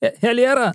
[0.00, 0.72] Herr Lehrer,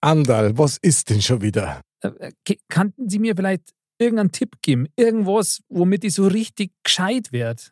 [0.00, 1.82] Andal, was ist denn schon wieder?
[2.02, 4.86] äh, k- könnten Sie mir vielleicht irgendeinen Tipp geben?
[4.96, 7.62] Irgendwas, womit ich so richtig gescheit werde?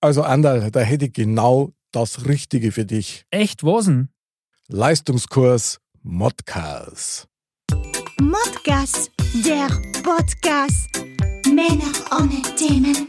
[0.00, 3.24] Also Andal, da hätte ich genau das Richtige für dich.
[3.30, 4.08] Echt was denn?
[4.68, 7.26] Leistungskurs Modcars.
[8.20, 9.10] Modcast,
[9.44, 9.68] der
[10.02, 10.88] Podcast.
[11.46, 13.08] Männer ohne Themen.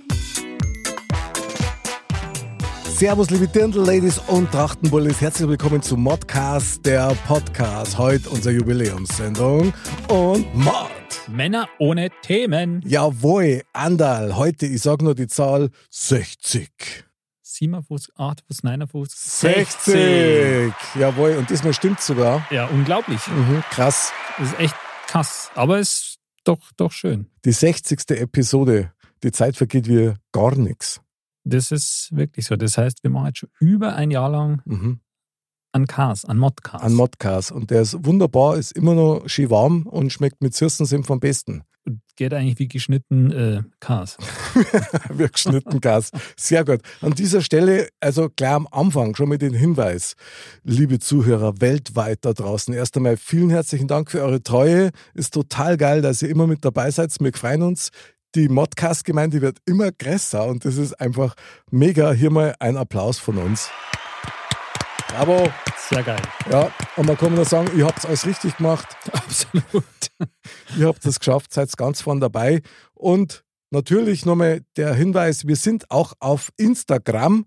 [2.93, 5.19] Servus, liebe Dirndl-Ladies und Trachtenbullis.
[5.19, 7.97] Herzlich willkommen zu Modcast, der Podcast.
[7.97, 9.73] Heute unsere Jubiläumssendung.
[10.07, 10.91] Und Mod.
[11.27, 12.83] Männer ohne Themen.
[12.85, 14.35] Jawohl, Andal.
[14.37, 17.03] Heute, ich sag nur die Zahl 60.
[17.41, 20.73] 57, 58, 59, 60!
[20.95, 22.45] Jawohl, und diesmal stimmt's sogar.
[22.51, 23.27] Ja, unglaublich.
[23.27, 24.11] Mhm, krass.
[24.37, 24.75] Das ist echt
[25.07, 25.49] krass.
[25.55, 27.27] Aber ist doch, doch schön.
[27.43, 28.11] Die 60.
[28.11, 28.91] Episode.
[29.23, 31.02] Die Zeit vergeht wie gar nichts.
[31.43, 32.55] Das ist wirklich so.
[32.55, 34.99] Das heißt, wir machen jetzt schon über ein Jahr lang Mhm.
[35.73, 36.81] an Cars, an Modcars.
[36.81, 37.51] An Modcars.
[37.51, 41.63] Und der ist wunderbar, ist immer noch schön warm und schmeckt mit Süßensim vom Besten.
[41.85, 44.17] Und Geht eigentlich wie geschnitten äh, Cars.
[45.09, 46.11] wie geschnitten Gas.
[46.37, 46.79] Sehr gut.
[47.01, 50.13] An dieser Stelle, also gleich am Anfang schon mit den Hinweis,
[50.63, 52.73] liebe Zuhörer weltweit da draußen.
[52.73, 54.91] Erst einmal vielen herzlichen Dank für eure Treue.
[55.13, 57.13] Ist total geil, dass ihr immer mit dabei seid.
[57.19, 57.89] Wir freuen uns.
[58.35, 61.35] Die Modcast-Gemeinde wird immer größer und das ist einfach
[61.69, 62.11] mega.
[62.13, 63.69] Hier mal ein Applaus von uns.
[65.09, 65.47] Bravo.
[65.77, 66.21] Sehr geil.
[66.49, 68.87] Ja, und man kann nur sagen, ihr habt es alles richtig gemacht.
[69.11, 69.83] Absolut.
[70.75, 72.63] Ihr habt es geschafft, seid ganz vorne dabei.
[72.95, 77.45] Und natürlich nochmal der Hinweis, wir sind auch auf Instagram,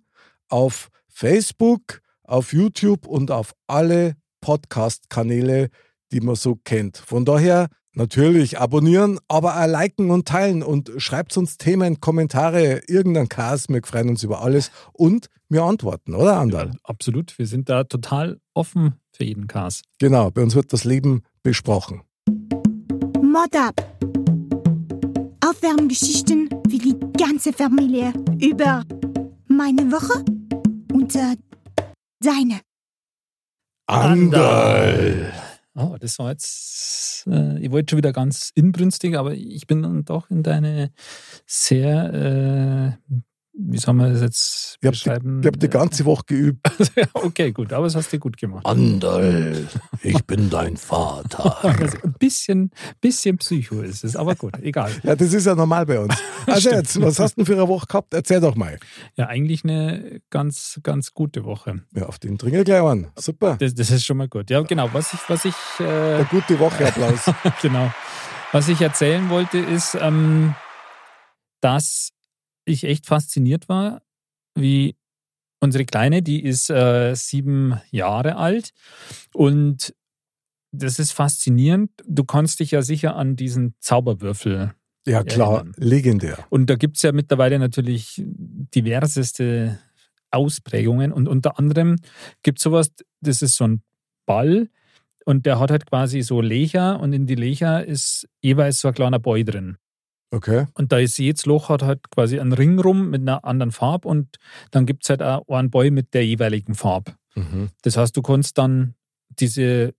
[0.49, 5.71] auf Facebook, auf YouTube und auf alle Podcast-Kanäle,
[6.12, 6.99] die man so kennt.
[6.99, 7.66] Von daher
[7.97, 13.69] natürlich abonnieren, aber auch liken und teilen und schreibt uns Themen, Kommentare, irgendein Cast.
[13.69, 16.73] Wir freuen uns über alles und wir antworten, oder Andal?
[16.83, 17.39] Absolut.
[17.39, 19.83] Wir sind da total offen für jeden Cars.
[19.99, 22.03] Genau, bei uns wird das Leben besprochen.
[23.23, 23.75] Mod ab.
[25.49, 28.83] Aufwärmgeschichten für die ganze Familie über
[29.47, 30.25] meine Woche
[30.93, 31.37] und äh,
[32.21, 32.61] deine.
[33.87, 35.33] Andal.
[35.78, 40.04] Oh, das war jetzt, äh, ich wollte schon wieder ganz inbrünstig, aber ich bin dann
[40.06, 40.91] doch in deine
[41.47, 43.12] sehr, äh,
[43.59, 45.41] wie soll man das jetzt Ich habe die, beschreiben?
[45.41, 46.61] ich hab die ganze Woche geübt.
[46.97, 48.65] Ja, okay, gut, aber das hast du gut gemacht.
[48.67, 49.67] Andal,
[50.03, 51.56] ich bin dein Vater.
[51.62, 54.91] Also ein bisschen, bisschen Psycho ist es, aber gut, egal.
[55.03, 56.15] Ja, das ist ja normal bei uns.
[56.47, 58.15] Also jetzt, was hast du denn für eine Woche gehabt?
[58.15, 58.78] Erzähl doch mal.
[59.16, 61.83] Ja, eigentlich eine ganz, ganz gute Woche.
[61.93, 63.09] Ja, auf den Dringel gleich an.
[63.19, 63.56] Super.
[63.59, 64.49] Das, das ist schon mal gut.
[64.50, 64.89] Ja, genau.
[64.93, 67.34] Was ich, was ich, äh, Der gute Woche-Applaus.
[67.62, 67.93] genau.
[68.53, 70.55] Was ich erzählen wollte, ist, ähm,
[71.61, 72.11] dass
[72.66, 74.03] ich echt fasziniert war,
[74.54, 74.97] wie
[75.60, 78.71] unsere Kleine, die ist äh, sieben Jahre alt
[79.32, 79.94] und
[80.72, 81.91] das ist faszinierend.
[82.06, 84.75] Du kannst dich ja sicher an diesen Zauberwürfel
[85.06, 85.75] Ja, klar, Erinnern.
[85.78, 86.47] legendär.
[86.50, 88.22] und da gibt es ja mittlerweile natürlich
[88.75, 89.78] diverseste
[90.31, 91.12] Ausprägungen.
[91.12, 91.97] Und unter anderem
[92.43, 93.83] gibt es sowas, das ist so ein
[94.27, 94.69] Ball
[95.25, 98.94] und der hat halt quasi so Löcher und in die Löcher ist jeweils so ein
[98.94, 99.77] kleiner Boy drin.
[100.31, 100.66] Okay.
[100.75, 104.09] Und da ist jedes Loch hat halt quasi einen Ring rum mit einer anderen Farbe
[104.09, 104.38] und
[104.70, 107.14] dann gibt es halt auch einen Boy mit der jeweiligen Farbe.
[107.34, 107.70] Mhm.
[107.82, 108.94] Das heißt, du kannst dann
[109.28, 109.94] diese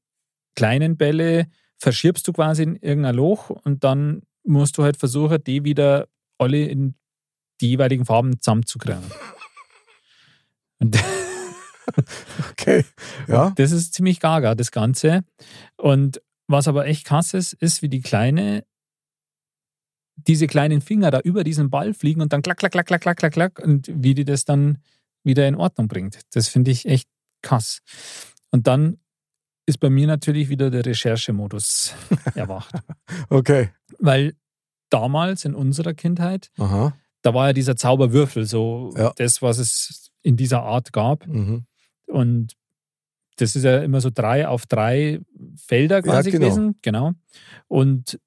[0.55, 5.63] kleinen Bälle verschiebst du quasi in irgendein Loch und dann musst du halt versuchen, die
[5.63, 6.95] wieder alle in
[7.61, 9.03] die jeweiligen Farben zusammenzukriegen.
[12.51, 12.83] Okay.
[13.27, 13.53] Ja.
[13.55, 15.23] das ist ziemlich gaga, das Ganze.
[15.77, 18.65] Und was aber echt krass ist, ist, wie die Kleine
[20.17, 23.17] diese kleinen Finger da über diesen Ball fliegen und dann klack, klack, klack, klack, klack,
[23.17, 24.79] klack, klack und wie die das dann
[25.23, 26.19] wieder in Ordnung bringt.
[26.33, 27.07] Das finde ich echt
[27.41, 27.79] krass.
[28.51, 28.97] Und dann
[29.65, 31.93] ist bei mir natürlich wieder der Recherchemodus
[32.35, 32.73] erwacht.
[33.29, 33.69] Okay.
[33.99, 34.33] Weil
[34.89, 36.97] damals in unserer Kindheit, Aha.
[37.21, 39.11] da war ja dieser Zauberwürfel so Ja.
[39.17, 41.27] das, was es in dieser Art gab.
[41.27, 41.65] Mhm.
[42.07, 42.53] Und
[43.35, 45.19] das ist ja immer so drei auf drei
[45.57, 46.45] Felder quasi genau.
[46.45, 46.79] gewesen.
[46.81, 47.11] Genau.
[47.67, 48.19] Und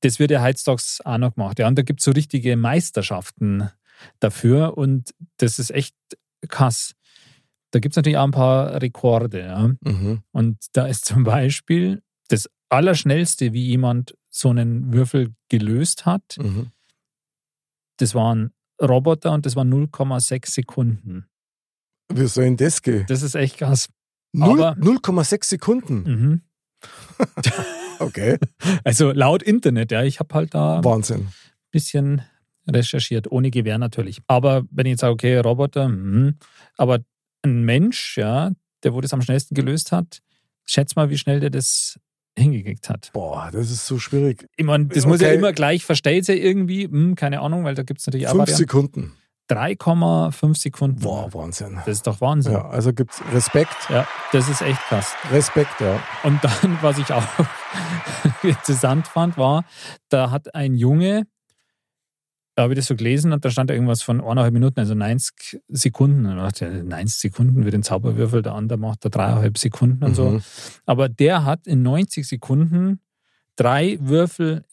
[0.00, 1.58] das wird ja heutzutage auch noch gemacht.
[1.58, 3.70] Ja, und da gibt es so richtige Meisterschaften.
[4.18, 5.94] dafür und das ist echt
[6.48, 6.94] krass.
[7.70, 9.40] Da gibt es natürlich auch ein paar Rekorde.
[9.40, 9.70] Ja.
[9.80, 10.22] Mhm.
[10.32, 16.72] Und da ist zum Beispiel das Allerschnellste, wie jemand so einen Würfel gelöst hat, Mhm.
[17.98, 21.26] das waren Roboter und das waren 0,6 Sekunden.
[22.12, 23.04] Wie soll denn das gehen?
[23.08, 23.88] Das ist echt krass.
[24.32, 26.02] Null- aber- 0,6 Sekunden.
[26.02, 26.42] Mhm.
[28.02, 28.38] Okay.
[28.84, 31.28] Also laut Internet, ja, ich habe halt da ein Wahnsinn.
[31.70, 32.22] bisschen
[32.68, 34.20] recherchiert, ohne Gewehr natürlich.
[34.26, 36.36] Aber wenn ich jetzt sage, okay, Roboter, mhm.
[36.76, 37.00] aber
[37.42, 38.52] ein Mensch, ja,
[38.84, 40.20] der wo das am schnellsten gelöst hat,
[40.64, 41.98] schätz mal, wie schnell der das
[42.38, 43.10] hingekriegt hat.
[43.12, 44.46] Boah, das ist so schwierig.
[44.56, 45.36] Ich meine, das muss ja Okay.
[45.36, 48.48] immer gleich verstellt sein irgendwie, hm, keine Ahnung, weil da gibt es natürlich Fünf.
[48.50, 49.12] Sekunden.
[49.50, 51.00] 3,5 Sekunden.
[51.00, 51.76] Boah, Wahnsinn.
[51.84, 52.52] Das ist doch Wahnsinn.
[52.52, 53.76] Ja, also gibt's Respekt.
[53.90, 55.14] Ja, das ist echt krass.
[55.30, 56.00] Respekt, ja.
[56.22, 57.26] Und dann, was ich auch
[58.42, 59.64] interessant fand, war,
[60.08, 61.26] da hat ein Junge,
[62.54, 65.60] da habe ich das so gelesen und da stand irgendwas von eineinhalb Minuten, also 90
[65.68, 66.26] Sekunden.
[66.26, 70.14] Und dachte, ja, 90 Sekunden für den Zauberwürfel, der andere macht da dreieinhalb Sekunden und
[70.14, 70.30] so.
[70.30, 70.42] Mhm.
[70.84, 73.00] Aber der hat in 90 Sekunden
[73.56, 74.64] drei Würfel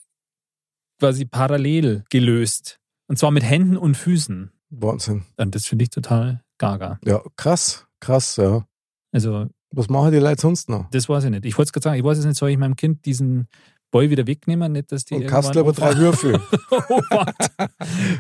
[1.00, 2.80] quasi parallel gelöst.
[3.08, 4.52] Und zwar mit Händen und Füßen.
[4.70, 5.24] Wahnsinn.
[5.38, 7.00] Und das finde ich total gaga.
[7.06, 8.66] Ja, krass, krass, ja.
[9.12, 10.90] Also, Was machen die Leute sonst noch?
[10.92, 11.46] das weiß ich nicht.
[11.46, 13.48] Ich wollte es gerade sagen, ich weiß es nicht, soll ich meinem Kind diesen
[13.92, 14.72] Boy wieder wegnehmen?
[14.72, 16.40] Nicht, dass die Und irgendwann aber drei Würfel.
[17.12, 17.24] Oh,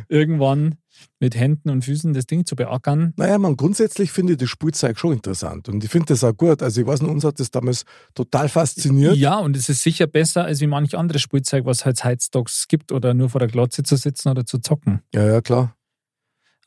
[0.09, 0.75] irgendwann
[1.19, 3.13] mit Händen und Füßen das Ding zu beackern.
[3.17, 5.69] Naja, man, grundsätzlich finde ich das Spielzeug schon interessant.
[5.69, 6.61] Und ich finde das auch gut.
[6.63, 7.85] Also ich weiß nicht, uns hat das damals
[8.15, 9.15] total fasziniert.
[9.15, 12.91] Ja, und es ist sicher besser als wie manch anderes Spielzeug, was halt Heizstocks gibt
[12.91, 15.01] oder nur vor der Glotze zu sitzen oder zu zocken.
[15.13, 15.75] ja, ja, klar.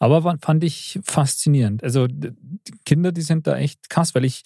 [0.02, 1.84] Aber fand ich faszinierend.
[1.84, 2.32] Also die
[2.84, 4.42] Kinder, die sind da echt krass, weil ich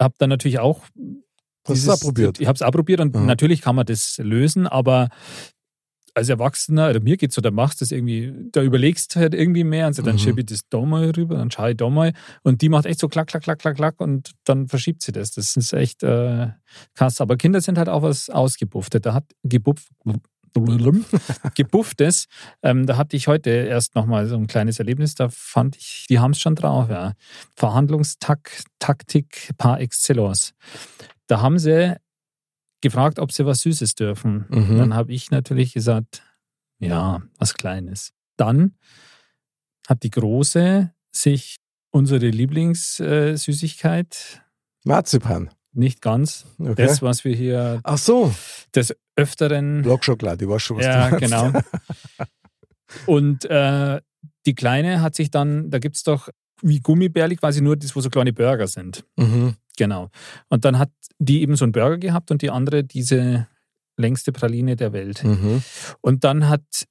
[0.00, 0.82] habe da natürlich auch
[1.66, 2.40] du auch probiert?
[2.40, 3.24] Ich habe es auch probiert und Aha.
[3.26, 5.10] natürlich kann man das lösen, aber
[6.14, 9.34] als Erwachsener, oder mir geht's so, da machst du das irgendwie, da überlegst du halt
[9.34, 10.18] irgendwie mehr und so, dann Mhm.
[10.18, 12.98] schiebe ich das da mal rüber, dann schaue ich da mal und die macht echt
[12.98, 15.32] so klack, klack, klack, klack, klack und dann verschiebt sie das.
[15.32, 16.48] Das ist echt äh,
[16.94, 17.20] krass.
[17.20, 19.04] Aber Kinder sind halt auch was ausgebufftet.
[19.04, 19.88] Da hat gebufft,
[21.54, 22.26] gebufftes.
[22.62, 25.14] Ähm, da hatte ich heute erst nochmal so ein kleines Erlebnis.
[25.14, 26.90] Da fand ich, die haben es schon drauf.
[26.90, 27.14] Ja.
[27.54, 30.54] Verhandlungstaktik par excellence.
[31.26, 31.96] Da haben sie
[32.80, 34.44] gefragt, ob sie was Süßes dürfen.
[34.48, 34.78] Mhm.
[34.78, 36.22] Dann habe ich natürlich gesagt,
[36.78, 38.12] ja, was Kleines.
[38.36, 38.74] Dann
[39.86, 41.56] hat die Große sich
[41.90, 44.42] unsere Lieblingssüßigkeit,
[44.84, 45.50] Marzipan.
[45.72, 46.74] Nicht ganz, Okay.
[46.86, 48.34] das, was wir hier Ach so,
[48.74, 51.20] des Öfteren Blockschokolade, ich weiß schon, was ja, du meinst.
[51.20, 51.60] genau.
[53.06, 54.00] Und äh,
[54.46, 56.28] die Kleine hat sich dann, da gibt es doch
[56.62, 59.04] wie Gummibärli quasi nur das, wo so kleine Burger sind.
[59.16, 59.54] Mhm.
[59.76, 60.10] Genau.
[60.48, 63.46] Und dann hat die eben so einen Burger gehabt und die andere diese
[63.96, 65.24] längste Praline der Welt.
[65.24, 65.62] Mhm.
[66.00, 66.86] Und dann hat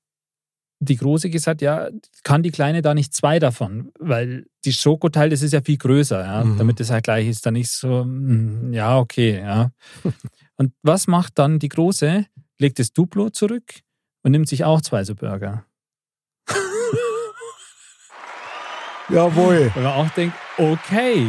[0.79, 1.89] die Große gesagt, ja,
[2.23, 3.91] kann die Kleine da nicht zwei davon?
[3.99, 6.57] Weil die Schokoteil, das ist ja viel größer, ja, Mhm.
[6.57, 7.45] damit das halt gleich ist.
[7.45, 9.71] Dann nicht so, mm, ja, okay, ja.
[10.57, 12.25] und was macht dann die Große?
[12.59, 13.63] Legt das Duplo zurück
[14.23, 15.65] und nimmt sich auch zwei so Burger.
[19.09, 19.71] Jawohl.
[19.73, 21.27] Weil man auch denkt, okay,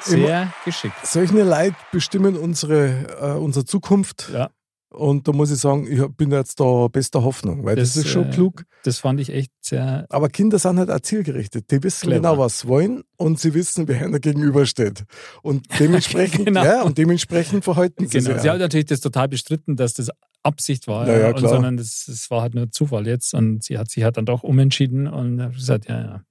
[0.00, 0.94] sehr geschickt.
[1.06, 4.30] Solche Leute bestimmen unsere, äh, unsere Zukunft.
[4.32, 4.50] Ja.
[4.90, 8.10] Und da muss ich sagen, ich bin jetzt da bester Hoffnung, weil das, Das, ist
[8.10, 8.64] schon äh, klug.
[8.84, 11.70] Das fand ich echt sehr, Aber Kinder sind halt auch zielgerichtet.
[11.70, 12.16] Die wissen Clever.
[12.22, 15.04] genau, was sie wollen und sie wissen, wer ihnen gegenübersteht.
[15.42, 16.64] Und dementsprechend, Genau.
[16.64, 18.32] ja, und dementsprechend verhalten sie Genau.
[18.32, 18.42] sich.
[18.42, 20.08] Sie hat natürlich das total bestritten, dass das
[20.42, 23.34] Absicht war, Ja, ja, und, sondern das, das war halt nur Zufall jetzt.
[23.34, 26.22] Und sie hat sich halt dann doch umentschieden und hat gesagt, ja, ja.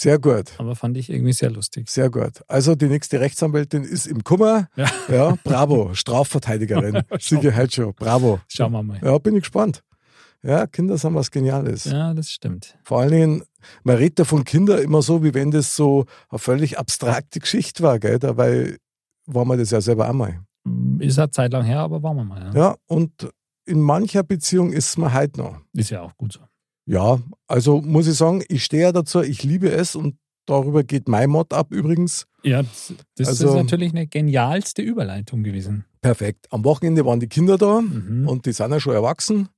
[0.00, 0.52] Sehr gut.
[0.56, 1.90] Aber fand ich irgendwie sehr lustig.
[1.90, 2.42] Sehr gut.
[2.48, 4.68] Also die nächste Rechtsanwältin ist im Kummer.
[4.74, 4.86] Ja.
[5.10, 5.92] Ja, bravo.
[5.92, 7.02] Strafverteidigerin.
[7.20, 7.94] Siege Heitschow.
[7.94, 8.40] Bravo.
[8.48, 8.98] Schauen wir mal.
[9.04, 9.82] Ja, bin ich gespannt.
[10.42, 11.84] Ja, Kinder sind was Geniales.
[11.84, 12.78] Ja, das stimmt.
[12.82, 13.42] Vor allen Dingen,
[13.82, 17.82] man redet ja von Kindern immer so, wie wenn das so eine völlig abstrakte Geschichte
[17.82, 18.18] war, gell?
[18.18, 18.78] Dabei
[19.26, 20.40] war man das ja selber einmal.
[20.98, 22.54] Ist halt Zeit lang her, aber waren wir mal.
[22.54, 22.54] Ja.
[22.54, 23.28] Ja, und
[23.66, 25.58] in mancher Beziehung ist man halt noch.
[25.74, 26.40] Ist ja auch gut so.
[26.86, 31.08] Ja, also muss ich sagen, ich stehe ja dazu, ich liebe es und darüber geht
[31.08, 32.26] mein Mod ab übrigens.
[32.42, 32.62] Ja,
[33.16, 35.84] das, Also- ist natürlich eine genialste Überleitung gewesen.
[36.00, 36.46] Perfekt.
[36.50, 38.26] Am Wochenende waren die Kinder da Mhm.
[38.26, 39.48] und die sind ja schon erwachsen.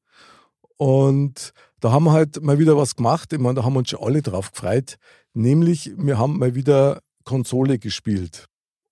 [0.76, 3.33] Und da haben wir halt mal wieder was gemacht.
[3.33, 4.97] Ich meine, da haben wir uns schon alle drauf gefreut.
[5.35, 8.47] Nämlich, wir haben mal wieder Konsole gespielt.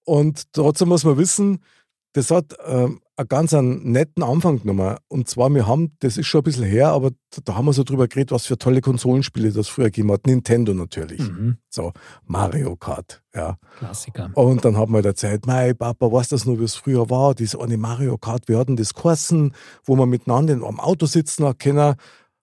[0.04, 1.58] Und trotzdem muss man wissen,
[2.12, 4.96] das hat ähm, einen ganz einen netten Anfang genommen.
[5.08, 7.10] Und zwar, wir haben, das ist schon ein bisschen her, aber
[7.44, 10.26] da haben wir so drüber geredet, was für tolle Konsolenspiele das früher gegeben hat.
[10.26, 11.20] Nintendo natürlich.
[11.20, 11.58] Mhm.
[11.68, 11.92] So,
[12.24, 13.58] Mario Kart, ja.
[13.78, 14.30] Klassiker.
[14.34, 17.34] Und dann haben wir erzählt, mein Papa, weißt das noch, wie es früher war?
[17.34, 21.58] Diese eine Mario Kart, wir hatten das geheißen, wo man miteinander am Auto sitzen hat
[21.58, 21.94] können.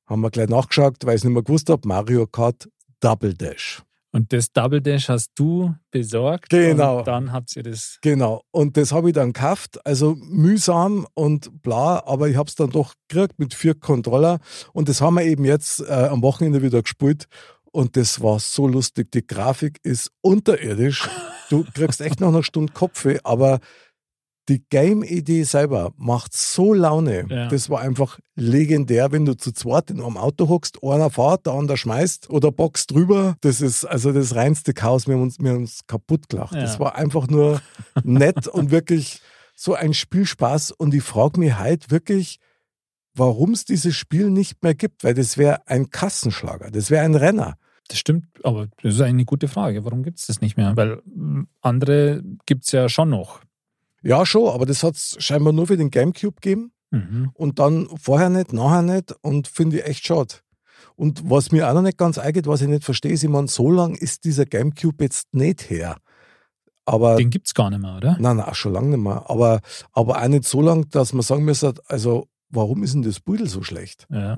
[0.05, 1.85] Haben wir gleich nachgeschaut, weil ich es nicht mehr gewusst habe.
[1.85, 2.69] Mario Kart
[3.01, 3.83] Double Dash.
[4.11, 6.49] Und das Double Dash hast du besorgt.
[6.49, 6.99] Genau.
[6.99, 7.97] Und dann habt ihr das.
[8.01, 8.41] Genau.
[8.51, 9.85] Und das habe ich dann gekauft.
[9.85, 14.39] Also mühsam und bla, aber ich habe es dann doch gekriegt mit vier Controller.
[14.73, 17.25] Und das haben wir eben jetzt äh, am Wochenende wieder gespielt.
[17.71, 19.11] Und das war so lustig.
[19.11, 21.07] Die Grafik ist unterirdisch.
[21.49, 23.59] Du kriegst echt noch eine Stunde Kopfweh, aber
[24.49, 27.25] die Game-Idee selber macht so Laune.
[27.29, 27.47] Ja.
[27.47, 31.53] Das war einfach legendär, wenn du zu zweit in einem Auto hockst, einer fährt, der
[31.53, 33.35] andere schmeißt oder boxt drüber.
[33.41, 35.07] Das ist also das reinste Chaos.
[35.07, 36.53] Wir haben uns, wir haben uns kaputt gelacht.
[36.53, 36.61] Ja.
[36.61, 37.61] Das war einfach nur
[38.03, 39.21] nett und wirklich
[39.55, 40.71] so ein Spielspaß.
[40.71, 42.39] Und ich frage mich halt wirklich,
[43.15, 47.15] warum es dieses Spiel nicht mehr gibt, weil das wäre ein Kassenschlager, das wäre ein
[47.15, 47.57] Renner.
[47.89, 49.85] Das stimmt, aber das ist eine gute Frage.
[49.85, 50.75] Warum gibt es das nicht mehr?
[50.75, 53.41] Weil mm, andere gibt es ja schon noch.
[54.07, 56.71] Ja, schon, aber das hat es scheinbar nur für den Gamecube gegeben.
[56.89, 57.31] Mhm.
[57.33, 60.35] und dann vorher nicht, nachher nicht und finde ich echt schade.
[60.95, 63.49] Und was mir auch noch nicht ganz eingeht, was ich nicht verstehe, ist, ich meine,
[63.49, 65.97] so lang ist dieser Gamecube jetzt nicht her.
[66.85, 68.15] Aber, Den gibt es gar nicht mehr, oder?
[68.21, 69.29] nein, nein, auch schon lange nicht mehr.
[69.29, 69.59] Aber,
[69.91, 73.49] aber auch nicht so lang, dass man sagen müsste, also, warum ist denn das Pudel
[73.49, 74.07] so schlecht?
[74.09, 74.37] Ja.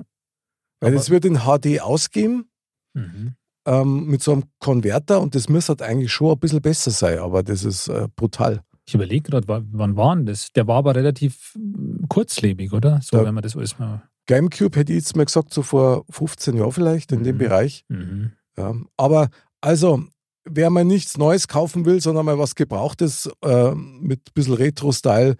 [0.80, 2.50] Weil es wird in HD ausgeben,
[2.94, 3.36] Mhm.
[3.66, 7.20] ähm, mit so einem Konverter und das müsste halt eigentlich schon ein bisschen besser sein,
[7.20, 8.62] aber das ist äh, brutal.
[8.90, 10.50] Ich überlege gerade, wann war denn das?
[10.52, 12.98] Der war aber relativ mm, kurzlebig, oder?
[13.02, 13.24] So, Ja.
[13.24, 14.02] wenn man das alles mal.
[14.26, 17.38] Gamecube hätte ich jetzt mal gesagt, so vor 15 Jahren vielleicht in dem Mhm.
[17.38, 17.84] Bereich.
[17.88, 18.32] Mhm.
[18.58, 19.28] Ja, aber
[19.60, 20.02] also,
[20.44, 25.36] wer mal nichts Neues kaufen will, sondern mal was Gebrauchtes äh, mit ein bisschen Retro-Style,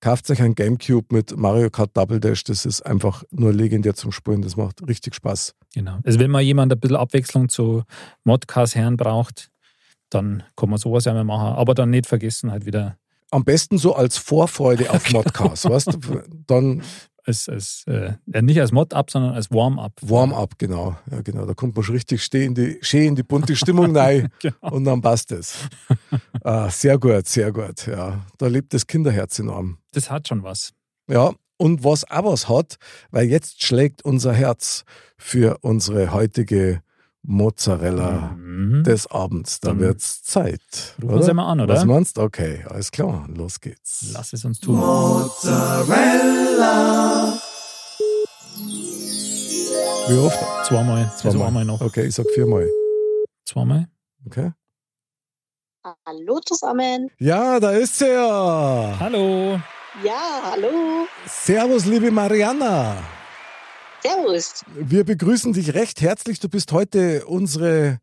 [0.00, 2.42] kauft sich ein Gamecube mit Mario Kart Double Dash.
[2.42, 4.42] Das ist einfach nur legendär zum Spielen.
[4.42, 5.54] Das macht richtig Spaß.
[5.74, 6.00] Genau.
[6.02, 7.84] Also, wenn mal jemand ein bisschen Abwechslung zu
[8.24, 9.50] Modcast-Herren braucht,
[10.14, 11.56] dann kann man sowas ja mal machen.
[11.56, 12.96] Aber dann nicht vergessen, halt wieder
[13.30, 16.22] Am besten so als Vorfreude auf Modcast, weißt du?
[16.46, 16.82] Dann
[17.26, 19.92] als, als äh, nicht als Mod-Up, sondern als Warm-Up.
[20.02, 20.96] Warm-up, genau.
[21.10, 21.46] Ja, genau.
[21.46, 24.74] Da kommt man schon richtig schön in die, schön in die bunte Stimmung rein Genau.
[24.74, 25.56] und dann passt es.
[26.42, 27.86] ah, sehr gut, sehr gut.
[27.86, 29.78] Ja, da lebt das Kinderherz enorm.
[29.92, 30.72] Das hat schon was.
[31.08, 32.76] Ja, und was auch was hat,
[33.10, 34.84] weil jetzt schlägt unser Herz
[35.16, 36.82] für unsere heutige
[37.26, 38.84] Mozzarella Mhm.
[38.84, 39.58] des Abends.
[39.60, 40.60] Da wird's Zeit.
[41.02, 41.74] rufen wir's einmal an, oder?
[41.74, 42.22] Was meinst du?
[42.22, 44.10] Okay, alles klar, los geht's.
[44.12, 44.78] Lass es uns tun.
[50.08, 50.38] Wie oft?
[50.66, 51.10] Zweimal.
[51.22, 51.80] Also einmal noch.
[51.80, 52.68] Okay, ich sag viermal.
[53.46, 53.88] Zweimal.
[54.26, 54.52] Okay.
[56.06, 57.10] Hallo zusammen.
[57.18, 58.96] Ja, da ist sie ja.
[59.00, 59.60] Hallo.
[60.02, 61.06] Ja, hallo.
[61.26, 62.96] Servus, liebe Mariana.
[64.04, 64.64] Servus.
[64.74, 66.38] Wir begrüßen dich recht herzlich.
[66.38, 68.00] Du bist heute unsere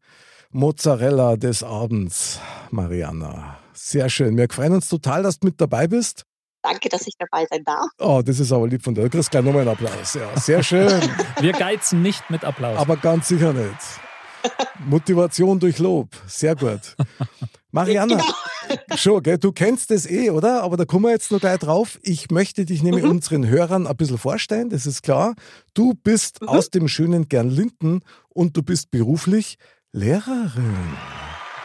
[0.49, 2.39] Mozzarella des Abends,
[2.71, 3.59] Mariana.
[3.73, 4.35] Sehr schön.
[4.35, 6.25] Wir freuen uns total, dass du mit dabei bist.
[6.63, 7.85] Danke, dass ich dabei sein darf.
[7.99, 9.03] Oh, das ist aber lieb von dir.
[9.03, 10.15] Du kriegst gleich nochmal einen Applaus.
[10.15, 11.01] Ja, sehr schön.
[11.39, 12.79] Wir geizen nicht mit Applaus.
[12.79, 13.77] aber ganz sicher nicht.
[14.85, 16.09] Motivation durch Lob.
[16.27, 16.95] Sehr gut.
[17.71, 18.21] Mariana,
[18.95, 19.37] schon, gell?
[19.37, 20.63] du kennst das eh, oder?
[20.63, 21.99] Aber da kommen wir jetzt noch gleich drauf.
[22.03, 25.35] Ich möchte dich nämlich unseren Hörern ein bisschen vorstellen, das ist klar.
[25.73, 29.57] Du bist aus dem schönen Gernlinden und du bist beruflich
[29.93, 30.97] Lehrerin.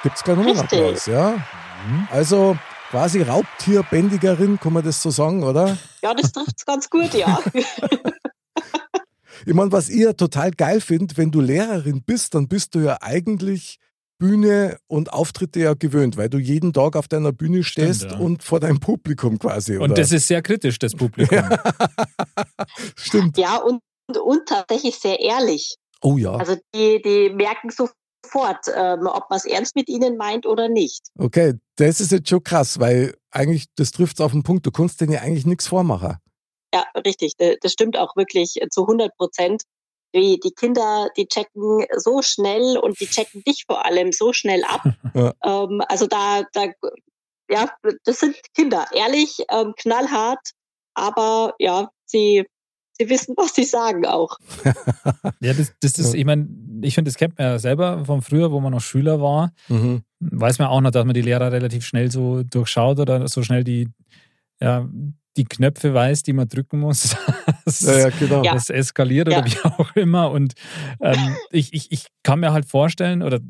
[0.03, 0.79] Gibt's gleich nochmal einen Richtig.
[0.79, 1.45] Applaus, ja?
[2.11, 2.57] Also
[2.91, 5.77] quasi Raubtierbändigerin, kann man das so sagen, oder?
[6.03, 7.41] Ja, das trifft's ganz gut, ja.
[9.45, 12.81] Ich meine, was ich ja total geil finde, wenn du Lehrerin bist, dann bist du
[12.81, 13.79] ja eigentlich
[14.19, 18.19] Bühne und Auftritte ja gewöhnt, weil du jeden Tag auf deiner Bühne stehst ja.
[18.19, 19.77] und vor deinem Publikum quasi.
[19.77, 19.95] Und oder?
[19.95, 21.39] das ist sehr kritisch, das Publikum.
[22.97, 23.37] Stimmt.
[23.39, 23.83] Ja, und,
[24.19, 25.77] und tatsächlich sehr ehrlich.
[26.03, 26.33] Oh ja.
[26.33, 31.09] Also die, die merken sofort, ähm, ob man es ernst mit ihnen meint oder nicht.
[31.19, 34.67] Okay, das ist jetzt schon krass, weil eigentlich, das trifft auf den Punkt.
[34.67, 36.17] Du kannst denen ja eigentlich nichts vormachen.
[36.75, 37.35] Ja, richtig.
[37.39, 39.63] Da- Das stimmt auch wirklich zu 100 Prozent.
[40.17, 44.65] Die, die Kinder, die checken so schnell und die checken dich vor allem so schnell
[44.65, 44.83] ab.
[45.15, 45.33] Ja.
[45.45, 46.67] ähm, also da, da,
[47.49, 47.71] ja,
[48.05, 48.87] das sind Kinder.
[48.93, 50.51] Ehrlich, ähm, knallhart,
[50.95, 52.45] aber ja, sie,
[52.93, 54.37] sie wissen, was sie sagen auch.
[55.41, 56.49] Ja, das, das ist, ich meine,
[56.83, 59.53] ich finde, das kennt man ja selber von früher, wo man noch Schüler war.
[59.69, 60.03] Mhm.
[60.21, 63.65] Weiß man auch noch, dass man die Lehrer relativ schnell so durchschaut oder so schnell
[63.65, 63.89] die,
[64.61, 64.89] ja,
[65.37, 67.17] die Knöpfe weiß, die man drücken muss.
[67.65, 68.45] Das, Ja, ja, genau.
[68.45, 68.53] Ja.
[68.55, 69.45] das eskaliert oder Ja.
[69.45, 70.31] wie auch immer.
[70.31, 70.55] Und
[71.01, 73.41] ähm, ich, ich, ich kann mir halt vorstellen, oder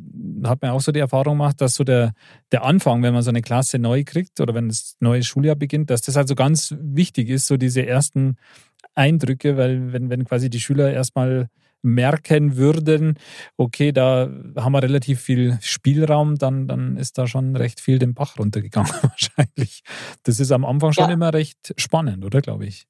[0.44, 2.14] hat mir auch so die Erfahrung gemacht, dass so der,
[2.50, 5.90] der Anfang, wenn man so eine Klasse neu kriegt oder wenn das neue Schuljahr beginnt,
[5.90, 8.36] dass das halt so ganz wichtig ist, so diese ersten
[8.94, 11.48] Eindrücke, weil wenn, wenn quasi die Schüler erstmal
[11.86, 13.18] merken würden,
[13.56, 18.12] okay, da haben wir relativ viel Spielraum, dann, dann ist da schon recht viel den
[18.14, 19.82] Bach runtergegangen wahrscheinlich.
[20.24, 21.14] Das ist am Anfang schon Ja.
[21.14, 22.86] immer recht spannend, oder glaube ich?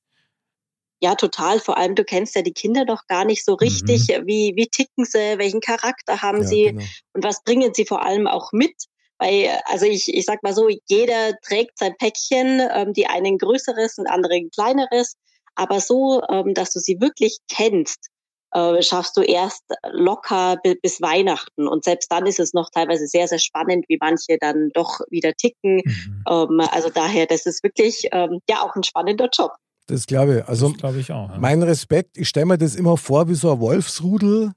[1.02, 1.60] Ja, total.
[1.60, 4.08] Vor allem, du kennst ja die Kinder noch gar nicht so richtig.
[4.08, 4.26] Mhm.
[4.26, 5.36] Wie, wie ticken sie?
[5.38, 6.64] Welchen Charakter haben Ja, sie?
[6.64, 6.82] genau.
[7.12, 8.74] Und was bringen sie vor allem auch mit?
[9.18, 13.38] Weil, also ich, ich sag mal so, jeder trägt sein Päckchen, ähm, die einen ein
[13.38, 15.16] größeres und andere ein kleineres.
[15.54, 18.08] Aber so, ähm, dass du sie wirklich kennst,
[18.56, 21.68] äh, schaffst du erst locker bi- bis Weihnachten.
[21.68, 25.32] Und selbst dann ist es noch teilweise sehr, sehr spannend, wie manche dann doch wieder
[25.34, 25.82] ticken.
[25.84, 26.24] Mhm.
[26.28, 29.52] Ähm, also daher, das ist wirklich ähm, ja auch ein spannender Job.
[29.88, 30.48] Das glaube ich.
[30.48, 31.30] Also Das glaube ich auch.
[31.30, 31.38] Ja.
[31.38, 34.52] mein Respekt, ich stelle mir das immer vor wie so ein Wolfsrudel.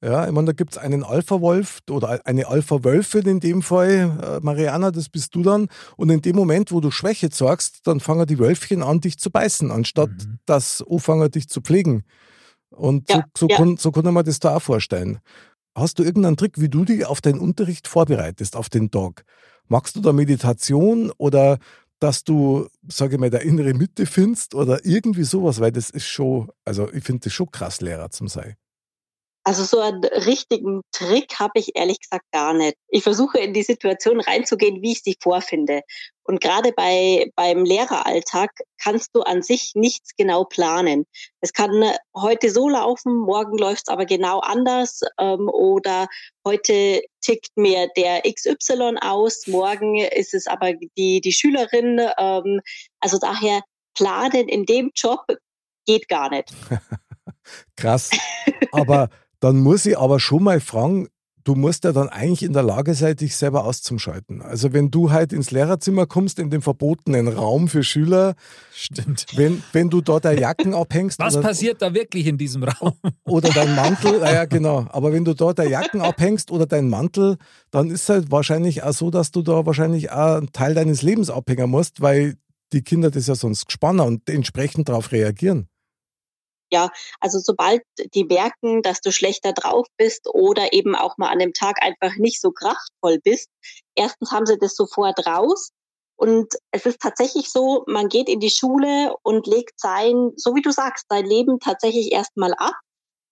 [0.00, 4.16] Ja, ich meine, da gibt es einen Alpha-Wolf oder eine Alpha-Wölfin in dem Fall.
[4.22, 5.66] Äh, Mariana, das bist du dann.
[5.96, 9.32] Und in dem Moment, wo du Schwäche zeigst, dann fangen die Wölfchen an, dich zu
[9.32, 10.38] beißen, anstatt Mhm.
[10.46, 12.04] dass anfangen, dich zu pflegen.
[12.70, 13.56] Und so, Ja, so, ja.
[13.56, 15.20] Kann, so kann man das da auch vorstellen.
[15.74, 19.24] Hast du irgendeinen Trick, wie du dich auf deinen Unterricht vorbereitest, auf den Tag?
[19.68, 21.58] Magst du da Meditation oder
[22.00, 25.60] dass du, sage ich mal, der innere Mitte findest oder irgendwie sowas?
[25.60, 28.54] Weil das ist schon, also ich finde das schon krass, Lehrer zum sein.
[29.48, 32.76] Also so einen richtigen Trick habe ich ehrlich gesagt gar nicht.
[32.88, 35.80] Ich versuche in die Situation reinzugehen, wie ich sie vorfinde.
[36.24, 41.06] Und gerade bei beim Lehreralltag kannst du an sich nichts genau planen.
[41.40, 41.82] Es kann
[42.14, 45.00] heute so laufen, morgen läuft es aber genau anders.
[45.18, 46.08] Ähm, oder
[46.46, 51.98] heute tickt mir der XY aus, morgen ist es aber die die Schülerin.
[52.18, 52.60] Ähm,
[53.00, 53.62] also daher
[53.94, 55.24] planen in dem Job
[55.86, 56.52] geht gar nicht.
[57.76, 58.10] Krass.
[58.72, 59.08] Aber
[59.40, 61.08] dann muss ich aber schon mal fragen,
[61.48, 64.42] du musst ja dann eigentlich in der Lage sein, dich selber auszuschalten.
[64.42, 68.34] Also wenn du halt ins Lehrerzimmer kommst, in den verbotenen Raum für Schüler,
[68.74, 69.26] Stimmt.
[69.34, 72.92] wenn, wenn du dort deine Jacken abhängst Was oder, passiert da wirklich in diesem Raum?
[73.24, 77.38] oder dein Mantel, ja genau, aber wenn du dort deine Jacken abhängst oder deinen Mantel,
[77.70, 81.30] dann ist halt wahrscheinlich auch so, dass du da wahrscheinlich auch einen Teil deines Lebens
[81.30, 82.34] abhängen musst, weil
[82.74, 85.68] die Kinder das ja sonst gespannt und entsprechend darauf reagieren.
[87.20, 87.82] Also sobald
[88.14, 92.16] die merken, dass du schlechter drauf bist oder eben auch mal an dem Tag einfach
[92.16, 93.48] nicht so kraftvoll bist,
[93.94, 95.70] erstens haben sie das sofort raus.
[96.16, 100.62] Und es ist tatsächlich so, man geht in die Schule und legt sein, so wie
[100.62, 102.74] du sagst, sein Leben tatsächlich erstmal ab.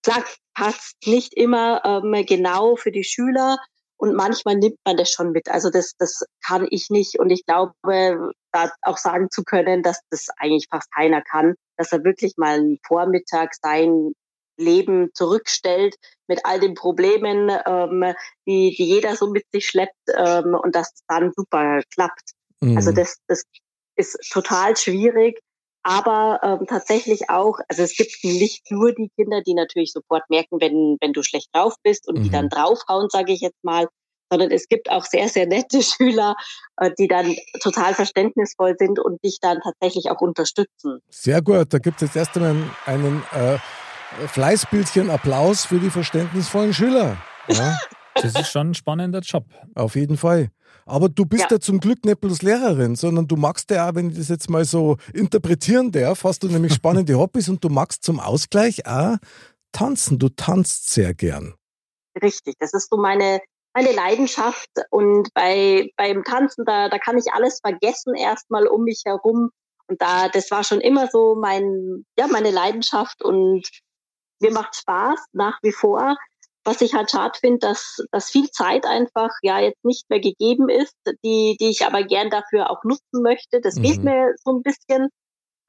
[0.03, 0.23] Klar,
[0.53, 3.57] passt nicht immer ähm, genau für die Schüler
[3.97, 5.49] und manchmal nimmt man das schon mit.
[5.49, 7.73] Also das, das kann ich nicht und ich glaube,
[8.51, 12.59] da auch sagen zu können, dass das eigentlich fast keiner kann, dass er wirklich mal
[12.59, 14.13] einen Vormittag sein
[14.59, 15.95] Leben zurückstellt
[16.27, 18.13] mit all den Problemen, ähm,
[18.47, 22.31] die, die jeder so mit sich schleppt ähm, und dass es dann super klappt.
[22.61, 22.75] Mhm.
[22.75, 23.43] Also das, das
[23.95, 25.39] ist total schwierig,
[25.83, 30.59] aber ähm, tatsächlich auch, also es gibt nicht nur die Kinder, die natürlich sofort merken,
[30.59, 32.33] wenn, wenn du schlecht drauf bist und die Mhm.
[32.33, 33.87] dann draufhauen, sage ich jetzt mal,
[34.29, 36.35] sondern es gibt auch sehr, sehr nette Schüler,
[36.77, 40.99] äh, die dann total verständnisvoll sind und dich dann tatsächlich auch unterstützen.
[41.09, 42.51] Sehr gut, da gibt es jetzt erst einmal
[42.85, 47.17] einen, einen äh, Fleißbildchen Applaus für die verständnisvollen Schüler.
[47.47, 47.77] Ja,
[48.21, 49.45] Das ist schon ein spannender Job.
[49.75, 50.49] auf jeden Fall.
[50.85, 51.57] Aber du bist ja.
[51.57, 51.59] Ja.
[51.59, 54.63] zum Glück nicht bloß Lehrerin, sondern du magst ja auch, wenn ich das jetzt mal
[54.63, 59.17] so interpretieren darf, hast du nämlich spannende Hobbys und du magst zum Ausgleich auch
[59.71, 60.17] tanzen.
[60.17, 61.55] Du tanzt sehr gern.
[62.21, 63.39] Richtig, das ist so meine
[63.75, 69.03] meine Leidenschaft und bei beim Tanzen da da kann ich alles vergessen erstmal um mich
[69.05, 69.51] herum
[69.87, 73.67] und da das war schon immer so mein ja meine Leidenschaft und
[74.39, 76.15] mir macht Spaß nach wie vor.
[76.67, 80.67] Was ich halt schade finde, dass dass viel Zeit einfach ja jetzt nicht mehr gegeben
[80.69, 83.61] ist, die die ich aber gern dafür auch nutzen möchte.
[83.61, 84.03] Das fehlt Mhm.
[84.03, 85.07] mir so ein bisschen.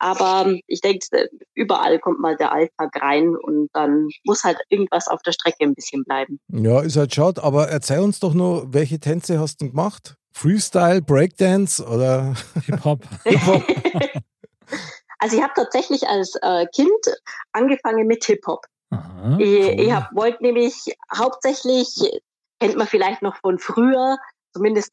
[0.00, 5.22] Aber ich denke, überall kommt mal der Alltag rein und dann muss halt irgendwas auf
[5.22, 6.38] der Strecke ein bisschen bleiben.
[6.48, 10.14] Ja, ist halt schade, aber erzähl uns doch nur, welche Tänze hast du gemacht?
[10.32, 12.34] Freestyle, Breakdance oder
[12.66, 13.02] Hip-Hop.
[15.20, 17.20] Also ich habe tatsächlich als äh, Kind
[17.52, 18.64] angefangen mit Hip-Hop.
[18.90, 19.81] Aha, Ich, cool.
[19.81, 21.88] ich hab, wollte nämlich hauptsächlich,
[22.61, 24.18] kennt man vielleicht noch von früher,
[24.53, 24.92] zumindest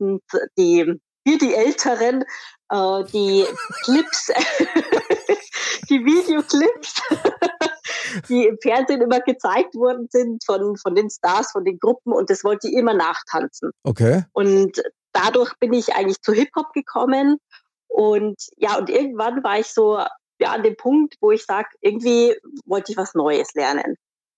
[0.58, 2.24] die, wir die Älteren,
[2.70, 3.46] äh, die
[3.84, 4.28] Clips,
[5.90, 7.02] die Videoclips,
[8.30, 12.30] die im Fernsehen immer gezeigt worden sind von, von den Stars, von den Gruppen und
[12.30, 13.72] das wollte ich immer nachtanzen.
[13.84, 14.24] okay?
[14.34, 14.82] Und
[15.14, 17.38] dadurch bin ich eigentlich zu Hip-Hop gekommen.
[17.88, 20.04] Und ja, und irgendwann war ich so
[20.40, 23.96] ja, an dem Punkt, wo ich sage, irgendwie wollte ich was Neues lernen.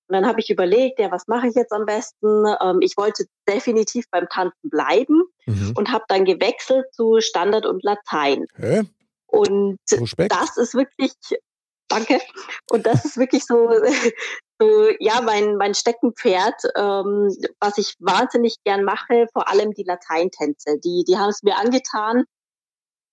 [0.09, 2.45] Und dann habe ich überlegt, ja, was mache ich jetzt am besten?
[2.61, 5.73] Ähm, ich wollte definitiv beim Tanzen bleiben Mhm.
[5.75, 8.45] und habe dann gewechselt zu Standard und Latein.
[8.57, 8.83] Okay.
[9.27, 10.31] Und Respekt.
[10.31, 11.11] das ist wirklich,
[11.89, 12.19] danke,
[12.71, 13.69] und das ist wirklich so,
[14.59, 17.29] so ja, mein, mein Steckenpferd, ähm,
[17.59, 20.77] was ich wahnsinnig gern mache, vor allem die Lateintänze.
[20.83, 22.23] Die, die haben es mir angetan.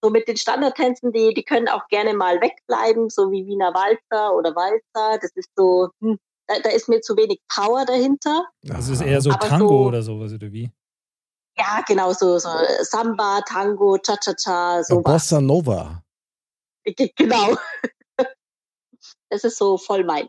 [0.05, 4.35] So mit den Standardtänzen, die, die können auch gerne mal wegbleiben, so wie Wiener Walzer
[4.35, 5.19] oder Walzer.
[5.19, 8.45] Das ist so, hm, da, da ist mir zu wenig Power dahinter.
[8.62, 10.71] Das ist eher so Aber Tango so- oder sowas, oder wie?
[11.57, 12.51] Ja, genau, so, so
[12.83, 15.01] Samba, Tango, Cha-Cha-Cha, So.
[15.01, 16.03] Bossa Nova.
[16.85, 17.57] Ge- Genau.
[19.31, 20.29] Das ist so voll mein.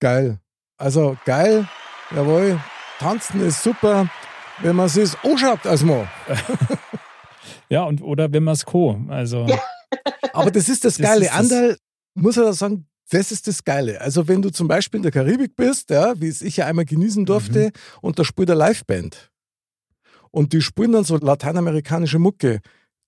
[0.00, 0.38] Geil.
[0.76, 1.66] Also geil,
[2.14, 2.60] jawohl.
[2.98, 4.08] Tanzen ist super,
[4.58, 6.08] wenn man es anschaut als Mann.
[7.70, 8.98] Ja, und oder wenn man es co.
[9.08, 9.58] Also Ja.
[10.32, 11.24] Aber das ist das Das Geile.
[11.24, 11.76] ist das- Anderl,
[12.14, 14.00] muss ich da sagen, das ist das Geile.
[14.00, 16.84] Also wenn du zum Beispiel in der Karibik bist, ja, wie es ich ja einmal
[16.84, 17.72] genießen durfte, Mhm.
[18.02, 19.30] und da spielt eine Liveband.
[20.30, 22.60] Und die spielen dann so lateinamerikanische Mucke.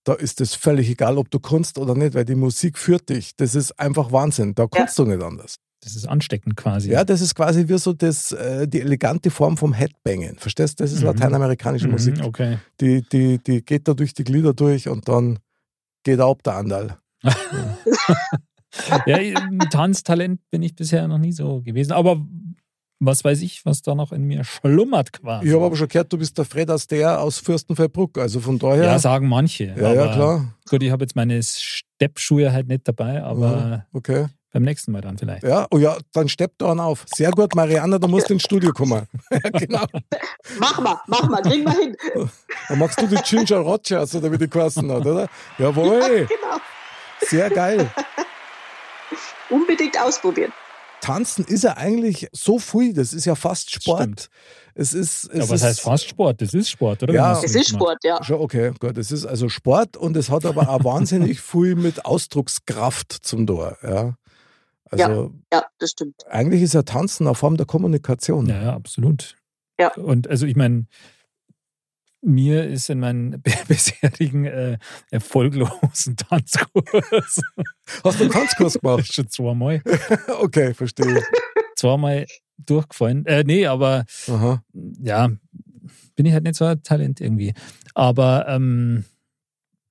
[0.04, 3.36] Da ist es völlig egal, ob du kannst oder nicht, weil die Musik führt dich.
[3.36, 4.54] Das ist einfach Wahnsinn.
[4.54, 5.56] Da kannst du nicht anders.
[5.82, 6.90] Das ist ansteckend quasi.
[6.90, 10.36] Ja, das ist quasi wie so das, äh, die elegante Form vom Headbangen.
[10.38, 10.84] Verstehst du?
[10.84, 11.06] Das ist Mhm.
[11.06, 12.22] lateinamerikanische Mhm, Musik.
[12.22, 12.58] Okay.
[12.80, 15.38] Die, die, die geht da durch die Glieder durch und dann
[16.04, 16.98] geht ab der Andal.
[19.04, 21.90] Ja, im Tanztalent bin ich bisher noch nie so gewesen.
[21.92, 22.24] Aber
[23.00, 25.48] was weiß ich, was da noch in mir schlummert quasi.
[25.48, 28.18] Ich habe aber schon gehört, du bist der Fred Astaire aus Fürstenfeldbruck.
[28.18, 28.84] Also von daher.
[28.84, 29.74] Ja, sagen manche.
[29.76, 30.54] ja, ja, klar.
[30.68, 34.26] Gut, ich habe jetzt meine Steppschuhe halt nicht dabei, aber Ja, okay.
[34.52, 35.42] Beim nächsten Mal dann vielleicht.
[35.44, 37.06] Ja, oh ja, dann steppt da einen auf.
[37.14, 39.06] Sehr gut, Marianne, da musst du ins Studio kommen.
[39.30, 39.84] ja, genau.
[40.58, 41.96] Mach mal, mach mal, kriegen wir hin.
[42.68, 45.28] Dann machst du die Ginger Rogers oder wie die geheißen hat, oder?
[45.58, 46.56] Jawohl, Genau.
[47.20, 47.90] sehr geil.
[49.50, 50.52] Unbedingt ausprobieren.
[51.00, 54.00] Tanzen ist ja eigentlich so viel, das ist ja fast Sport.
[54.02, 54.30] Stimmt.
[54.74, 56.42] Es ist, es Ja, was ist heißt fast Sport?
[56.42, 57.14] Das ist Sport, oder?
[57.14, 57.40] Ja.
[57.42, 57.70] Es ist.
[57.70, 58.22] Sport, ja.
[58.22, 58.98] Schon okay, gut.
[58.98, 63.78] Es ist also Sport und es hat aber auch wahnsinnig viel mit Ausdruckskraft zum Tor.
[63.82, 64.14] Ja.
[64.90, 66.26] Also Ja, das stimmt.
[66.28, 68.46] eigentlich ist ja Tanzen eine Form der Kommunikation.
[68.46, 69.36] Ja, ja, absolut.
[69.78, 69.94] Ja.
[69.94, 70.86] Und also ich meine,
[72.22, 74.78] mir ist in meinen bisherigen äh,
[75.10, 76.72] erfolglosen Tanzkurs
[78.04, 79.06] Hast du einen Tanzkurs gemacht?
[79.12, 79.82] schon zweimal,
[80.40, 81.22] okay, verstehe.
[81.76, 82.26] zweimal
[82.58, 83.24] durchgefallen.
[83.26, 84.62] Äh, nee, aber Aha.
[85.02, 85.30] ja,
[86.14, 87.54] bin ich halt nicht so ein Talent irgendwie.
[87.94, 89.04] Aber ähm,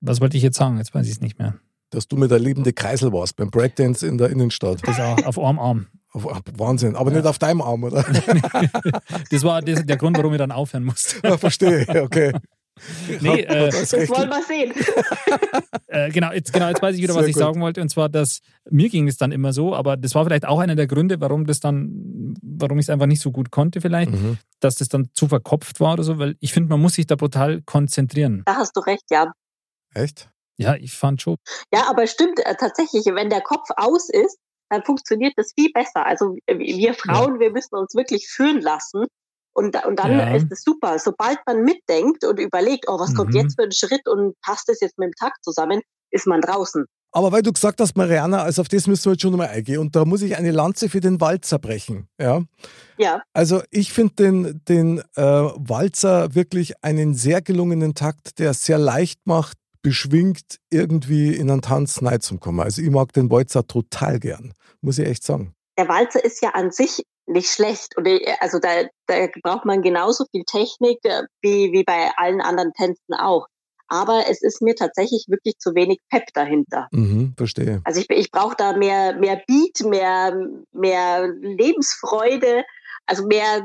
[0.00, 0.78] was wollte ich jetzt sagen?
[0.78, 1.58] Jetzt weiß ich es nicht mehr.
[1.90, 4.78] Dass du mit der lebende Kreisel warst beim Breakdance in der Innenstadt.
[4.86, 5.86] Das auch auf einem Arm.
[6.12, 6.96] Auf, auf, Wahnsinn.
[6.96, 8.04] Aber nicht auf deinem Arm, oder?
[9.30, 11.16] Das war das, der Grund, warum ich dann aufhören musste.
[11.22, 12.32] ja, verstehe, okay.
[13.20, 14.72] Nee, äh, Das wollen wir sehen.
[15.92, 17.40] Äh, genau, jetzt, genau, jetzt weiß ich wieder, Sehr was ich gut.
[17.42, 17.80] sagen wollte.
[17.80, 20.76] Und zwar, dass mir ging es dann immer so, aber das war vielleicht auch einer
[20.76, 24.38] der Gründe, warum das dann, warum ich es einfach nicht so gut konnte, vielleicht, Mhm.
[24.60, 27.16] dass das dann zu verkopft war oder so, weil ich finde, man muss sich da
[27.16, 28.42] brutal konzentrieren.
[28.46, 29.32] Da hast du recht, ja.
[29.94, 30.30] Echt?
[30.60, 31.36] Ja, ich fand schon.
[31.72, 36.06] Ja, aber stimmt äh, tatsächlich, wenn der Kopf aus ist, dann funktioniert das viel besser.
[36.06, 39.06] Also äh, wir Frauen, wir müssen uns wirklich führen lassen.
[39.52, 40.32] Und, und dann Ja.
[40.34, 40.98] ist es super.
[41.00, 43.40] Sobald man mitdenkt und überlegt, oh, was kommt Mhm.
[43.40, 45.80] jetzt für ein Schritt und passt das jetzt mit dem Takt zusammen,
[46.12, 46.84] ist man draußen.
[47.12, 49.80] Aber weil du gesagt hast, Mariana, also auf das müssen wir jetzt schon nochmal eingehen.
[49.80, 52.06] Und da muss ich eine Lanze für den Walzer brechen.
[52.20, 52.42] Ja.
[52.98, 58.64] Ja, Also ich finde den, den äh, Walzer wirklich einen sehr gelungenen Takt, der es
[58.64, 62.60] sehr leicht macht, beschwingt irgendwie in einen Tanz zu kommen.
[62.60, 65.54] Also ich mag den Walzer total gern, muss ich echt sagen.
[65.78, 67.96] der Walzer ist ja an sich nicht schlecht.
[67.96, 72.40] Und äh, also da, da braucht man genauso viel Technik äh, wie, wie bei allen
[72.40, 73.46] anderen Tänzen auch.
[73.88, 76.86] Aber es ist mir tatsächlich wirklich zu wenig Pep dahinter.
[76.92, 77.80] Mhm, verstehe.
[77.84, 80.36] Also ich, ich brauche da mehr, mehr Beat, mehr,
[80.70, 82.64] mehr Lebensfreude,
[83.06, 83.62] also mehr,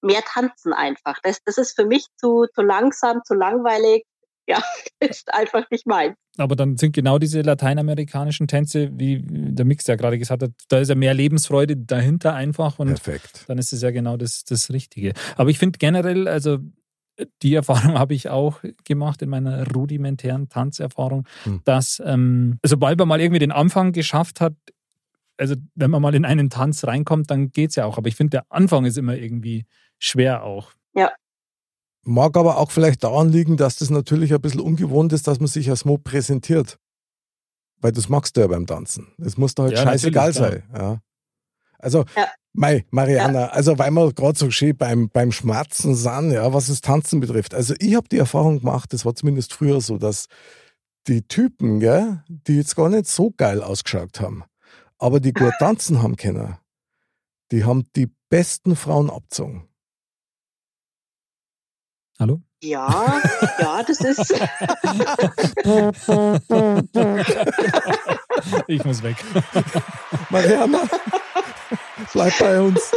[0.00, 1.18] mehr Tanzen einfach.
[1.22, 4.04] Das, das ist für mich zu, zu langsam, zu langweilig.
[4.50, 4.60] Ja,
[5.00, 6.14] ist einfach nicht mein.
[6.36, 10.78] Aber dann sind genau diese lateinamerikanischen Tänze, wie der Mix ja gerade gesagt hat, da
[10.78, 13.44] ist ja mehr Lebensfreude dahinter einfach und Perfekt.
[13.46, 15.12] dann ist es ja genau das, das Richtige.
[15.36, 16.58] Aber ich finde generell, also
[17.42, 21.60] die Erfahrung habe ich auch gemacht in meiner rudimentären Tanzerfahrung, Hm.
[21.64, 24.54] dass ähm, sobald man mal irgendwie den Anfang geschafft hat,
[25.38, 27.98] also wenn man mal in einen Tanz reinkommt, dann geht es ja auch.
[27.98, 29.64] Aber ich finde, der Anfang ist immer irgendwie
[29.98, 30.72] schwer auch.
[32.04, 35.48] Mag aber auch vielleicht daran liegen, dass das natürlich ein bisschen ungewohnt ist, dass man
[35.48, 36.78] sich als Mo präsentiert.
[37.80, 39.08] Weil das magst du ja beim Tanzen.
[39.18, 40.62] Das muss doch halt Ja, scheißegal sein.
[40.74, 41.00] Ja.
[41.78, 42.28] Also, Ja.
[42.52, 46.80] Mei, Mariana, also weil wir gerade so schön beim, beim Schmerzen sind, ja, was das
[46.80, 47.54] Tanzen betrifft.
[47.54, 50.26] Also ich habe die Erfahrung gemacht, das war zumindest früher so, dass
[51.06, 54.42] die Typen, gell, die jetzt gar nicht so geil ausgeschaut haben,
[54.98, 56.56] aber die gut tanzen haben können,
[57.52, 59.68] die haben die besten Frauen abgezogen.
[62.20, 62.42] Hallo?
[62.62, 63.22] Ja,
[63.58, 64.34] ja, das ist.
[68.66, 69.16] Ich muss weg.
[70.30, 70.82] Mariana,
[72.12, 72.92] bleib bei uns.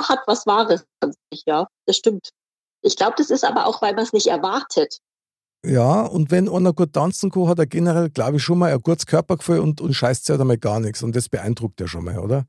[0.00, 1.66] hat was Wahres an sich, ja.
[1.86, 2.30] Das stimmt.
[2.82, 4.98] Ich glaube, das ist aber auch, weil man es nicht erwartet.
[5.66, 8.80] Ja, und wenn einer gut tanzen kann, hat er generell, glaube ich, schon mal ein
[8.80, 11.02] gutes Körpergefühl und, und scheißt sich halt einmal gar nichts.
[11.02, 12.44] Und das beeindruckt ja schon mal, oder?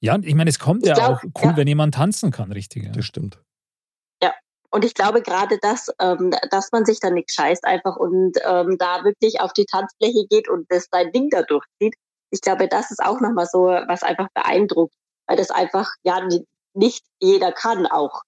[0.00, 1.56] Ja, ich meine, es kommt Ich ja glaub, auch cool, ja.
[1.56, 2.84] wenn jemand tanzen kann, richtig.
[2.84, 2.92] Ja.
[2.92, 3.43] Das stimmt.
[4.74, 8.76] Und ich glaube gerade, dass, ähm, dass man sich da nicht scheißt einfach und ähm,
[8.76, 11.94] da wirklich auf die Tanzfläche geht und das sein Ding da durchzieht.
[12.30, 14.92] Ich glaube, das ist auch nochmal so, was einfach beeindruckt,
[15.28, 18.22] weil das einfach ja ni- nicht jeder kann auch.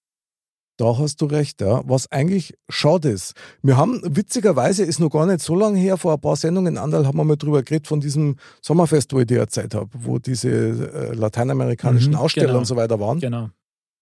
[0.77, 1.81] Da hast du recht, ja.
[1.85, 3.33] Was eigentlich schade ist.
[3.63, 7.07] Wir haben, witzigerweise, ist noch gar nicht so lange her, vor ein paar Sendungen, Andal,
[7.09, 10.49] haben wir mal drüber geredet, von diesem Sommerfest, wo ich dir erzählt habe, wo diese
[10.49, 12.59] äh, lateinamerikanischen Mhm, Aussteller genau.
[12.61, 13.19] und so weiter waren.
[13.19, 13.49] Genau.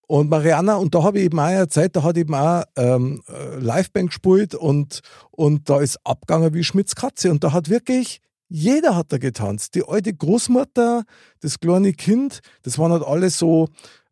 [0.06, 3.56] Und Mariana, und da habe ich eben auch erzählt, da hat eben auch ähm, äh,
[3.58, 7.30] Liveband gespielt und, und da ist abgegangen wie Schmitz Katze.
[7.30, 9.74] Und da hat wirklich, jeder hat da getanzt.
[9.74, 11.04] Die alte Großmutter,
[11.40, 13.68] das kleine Kind, das waren halt alle so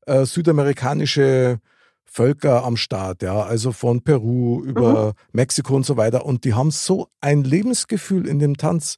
[0.06, 1.58] äh, südamerikanische
[2.04, 6.26] Völker am Start, ja, also von Peru über Mexiko und so weiter.
[6.26, 8.96] Und die haben so ein Lebensgefühl in dem Tanz.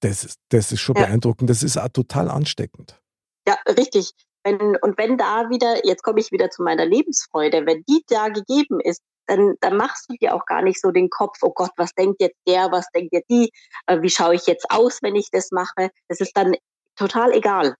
[0.00, 1.06] Das ist, das ist schon Ja.
[1.06, 1.48] beeindruckend.
[1.48, 3.00] Das ist auch total ansteckend.
[3.48, 4.12] Ja, richtig.
[4.44, 8.28] Wenn, und wenn da wieder, jetzt komme ich wieder zu meiner Lebensfreude, wenn die da
[8.28, 11.70] gegeben ist, dann, dann machst du dir auch gar nicht so den Kopf, oh Gott,
[11.76, 13.50] was denkt jetzt der, was denkt jetzt die,
[13.86, 15.90] äh, wie schaue ich jetzt aus, wenn ich das mache.
[16.08, 16.54] Das ist dann
[16.96, 17.76] total egal.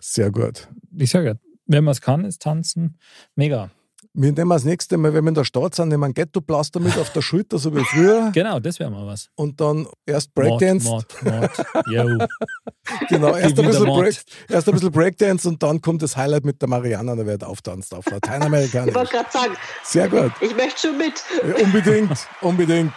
[0.00, 0.68] Sehr gut.
[0.96, 1.38] Ich sage
[1.70, 2.98] wenn man es kann, ist tanzen
[3.36, 3.70] mega.
[4.22, 6.78] Wir nehmen das nächste Mal, wenn wir in der Stadt sind, nehmen wir ein Ghetto-Plaster
[6.78, 8.30] mit auf der Schulter, so wie früher.
[8.34, 9.28] Genau, das wäre mal was.
[9.34, 10.84] Und dann erst Breakdance.
[10.84, 11.86] Mord, Mord, Mord.
[11.88, 12.26] Yo.
[13.08, 13.86] Genau, erst ein, bisschen.
[13.86, 14.16] Break,
[14.48, 17.94] erst ein bisschen Breakdance und dann kommt das Highlight mit der Mariana, da wird auftanzt
[17.94, 18.92] auf Ich wollte Lateinamerikanisch.
[18.92, 20.32] gerade sagen, Sehr gut.
[20.40, 21.14] ich möchte schon mit.
[21.46, 22.92] Ja, unbedingt, unbedingt.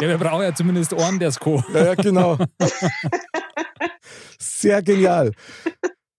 [0.00, 1.64] Ja, wir brauchen ja zumindest Ohren, der es kann.
[1.74, 2.36] Ja, ja, genau.
[4.38, 5.32] Sehr genial.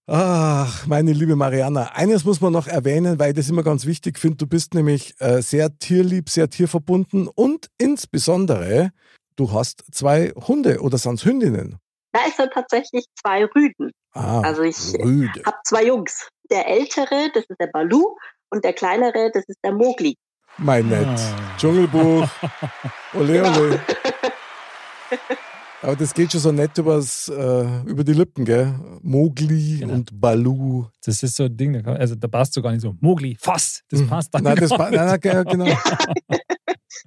[0.05, 4.19] Ach, meine liebe Mariana, eines muss man noch erwähnen, weil ich das immer ganz wichtig
[4.19, 4.35] finde.
[4.37, 8.91] Du bist nämlich äh, sehr tierlieb, sehr tierverbunden und insbesondere,
[9.37, 11.77] du hast zwei Hunde oder sind es Hündinnen?
[12.11, 13.91] Da ist dann tatsächlich zwei Rüden.
[14.11, 16.27] Ah, Also ich habe zwei Jungs.
[16.51, 18.03] Der ältere, das ist der Balu,
[18.49, 20.15] und der kleinere, das ist der Mogli.
[20.57, 21.07] Mein Nett.
[21.07, 21.57] Ah.
[21.57, 22.27] Dschungelbuch.
[23.13, 23.79] Ole, ole.
[25.83, 28.73] Aber das geht schon so nett übers, äh, über die Lippen, gell?
[29.01, 29.95] Mogli Genau.
[29.95, 30.85] und Balu.
[31.03, 32.95] Das ist so ein Ding, kann- also da passt so gar nicht so.
[33.01, 35.25] Mogli, fass, das passt dann Nein, das pa- nein, nicht.
[35.25, 35.65] nein, genau.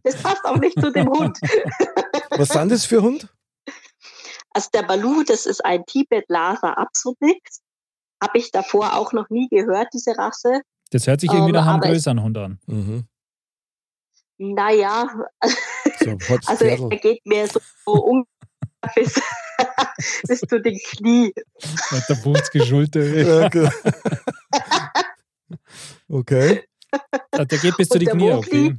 [0.03, 1.39] Das passt auch nicht zu dem Hund.
[2.31, 3.29] Was sind das für Hund?
[4.51, 7.61] Also der Balu, das ist ein Tibet-Lhasa Absolmix.
[8.23, 10.61] Habe ich davor auch noch nie gehört, diese Rasse.
[10.91, 12.59] Das hört sich irgendwie Ähm, nach einem größeren Hund an.
[12.67, 13.05] Mhm.
[14.39, 15.09] Naja,
[16.01, 17.61] So, also er geht mir so
[17.93, 18.36] ungefähr
[18.95, 19.15] bis,
[20.29, 21.33] bis zu den Knie.
[21.91, 23.03] Mit der 50 Schulter.
[23.05, 23.69] Ja, ge-
[26.09, 26.65] okay.
[27.37, 28.77] Der geht bis zu der Knie, okay.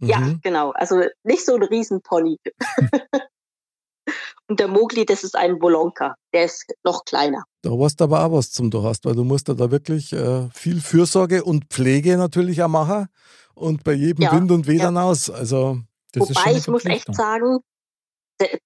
[0.00, 0.40] Ja, Mhm.
[0.42, 0.72] genau.
[0.72, 2.38] Also nicht so ein Riesenpony.
[4.48, 6.14] Und der Mogli, das ist ein Bolonka.
[6.32, 7.42] Der ist noch kleiner.
[7.62, 10.12] Da warst du aber auch was zum du hast, weil du musst ja da wirklich
[10.12, 13.08] äh, viel Fürsorge und Pflege natürlich auch machen
[13.54, 15.30] und bei jedem Ja, Wind und Wetter aus.
[15.30, 15.80] Also
[16.12, 17.58] Das ist schon Wobei ich muss echt sagen,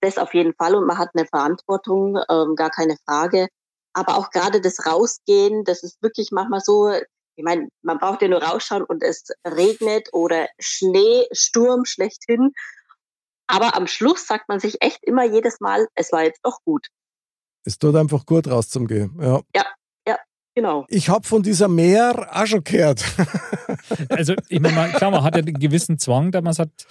[0.01, 3.49] das auf jeden Fall und man hat eine Verantwortung, ähm, gar keine Frage.
[3.93, 6.91] Aber auch gerade das Rausgehen, das ist wirklich manchmal so,
[7.37, 12.53] ich meine, man braucht ja nur rausschauen und es regnet oder Schnee, Sturm schlechthin.
[13.47, 16.87] Aber am Schluss sagt man sich echt immer jedes Mal, es war jetzt doch gut.
[17.65, 19.19] es tut einfach gut rauszugehen.
[19.21, 19.43] Ja.
[20.55, 20.85] Genau.
[20.89, 23.05] Ich habe von dieser Meer auch schon gehört.
[24.09, 26.87] Also, ich meine, klar, man hat ja einen gewissen Zwang, da man sagt,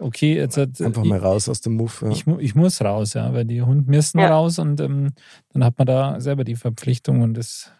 [0.00, 2.02] okay, jetzt hat, Einfach ich, mal raus aus dem Muff.
[2.02, 2.10] Ja.
[2.10, 4.30] ich, ich muss raus, ja, weil die Hunde müssen Ja.
[4.30, 5.10] raus und ähm,
[5.52, 7.70] dann hat man da selber die Verpflichtung und das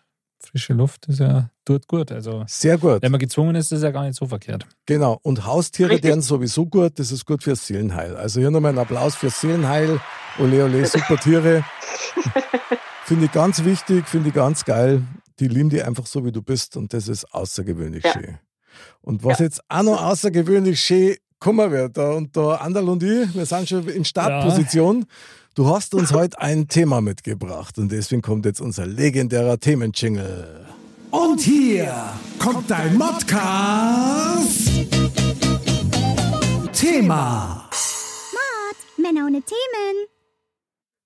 [0.43, 2.11] frische Luft ist ja, tut gut.
[2.11, 3.03] Also, Sehr gut.
[3.03, 4.67] wenn man gezwungen ist, ist es ja gar nicht so verkehrt.
[4.87, 5.19] Genau.
[5.23, 6.03] Und Haustiere Richtig.
[6.09, 6.99] deren sowieso gut.
[6.99, 8.17] Das ist gut fürs Seelenheil.
[8.17, 10.01] Also hier nochmal einen Applaus fürs Seelenheil.
[10.39, 11.63] Ole, ole, super Tiere.
[13.05, 15.03] finde ich ganz wichtig, finde ich ganz geil.
[15.41, 16.77] Die lieben die einfach so, wie du bist.
[16.77, 18.13] Und das ist außergewöhnlich Ja.
[18.13, 18.39] schön.
[19.03, 23.35] Und was jetzt auch noch außergewöhnlich schön kommen wird, da, und da Anderl und ich,
[23.35, 25.07] wir sind schon in Startposition.
[25.55, 30.67] Du hast uns heute ein Thema mitgebracht und deswegen kommt jetzt unser legendärer Themenjingle.
[31.11, 31.93] Und hier
[32.39, 34.69] kommt dein Modcast.
[36.73, 37.69] Thema.
[38.97, 40.07] Männer ohne Themen.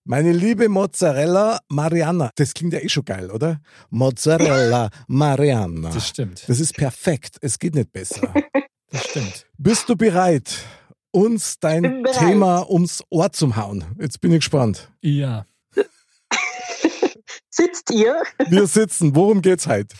[0.05, 2.31] Meine liebe Mozzarella Mariana.
[2.35, 3.61] Das klingt ja eh schon geil, oder?
[3.88, 5.90] Mozzarella Mariana.
[5.90, 6.44] Das stimmt.
[6.47, 7.38] Das ist perfekt.
[7.40, 8.35] Es geht nicht besser.
[8.94, 9.46] Das stimmt.
[9.59, 10.61] Bist du bereit,
[11.11, 12.16] uns dein bereit.
[12.16, 13.85] Thema ums Ohr zu hauen?
[13.98, 14.88] Jetzt bin ich gespannt.
[15.00, 15.46] Ja.
[17.50, 18.22] Sitzt ihr?
[18.46, 19.16] Wir sitzen.
[19.16, 19.96] Worum geht's heute?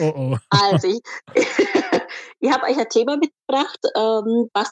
[0.00, 0.36] Oh, oh.
[0.48, 1.00] Also ich,
[2.38, 4.70] ich habe euch ein Thema mitgebracht, ähm, was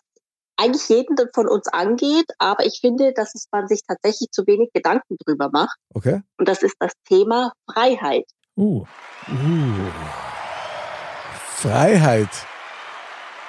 [0.57, 4.71] eigentlich jeden von uns angeht, aber ich finde, dass es man sich tatsächlich zu wenig
[4.73, 5.77] Gedanken drüber macht.
[5.95, 6.23] Okay.
[6.37, 8.27] Und das ist das Thema Freiheit.
[8.57, 8.85] Uh,
[9.29, 9.91] Uh.
[11.57, 12.31] Freiheit.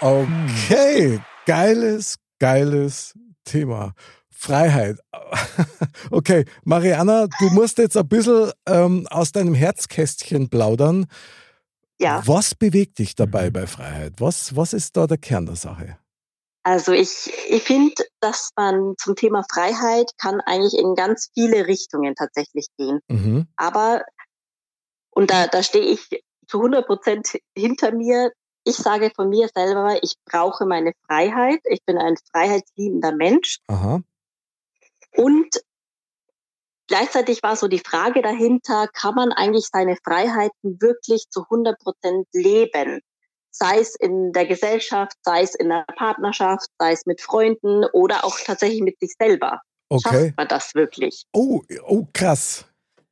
[0.02, 1.20] Okay.
[1.46, 3.94] Geiles, geiles Thema.
[4.30, 4.98] Freiheit.
[6.12, 11.06] Okay, Mariana, du musst jetzt ein bisschen ähm, aus deinem Herzkästchen plaudern.
[12.00, 12.24] Ja.
[12.26, 13.54] Was bewegt dich dabei Mhm.
[13.54, 14.14] bei Freiheit?
[14.20, 15.98] Was, was ist da der Kern der Sache?
[16.64, 22.16] Also ich, ich finde, dass man zum Thema Freiheit kann eigentlich in ganz viele Richtungen
[22.16, 23.00] tatsächlich gehen.
[23.08, 23.48] Mhm.
[23.56, 24.04] Aber,
[25.12, 26.08] und da, da stehe ich
[26.48, 28.32] zu 100 Prozent hinter mir,
[28.64, 31.60] ich sage von mir selber, ich brauche meine Freiheit.
[31.66, 33.60] Ich bin ein freiheitsliebender Mensch.
[33.68, 34.02] Aha.
[35.16, 35.48] Und
[36.88, 42.28] gleichzeitig war so die Frage dahinter, kann man eigentlich seine Freiheiten wirklich zu 100 Prozent
[42.34, 43.02] leben?
[43.52, 48.24] Sei es in der Gesellschaft, sei es in der Partnerschaft, sei es mit Freunden oder
[48.24, 49.62] auch tatsächlich mit sich selber.
[49.90, 50.02] Okay.
[50.04, 51.26] Schafft man das wirklich?
[51.34, 52.69] Oh, oh, krass.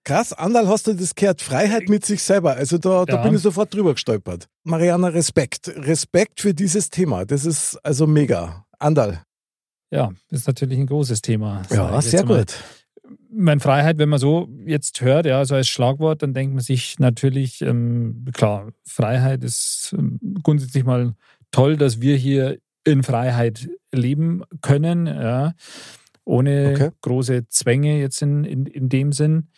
[0.07, 1.41] Krass, Andal, hast du das gehört?
[1.41, 2.55] Freiheit mit sich selber.
[2.55, 3.23] Also da, da Ja.
[3.23, 4.47] bin ich sofort drüber gestolpert.
[4.63, 5.67] Mariana, Respekt.
[5.67, 7.25] Respekt für dieses Thema.
[7.25, 8.65] Das ist also mega.
[8.79, 9.21] Andal.
[9.91, 11.61] ja, ist natürlich ein großes Thema.
[11.71, 12.39] Ja, sehr mal.
[12.39, 12.53] gut.
[13.29, 16.99] Meine Freiheit, wenn man so jetzt hört, ja, so als Schlagwort, dann denkt man sich
[16.99, 21.15] natürlich, ähm, klar, Freiheit ist ähm, grundsätzlich mal
[21.51, 25.53] toll, dass wir hier in Freiheit leben können, ja,
[26.23, 26.89] ohne Okay.
[27.01, 29.49] große Zwänge jetzt in, in, in dem Sinn.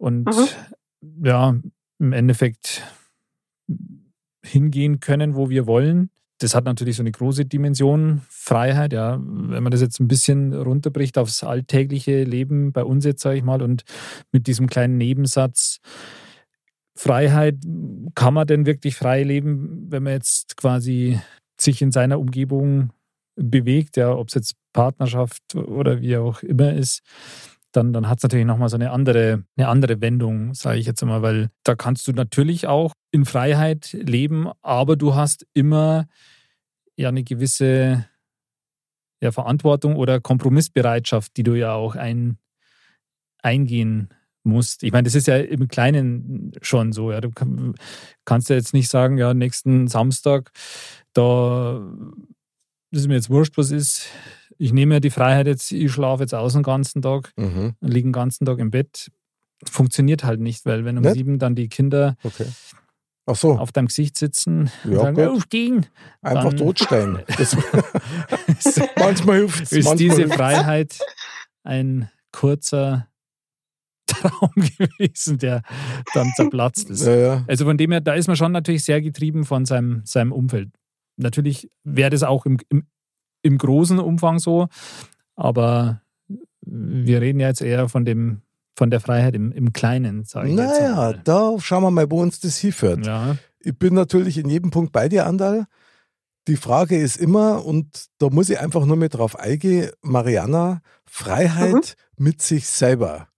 [0.00, 1.24] Und Mhm.
[1.26, 1.54] ja,
[1.98, 2.82] im Endeffekt
[4.42, 6.10] hingehen können, wo wir wollen.
[6.38, 9.18] Das hat natürlich so eine große Dimension, Freiheit, ja.
[9.20, 13.44] Wenn man das jetzt ein bisschen runterbricht aufs alltägliche Leben bei uns jetzt, sage ich
[13.44, 13.84] mal, und
[14.32, 15.80] mit diesem kleinen Nebensatz,
[16.96, 17.56] Freiheit,
[18.14, 21.20] kann man denn wirklich frei leben, wenn man jetzt quasi
[21.60, 22.90] sich in seiner Umgebung
[23.36, 27.02] bewegt, ja, ob es jetzt Partnerschaft oder wie auch immer ist,
[27.72, 31.02] dann, dann hat es natürlich nochmal so eine andere, eine andere Wendung, sage ich jetzt
[31.02, 36.06] einmal, weil da kannst du natürlich auch in Freiheit leben, aber du hast immer
[36.96, 38.06] ja eine gewisse
[39.22, 42.38] ja, Verantwortung oder Kompromissbereitschaft, die du ja auch ein,
[43.42, 44.08] eingehen
[44.42, 44.82] musst.
[44.82, 47.12] Ich meine, das ist ja im Kleinen schon so.
[47.12, 47.20] Ja.
[47.20, 47.74] Du kann,
[48.24, 50.50] kannst ja jetzt nicht sagen, ja, nächsten Samstag,
[51.12, 51.82] da
[52.90, 54.08] das ist mir jetzt wurscht, was ist.
[54.62, 57.72] Ich nehme mir die Freiheit jetzt, ich schlafe jetzt aus den ganzen Tag, Mhm.
[57.80, 59.10] liege den ganzen Tag im Bett.
[59.64, 61.14] Funktioniert halt nicht, weil wenn um Nicht?
[61.14, 62.44] sieben dann die Kinder Okay.
[63.32, 65.28] So, auf deinem Gesicht sitzen und Ja, sagen, gut.
[65.28, 65.86] aufstehen,
[66.20, 67.22] einfach dann- totstellen.
[67.38, 69.72] Das, ist, manchmal hilft es.
[69.72, 70.36] ist manchmal diese hilft's.
[70.36, 70.98] Freiheit
[71.62, 73.06] ein kurzer
[74.06, 75.62] Traum gewesen, der
[76.12, 77.06] dann zerplatzt ist.
[77.06, 77.44] Ja, ja.
[77.46, 80.70] Also von dem her, da ist man schon natürlich sehr getrieben von seinem, seinem Umfeld.
[81.16, 82.84] Natürlich wäre das auch im, im,
[83.42, 84.68] im großen Umfang so,
[85.36, 86.02] aber
[86.62, 88.42] wir reden ja jetzt eher von dem
[88.76, 92.40] von der Freiheit im, im Kleinen, sage ich Naja, da schauen wir mal, wo uns
[92.40, 93.04] das hinführt.
[93.04, 95.66] Ja, Ich bin natürlich in jedem Punkt bei dir, Andal.
[96.48, 101.94] Die Frage ist immer, und da muss ich einfach nur mit drauf eingehen, Mariana, Freiheit
[102.16, 103.28] mit sich selber.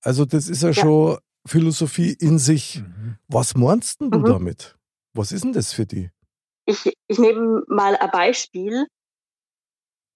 [0.00, 0.74] Also das ist ja, Ja.
[0.74, 2.80] schon Philosophie in sich.
[2.82, 3.16] Mhm.
[3.28, 4.24] Was meinst denn du Mhm.
[4.24, 4.76] damit?
[5.12, 6.10] Was ist denn das für die?
[6.64, 8.86] Ich, ich nehme mal ein Beispiel.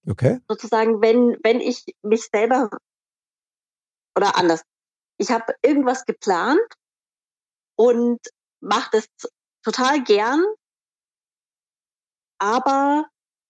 [0.09, 0.41] Okay?
[0.49, 2.71] sozusagen, wenn, wenn ich mich selber
[4.17, 4.63] oder anders,
[5.19, 6.61] ich habe irgendwas geplant
[7.77, 8.19] und
[8.61, 9.07] mache das
[9.63, 10.43] total gern,
[12.39, 13.07] aber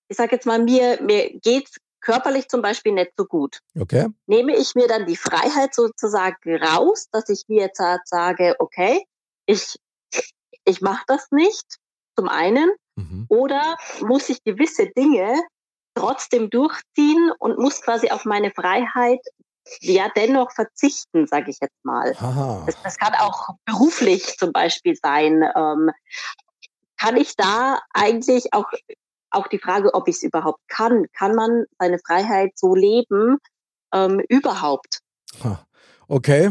[0.08, 3.60] ich sage jetzt mal, mir, mir geht's körperlich zum Beispiel nicht so gut.
[3.78, 4.08] Okay?
[4.26, 9.04] Nehme ich mir dann die Freiheit sozusagen raus, dass ich mir jetzt halt sage, okay,
[9.46, 9.76] ich,
[10.64, 11.78] ich mache das nicht,
[12.16, 13.26] zum einen, Mhm.
[13.28, 15.40] oder muss ich gewisse Dinge
[16.00, 19.20] trotzdem durchziehen und muss quasi auf meine Freiheit
[19.80, 22.14] ja dennoch verzichten, sage ich jetzt mal.
[22.66, 25.44] Das, das kann auch beruflich zum Beispiel sein.
[25.54, 25.90] Ähm,
[26.98, 28.66] kann ich da eigentlich auch
[29.30, 33.38] auch die Frage, ob ich es überhaupt kann, kann man seine Freiheit so leben
[33.94, 35.00] ähm, überhaupt?
[35.44, 35.64] Ha.
[36.08, 36.50] Okay.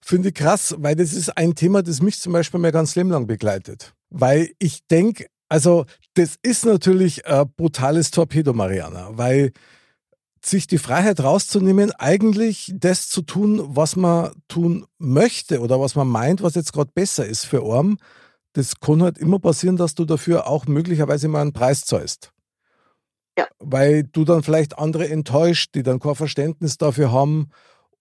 [0.00, 3.10] Finde ich krass, weil das ist ein Thema, das mich zum Beispiel mein ganzes Leben
[3.10, 3.94] lang begleitet.
[4.10, 9.52] Weil ich denke, also das ist natürlich ein brutales Torpedo, Mariana, weil
[10.44, 16.08] sich die Freiheit rauszunehmen, eigentlich das zu tun, was man tun möchte oder was man
[16.08, 17.98] meint, was jetzt gerade besser ist für Arm,
[18.52, 22.32] das kann halt immer passieren, dass du dafür auch möglicherweise mal einen Preis zahlst.
[23.36, 23.46] Ja.
[23.58, 27.50] Weil du dann vielleicht andere enttäuscht, die dann kein Verständnis dafür haben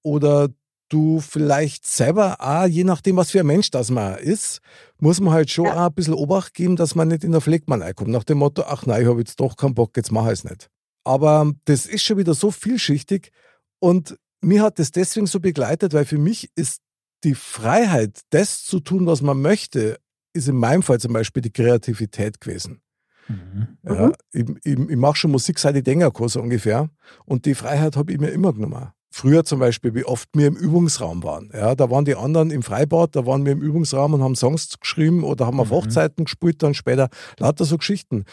[0.01, 0.49] oder
[0.89, 4.61] du vielleicht selber auch, je nachdem, was für ein Mensch das man ist,
[4.99, 5.73] muss man halt schon Ja.
[5.83, 8.09] auch ein bisschen Obacht geben, dass man nicht in der Fleckmann einkommt.
[8.09, 10.43] Nach dem Motto, ach nein, ich habe jetzt doch keinen Bock, jetzt mache ich es
[10.43, 10.69] nicht.
[11.03, 13.31] Aber das ist schon wieder so vielschichtig
[13.79, 16.81] und mir hat das deswegen so begleitet, weil für mich ist
[17.23, 19.99] die Freiheit, das zu tun, was man möchte,
[20.33, 22.81] ist in meinem Fall zum Beispiel die Kreativität gewesen.
[23.27, 23.77] Mhm.
[23.83, 26.89] Ja, ich ich, ich mache schon Musik seit ich denken kann, so ungefähr.
[27.25, 28.91] Und die Freiheit habe ich mir immer genommen.
[29.17, 31.49] Früher zum Beispiel, wie oft wir im Übungsraum waren.
[31.51, 34.79] Ja, da waren die anderen im Freibad, da waren wir im Übungsraum und haben Songs
[34.79, 35.75] geschrieben oder haben auf Mhm.
[35.75, 37.09] Hochzeiten gespielt, dann später
[37.39, 38.25] lauter so Geschichten.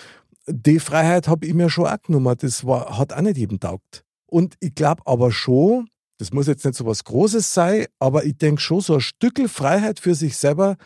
[0.46, 2.36] Die Freiheit habe ich mir schon auch genommen.
[2.38, 4.04] Das war, hat auch nicht jedem taugt.
[4.26, 8.36] Und ich glaube aber schon, das muss jetzt nicht so was Großes sein, aber ich
[8.36, 10.76] denke schon, so ein Stückel Freiheit für sich selber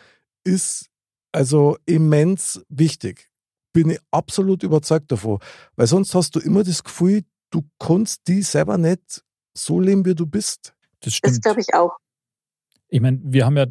[0.45, 0.85] ist
[1.33, 3.27] also immens wichtig.
[3.73, 5.39] Bin ich absolut überzeugt davon.
[5.75, 9.25] Weil sonst hast du immer das Gefühl, du kannst die selber nicht
[9.63, 10.73] so leben, wie du bist.
[11.01, 11.41] Das Das stimmt.
[11.43, 11.91] glaube ich auch.
[12.89, 13.67] Ich meine, wir haben ja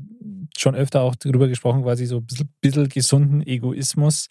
[0.57, 4.29] schon öfter auch darüber gesprochen, quasi so ein bisschen, bisschen gesunden Egoismus.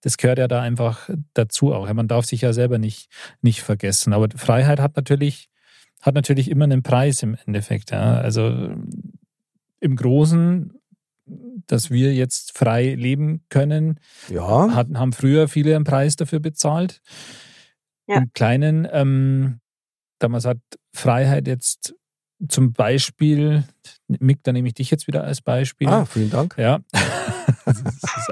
[0.00, 1.90] Das gehört ja da einfach dazu auch.
[1.92, 3.08] Man darf sich ja selber nicht,
[3.40, 4.12] nicht vergessen.
[4.12, 5.48] Aber Freiheit hat natürlich,
[6.02, 7.90] hat natürlich immer einen Preis im Endeffekt.
[7.92, 8.16] Ja.
[8.16, 8.74] Also
[9.80, 10.72] im Großen,
[11.66, 13.98] dass wir jetzt frei leben können,
[14.28, 17.00] Ja, hatten, haben früher viele einen Preis dafür bezahlt.
[18.06, 18.16] Ja.
[18.18, 19.60] Im Kleinen, ähm,
[20.18, 20.60] da man sagt,
[20.94, 21.94] Freiheit jetzt
[22.48, 23.64] zum Beispiel,
[24.08, 25.88] Mick, da nehme ich dich jetzt wieder als Beispiel.
[25.88, 26.56] ah, vielen Dank.
[26.58, 26.80] Ja.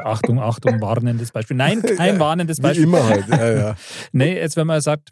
[0.05, 1.57] Achtung, Achtung, warnendes Beispiel.
[1.57, 2.85] Nein, kein warnendes Wie Beispiel.
[2.85, 3.29] immer halt.
[3.29, 3.77] Ja, ja.
[4.13, 5.11] Nee, jetzt wenn man sagt,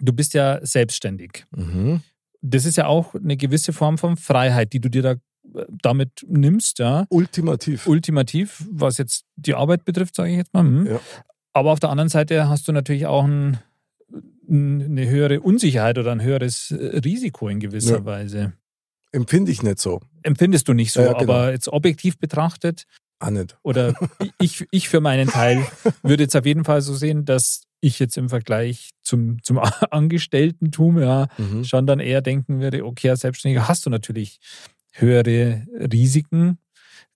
[0.00, 1.44] du bist ja selbstständig.
[1.50, 2.02] Mhm.
[2.42, 6.24] Das ist ja auch eine gewisse Form von Freiheit, die du dir da äh, damit
[6.28, 7.06] nimmst, ja.
[7.08, 7.86] Ultimativ.
[7.86, 10.62] Ultimativ, was jetzt die Arbeit betrifft, sage ich jetzt mal.
[10.62, 10.86] Hm.
[10.86, 11.00] Ja.
[11.52, 13.58] Aber auf der anderen Seite hast du natürlich auch ein,
[14.48, 18.04] eine höhere Unsicherheit oder ein höheres äh, Risiko in gewisser Ja.
[18.04, 18.52] Weise.
[19.12, 20.00] Empfinde ich nicht so.
[20.22, 21.20] Empfindest du nicht so, Ja, genau.
[21.34, 22.84] aber jetzt objektiv betrachtet
[23.20, 23.56] Auch nicht.
[23.62, 23.94] oder
[24.40, 25.64] ich, ich für meinen Teil
[26.02, 29.58] würde jetzt auf jeden Fall so sehen, dass ich jetzt im Vergleich zum, zum
[29.90, 31.64] Angestellten-Tum ja Mhm.
[31.64, 34.40] schon dann eher denken würde, okay, als Selbstständiger hast du natürlich
[34.92, 36.58] höhere Risiken.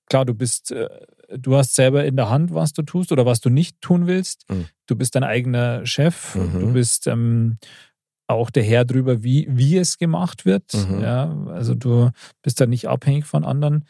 [0.07, 0.89] Klar, du bist, äh,
[1.37, 4.45] du hast selber in der Hand, was du tust oder was du nicht tun willst.
[4.51, 4.67] Mhm.
[4.87, 6.35] Du bist dein eigener Chef.
[6.35, 6.61] Mhm.
[6.61, 7.59] Du bist ähm,
[8.27, 10.73] auch der Herr drüber, wie, wie es gemacht wird.
[10.75, 11.01] Mhm.
[11.01, 12.11] Ja, also du
[12.43, 13.85] bist da nicht abhängig von anderen.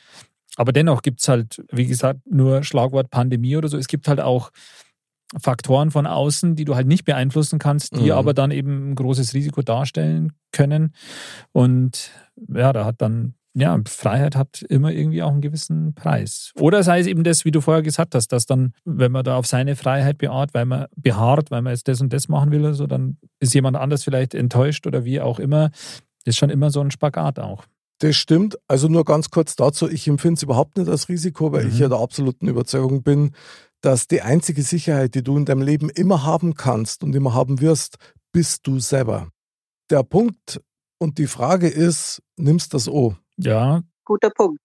[0.57, 3.77] Aber dennoch gibt es halt, wie gesagt, nur Schlagwort Pandemie oder so.
[3.79, 4.51] Es gibt halt auch
[5.41, 8.11] Faktoren von außen, die du halt nicht beeinflussen kannst, die Mhm.
[8.13, 10.95] aber dann eben ein großes Risiko darstellen können.
[11.53, 12.11] Und
[12.53, 16.53] ja, da hat dann, ja, Freiheit hat immer irgendwie auch einen gewissen Preis.
[16.59, 19.37] Oder sei es eben das, wie du vorher gesagt hast, dass dann, wenn man da
[19.37, 22.61] auf seine Freiheit beharrt, weil man beharrt, weil man jetzt das und das machen will
[22.61, 25.71] oder so, dann ist jemand anders vielleicht enttäuscht oder wie auch immer.
[26.25, 27.65] Das ist schon immer so ein Spagat auch.
[28.01, 28.57] Das stimmt.
[28.69, 29.89] Also nur ganz kurz dazu.
[29.89, 31.71] Ich empfinde es überhaupt nicht als Risiko, weil Mhm.
[31.71, 33.33] ich ja der absoluten Überzeugung bin,
[33.81, 37.61] dass die einzige Sicherheit, die du in deinem Leben immer haben kannst und immer haben
[37.61, 37.97] wirst,
[38.33, 39.29] bist du selber.
[39.91, 40.61] Der Punkt
[41.01, 43.17] und die Frage ist, nimmst das O?
[43.39, 44.61] Ja, Guter Punkt.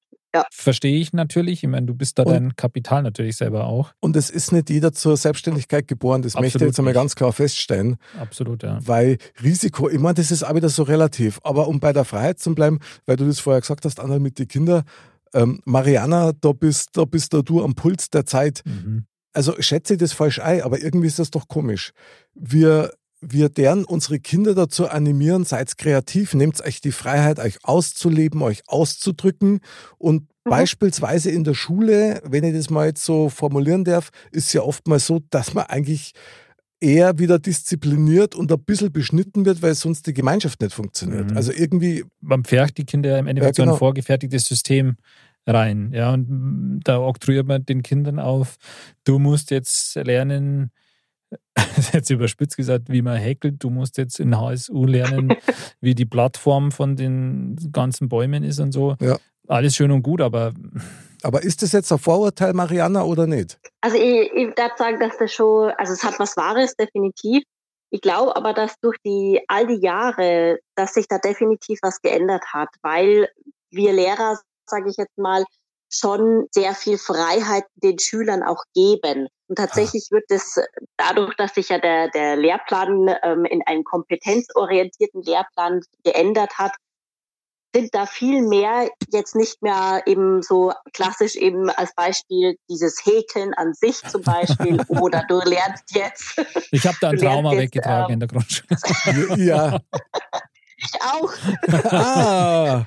[0.51, 1.63] verstehe ich natürlich.
[1.63, 3.91] Ich meine, du bist da Und- dein Kapital natürlich selber auch.
[3.99, 6.23] Und es ist nicht jeder zur Selbstständigkeit geboren.
[6.23, 7.01] Das möchte ich Absolut jetzt einmal nicht.
[7.01, 7.97] ganz klar feststellen.
[8.19, 8.79] Absolut, ja.
[8.83, 11.39] Weil Risiko, ich meine, das ist auch wieder so relativ.
[11.43, 14.39] Aber um bei der Freiheit zu bleiben, weil du das vorher gesagt hast, Anna, mit
[14.39, 14.83] den Kindern,
[15.35, 18.63] ähm, Mariana, da bist, da bist da du am Puls der Zeit.
[18.65, 19.05] Mhm.
[19.33, 21.91] Also schätze ich das falsch ein, aber irgendwie ist das doch komisch.
[22.33, 22.91] Wir,
[23.29, 28.61] wir deren unsere Kinder dazu animieren, seid kreativ, nehmt euch die Freiheit, euch auszuleben, euch
[28.67, 29.59] auszudrücken.
[29.97, 34.61] Und beispielsweise in der Schule, wenn ich das mal jetzt so formulieren darf, ist ja
[34.61, 36.13] oftmals so, dass man eigentlich
[36.79, 41.31] eher wieder diszipliniert und ein bisschen beschnitten wird, weil sonst die Gemeinschaft nicht funktioniert.
[41.31, 41.37] Mhm.
[41.37, 43.75] Also irgendwie, Man pfercht die Kinder im Endeffekt Ja, so genau.
[43.75, 44.97] ein vorgefertigtes System
[45.47, 45.91] rein.
[45.93, 48.57] Ja, und da oktroyiert man den Kindern auf,
[49.05, 50.71] du musst jetzt lernen,
[51.93, 55.35] jetzt überspitzt gesagt, wie man häkelt, du musst jetzt in HSU lernen,
[55.81, 58.95] wie die Plattform von den ganzen Bäumen ist und so.
[58.99, 59.17] Ja.
[59.47, 60.53] Alles schön und gut, aber
[61.23, 63.57] aber ist das jetzt ein Vorurteil, Mariana, oder nicht?
[63.81, 67.43] Also ich, ich darf sagen, dass das schon, also es hat was Wahres, definitiv.
[67.91, 72.43] Ich glaube aber, dass durch die all die Jahre, dass sich da definitiv was geändert
[72.51, 73.29] hat, weil
[73.71, 74.37] wir Lehrer,
[74.69, 75.45] sage ich jetzt mal,
[75.89, 79.27] schon sehr viel Freiheit den Schülern auch geben.
[79.53, 80.59] Und tatsächlich wird es
[80.97, 86.71] dadurch, dass sich ja der, der Lehrplan ähm, in einen kompetenzorientierten Lehrplan geändert hat,
[87.71, 93.53] sind da viel mehr jetzt nicht mehr eben so klassisch eben als Beispiel dieses Häkeln
[93.53, 96.41] an sich zum Beispiel oder du lernst jetzt,
[96.71, 99.37] ich habe da ein Trauma jetzt, weggetragen ähm, in der Grundschule.
[99.37, 99.79] Ja.
[100.77, 101.31] ich auch.
[101.91, 102.85] ah.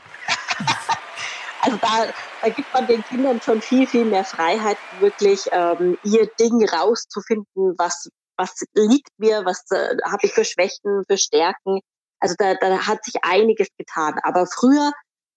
[1.67, 2.07] Also da,
[2.43, 7.75] da gibt man den Kindern schon viel, viel mehr Freiheit, wirklich ähm, ihr Ding rauszufinden,
[7.77, 11.81] was was liegt mir, was äh, habe ich für Schwächen, für Stärken.
[12.21, 14.15] Also da, da hat sich einiges getan.
[14.23, 14.93] Aber früher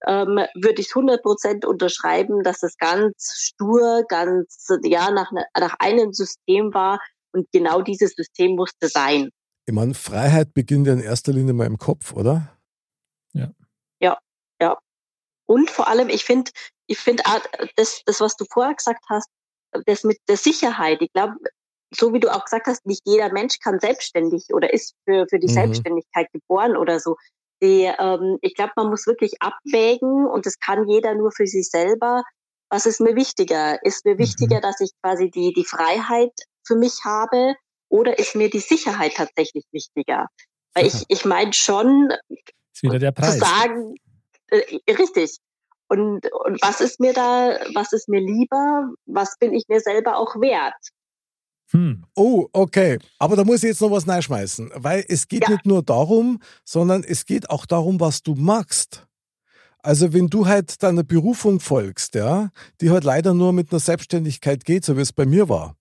[0.06, 5.76] ähm, würde ich 100 Prozent unterschreiben, dass es ganz stur, ganz ja nach, ne, nach
[5.80, 7.00] einem System war
[7.32, 9.30] und genau dieses System musste sein.
[9.66, 12.58] Ich meine, Freiheit beginnt ja in erster Linie mal im Kopf, oder?
[13.34, 13.52] Ja.
[14.02, 14.18] Ja, ja.
[15.50, 16.52] Und vor allem, ich finde,
[16.86, 17.24] ich finde
[17.76, 19.28] das, das, was du vorher gesagt hast,
[19.88, 21.02] das mit der Sicherheit.
[21.02, 21.38] Ich glaube,
[21.92, 25.40] so wie du auch gesagt hast, nicht jeder Mensch kann selbstständig oder ist für, für
[25.40, 25.54] die mhm.
[25.54, 27.16] Selbstständigkeit geboren oder so.
[27.64, 31.68] Die, ähm, ich glaube, man muss wirklich abwägen und das kann jeder nur für sich
[31.68, 32.22] selber.
[32.70, 33.84] Was ist mir wichtiger?
[33.84, 34.62] Ist mir wichtiger, mhm.
[34.62, 36.34] dass ich quasi die, die Freiheit
[36.64, 37.56] für mich habe
[37.90, 40.28] oder ist mir die Sicherheit tatsächlich wichtiger?
[40.76, 42.14] Weil ich, ich meine schon,
[42.72, 43.34] ist wieder der Preis.
[43.34, 43.96] zu sagen,
[44.52, 45.38] äh, richtig.
[45.88, 48.92] Und, und was ist mir da, was ist mir lieber?
[49.06, 50.76] Was bin ich mir selber auch wert?
[51.72, 52.04] Hm.
[52.16, 53.00] Oh, okay.
[53.20, 55.52] Aber da muss ich jetzt noch was reinschmeißen, weil es geht ja.
[55.52, 59.08] nicht nur darum, sondern es geht auch darum, was du magst.
[59.82, 62.50] Also wenn du halt deiner Berufung folgst, ja,
[62.82, 65.76] die halt leider nur mit einer Selbstständigkeit geht, so wie es bei mir war,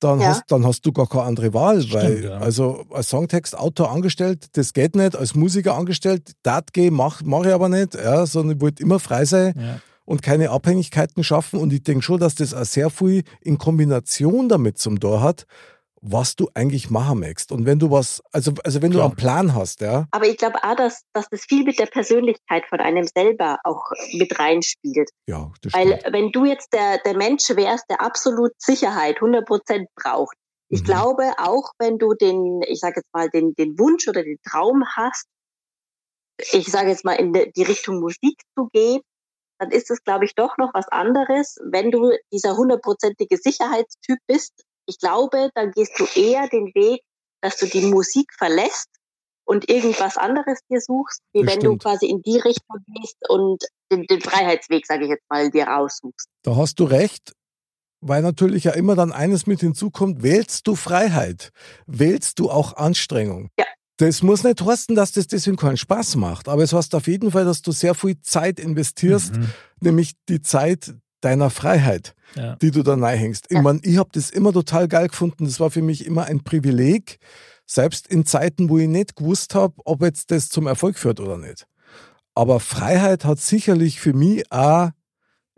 [0.00, 0.28] dann, ja.
[0.28, 1.82] hast, dann hast du gar keine andere Wahl.
[1.82, 2.38] Stimmt, weil, ja.
[2.38, 5.16] Also als Songtextautor angestellt, das geht nicht.
[5.16, 8.98] Als Musiker angestellt, das geht, mach, mach ich aber nicht, ja, sondern ich wollte immer
[8.98, 9.54] frei sein.
[9.56, 11.60] Ja und keine Abhängigkeiten schaffen.
[11.60, 15.44] Und ich denke schon, dass das auch sehr viel in Kombination damit zum Tor hat,
[16.00, 17.52] was du eigentlich machen möchtest.
[17.52, 19.02] Und wenn du was, also, also wenn Klar.
[19.02, 20.06] du einen Plan hast, ja.
[20.10, 23.90] Aber ich glaube auch, dass, dass das viel mit der Persönlichkeit von einem selber auch
[24.12, 25.10] mit reinspielt.
[25.26, 29.88] Ja, das Weil wenn du jetzt der, der Mensch wärst, der absolut Sicherheit 100 Prozent
[29.96, 30.36] braucht,
[30.68, 30.86] ich mhm.
[30.86, 34.84] glaube auch, wenn du den, ich sage jetzt mal, den, den Wunsch oder den Traum
[34.96, 35.26] hast,
[36.52, 39.00] ich sage jetzt mal in die Richtung Musik zu gehen,
[39.58, 44.52] dann ist es, glaube ich, doch noch was anderes, wenn du dieser hundertprozentige Sicherheitstyp bist.
[44.88, 47.02] Ich glaube, dann gehst du eher den Weg,
[47.42, 48.88] dass du die Musik verlässt
[49.44, 53.62] und irgendwas anderes dir suchst, wie wenn du quasi in die Richtung gehst und
[53.92, 56.28] den, den Freiheitsweg, sage ich jetzt mal, dir raussuchst.
[56.42, 57.32] Da hast du recht.
[58.00, 61.50] Weil natürlich ja immer dann eines mit hinzukommt, wählst du Freiheit,
[61.86, 63.50] wählst du auch Anstrengung.
[63.58, 63.66] Ja.
[63.96, 67.32] Das muss nicht heißen, dass das deswegen keinen Spaß macht, aber es heißt auf jeden
[67.32, 69.52] Fall, dass du sehr viel Zeit investierst, mhm.
[69.80, 72.56] nämlich die Zeit deiner Freiheit, ja.
[72.56, 73.46] die du da hängst.
[73.50, 75.44] Ich meine, ich habe das immer total geil gefunden.
[75.44, 77.18] Das war für mich immer ein Privileg,
[77.66, 81.36] selbst in Zeiten, wo ich nicht gewusst habe, ob jetzt das zum Erfolg führt oder
[81.36, 81.66] nicht.
[82.34, 84.90] Aber Freiheit hat sicherlich für mich auch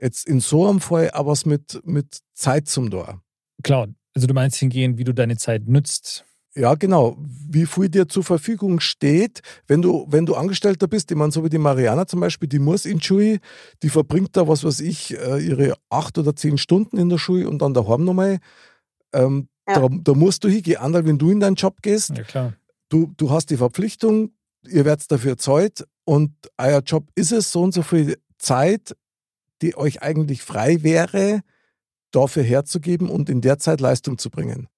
[0.00, 3.22] jetzt in so einem Fall auch was mit, mit Zeit zum Tor.
[3.62, 6.24] Klar, also du meinst hingehend, wie du deine Zeit nützt
[6.56, 7.16] ja, genau.
[7.18, 11.44] Wie viel dir zur Verfügung steht, wenn du, wenn du Angestellter bist, ich meine, so
[11.44, 13.38] wie die Mariana zum Beispiel, die muss in Schule,
[13.82, 17.48] die verbringt da, was weiß ich, äh, ihre acht oder zehn Stunden in der Schule
[17.48, 18.38] und dann daheim nochmal.
[19.12, 19.80] Ähm, ja.
[19.80, 22.16] da, da, musst du hingehen, anders, wenn du in deinen Job gehst.
[22.16, 22.54] Ja, klar.
[22.88, 24.32] Du, du hast die Verpflichtung,
[24.66, 28.96] ihr werdet dafür zahlt und euer Job ist es, so und so viel Zeit,
[29.62, 31.42] die euch eigentlich frei wäre,
[32.10, 34.69] dafür herzugeben und in der Zeit Leistung zu bringen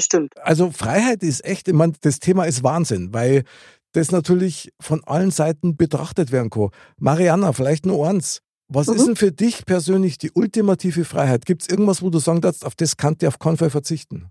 [0.00, 0.36] stimmt.
[0.38, 3.44] Also Freiheit ist echt, ich meine, das Thema ist Wahnsinn, weil
[3.92, 6.70] das natürlich von allen Seiten betrachtet werden kann.
[6.98, 8.42] Mariana, vielleicht nur eins.
[8.68, 8.94] Was mhm.
[8.94, 11.44] ist denn für dich persönlich die ultimative Freiheit?
[11.44, 14.30] Gibt es irgendwas, wo du sagen darfst, auf das kann ich auf keinen Fall verzichten?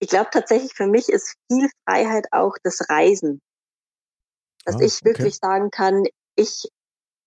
[0.00, 3.40] Ich glaube tatsächlich, für mich ist viel Freiheit auch das Reisen.
[4.64, 5.46] Dass ah, ich wirklich okay.
[5.46, 6.04] sagen kann,
[6.36, 6.68] ich,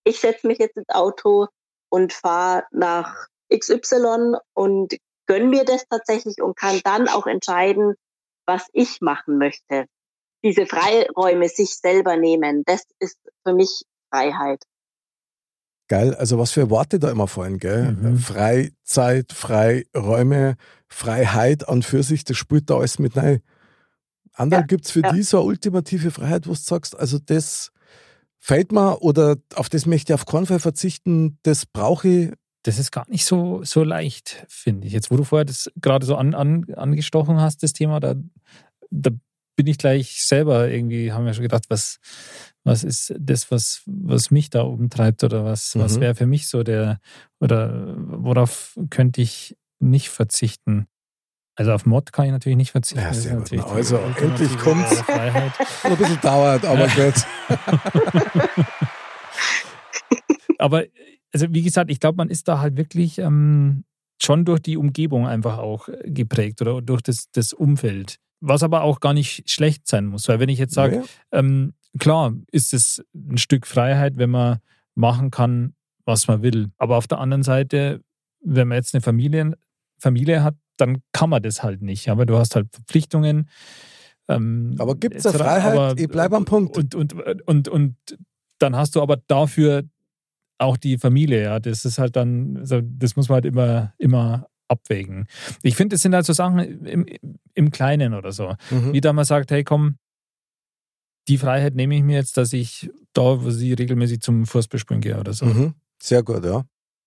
[0.03, 1.47] ich setze mich jetzt ins Auto
[1.89, 4.97] und fahre nach XY und
[5.32, 7.94] gönne mir das tatsächlich und kann dann auch entscheiden,
[8.46, 9.86] was ich machen möchte.
[10.44, 14.62] Diese Freiräume sich selber nehmen, das ist für mich Freiheit.
[15.88, 17.94] Geil, also was für Worte da immer fallen, gell?
[17.94, 18.18] Mhm.
[18.18, 20.56] Freizeit, Freiräume,
[20.90, 23.42] Freiheit an für sich, das spielt da alles mit rein.
[24.34, 25.14] Andere ja, gibt es für ja.
[25.14, 27.72] die so eine ultimative Freiheit, wo du sagst, also das
[28.38, 32.32] fällt mir oder auf das möchte ich auf keinen Fall verzichten, das brauche ich
[32.64, 34.93] das ist gar nicht so, so leicht, finde ich.
[34.93, 38.16] Jetzt, wo du vorher das gerade so an, an, angestochen hast, das Thema, da,
[38.91, 39.12] da
[39.55, 41.99] bin ich gleich selber irgendwie, haben wir schon gedacht, was,
[42.64, 45.82] was ist das, was, was mich da umtreibt oder was, mhm.
[45.82, 46.99] was wäre für mich so der,
[47.39, 50.88] oder worauf könnte ich nicht verzichten?
[51.55, 53.03] Also auf Mod kann ich natürlich nicht verzichten.
[53.03, 53.53] Ja, sehr gut.
[53.59, 55.03] Also endlich kommt es.
[55.84, 57.14] Ein bisschen dauert, aber gut.
[60.57, 60.86] aber
[61.34, 63.84] also wie gesagt, ich glaube, man ist da halt wirklich ähm,
[64.22, 68.18] schon durch die Umgebung einfach auch äh, geprägt oder durch das, das Umfeld.
[68.40, 70.28] Was aber auch gar nicht schlecht sein muss.
[70.28, 71.04] Weil wenn ich jetzt sage, ja.
[71.40, 74.60] ähm, klar ist es ein Stück Freiheit, wenn man
[74.96, 75.74] machen kann,
[76.06, 76.70] was man will.
[76.78, 78.02] Aber auf der anderen Seite,
[78.44, 79.54] wenn man jetzt eine Familie,
[80.00, 82.10] Familie hat, dann kann man das halt nicht.
[82.10, 83.48] Aber du hast halt Verpflichtungen.
[84.28, 85.32] Ähm, Aber gibt es.
[85.32, 85.78] Freiheit?
[85.78, 86.78] Aber- ich bleibe am Punkt.
[86.78, 87.14] Und, und,
[87.48, 87.96] und, und
[88.58, 89.84] dann hast du aber dafür
[90.62, 91.59] auch die Familie, ja.
[91.59, 95.28] Das ist halt dann, also das muss man halt immer, immer abwägen.
[95.64, 97.05] Ich finde, das sind halt so Sachen im,
[97.53, 98.55] im Kleinen oder so.
[98.70, 98.93] Mhm.
[98.93, 99.97] Wie da man sagt, hey komm,
[101.28, 105.20] die Freiheit nehme ich mir jetzt, dass ich da, wo sie regelmäßig zum Fußballspielen gehe
[105.20, 105.45] oder so.
[105.45, 105.74] Mhm.
[106.01, 106.64] Sehr gut, ja.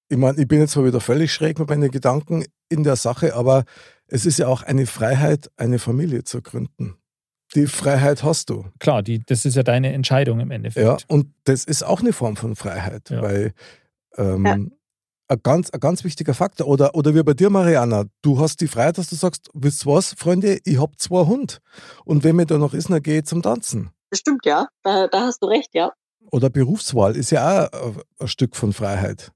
[0.08, 3.34] Ich meine, ich bin jetzt mal wieder völlig schräg mit meinen Gedanken in der Sache,
[3.34, 3.64] aber
[4.06, 6.96] es ist ja auch eine Freiheit, eine Familie zu gründen.
[7.54, 8.64] Die Freiheit hast du.
[8.80, 10.84] Klar, die, das ist ja deine Entscheidung im Endeffekt.
[10.84, 13.22] Ja, und das ist auch eine Form von Freiheit, Ja.
[13.22, 13.52] weil
[14.16, 14.52] ähm, Ja.
[14.54, 14.72] ein,
[15.42, 16.66] ganz, ein ganz wichtiger Faktor.
[16.66, 19.92] Oder, oder wie bei dir, Mariana, du hast die Freiheit, dass du sagst, wisst ihr
[19.92, 21.60] was, Freunde, ich hab zwei Hund.
[22.04, 23.90] Und wenn mir da noch ist, dann gehe ich zum Tanzen.
[24.10, 24.66] Das stimmt, ja.
[24.82, 25.92] Da, da hast du recht, ja.
[26.30, 29.30] Oder Berufswahl ist ja auch ein, ein Stück von Freiheit.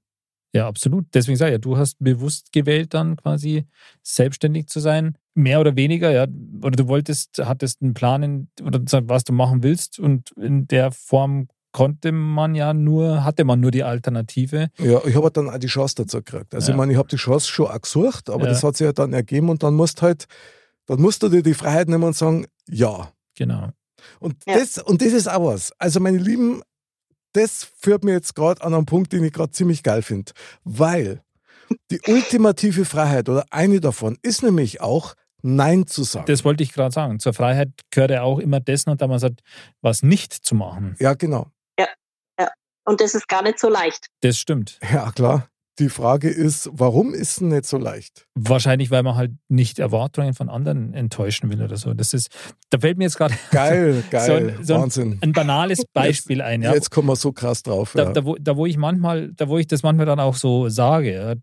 [0.53, 1.05] Ja, absolut.
[1.13, 3.65] Deswegen sage ich ja, du hast bewusst gewählt, dann quasi
[4.03, 5.15] selbstständig zu sein.
[5.35, 6.23] Mehr oder weniger, ja.
[6.61, 9.99] Oder du wolltest, hattest einen Plan, in, oder was du machen willst.
[9.99, 14.69] Und in der Form konnte man ja nur, hatte man nur die Alternative.
[14.79, 16.53] Ja, ich habe dann auch die Chance dazu gekriegt.
[16.55, 16.73] Also Ja.
[16.75, 18.49] ich meine, ich habe die Chance schon auch gesucht, aber Ja.
[18.49, 20.25] das hat sich ja dann ergeben und dann musst halt,
[20.87, 23.11] dann musst du dir die Freiheit nehmen und sagen, ja.
[23.37, 23.69] Genau.
[24.19, 24.55] Und, Ja.
[24.57, 25.71] das, und das ist auch was.
[25.77, 26.61] Also meine Lieben,
[27.33, 30.31] das führt mir jetzt gerade an einen Punkt, den ich gerade ziemlich geil finde.
[30.63, 31.21] Weil
[31.91, 36.25] die ultimative Freiheit oder eine davon ist nämlich auch, Nein zu sagen.
[36.25, 37.19] Das wollte ich gerade sagen.
[37.19, 39.39] Zur Freiheit gehört ja auch immer das, da man sagt,
[39.81, 40.95] was nicht zu machen.
[40.99, 41.47] ja, genau.
[42.85, 44.07] Und das ist gar nicht so leicht.
[44.21, 44.79] Das stimmt.
[44.91, 45.47] Ja, klar.
[45.77, 48.25] Die Frage ist, warum ist es nicht so leicht?
[48.33, 51.93] Wahrscheinlich, weil man halt nicht Erwartungen von anderen enttäuschen will oder so.
[51.93, 52.29] Das ist,
[52.71, 55.19] da fällt mir jetzt gerade Geil, geil, So ein- so ein- Wahnsinn.
[55.21, 56.63] ein banales Beispiel ein.
[56.63, 56.73] Ja.
[56.73, 57.91] Jetzt kommen wir so krass drauf.
[57.95, 58.11] da, ja.
[58.13, 61.13] da, wo, da, wo ich manchmal, da wo ich das manchmal dann auch so sage,
[61.13, 61.35] ja,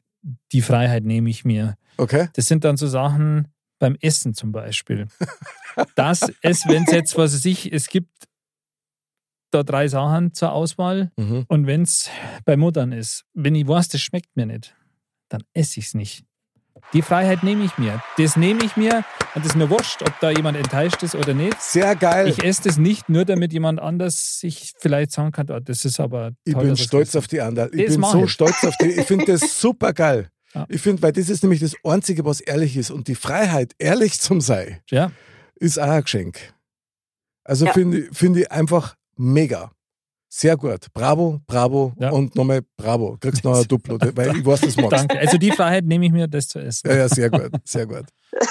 [0.52, 1.76] die Freiheit nehme ich mir.
[1.96, 2.28] Okay?
[2.34, 3.48] Das sind dann so Sachen
[3.78, 5.06] beim Essen zum Beispiel.
[5.94, 8.10] Das ist, wenn es jetzt, was weiß ich, es gibt
[9.50, 11.44] da drei Sachen zur Auswahl Mhm.
[11.48, 12.10] und wenn es
[12.44, 14.74] bei Muttern ist, wenn ich weiß, das schmeckt mir nicht,
[15.28, 16.24] dann esse ich es nicht.
[16.92, 18.02] Die Freiheit nehme ich mir.
[18.16, 19.04] Das nehme ich mir
[19.34, 21.60] und das ist mir wurscht, ob da jemand enttäuscht ist oder nicht.
[21.60, 22.28] Sehr geil.
[22.28, 25.98] Ich esse das nicht nur, damit jemand anders sich vielleicht sagen kann, oh, das ist
[26.00, 27.70] aber Ich toll, bin dass er stolz auf die Anderl.
[27.74, 28.32] Ich Das bin so ich.
[28.32, 28.86] stolz auf die.
[28.92, 30.30] Ich finde das super geil.
[30.54, 30.64] Ja.
[30.68, 32.90] Ich finde, weil das ist nämlich das Einzige, was ehrlich ist.
[32.90, 35.10] Und die Freiheit, ehrlich zum Sein, Ja,
[35.56, 36.54] ist auch ein Geschenk.
[37.44, 37.72] Also Ja.
[37.72, 39.70] finde ich- finde ich einfach mega.
[40.38, 40.88] Sehr gut.
[40.92, 42.10] Bravo, bravo Ja.
[42.10, 43.16] und nochmal bravo.
[43.18, 44.92] Kriegst noch ein Duplo, weil ich weiß, das magst.
[44.92, 45.18] danke.
[45.18, 46.90] Also die Freiheit nehme ich mir, das zu essen.
[46.90, 48.04] Ja, ja, sehr gut, sehr gut.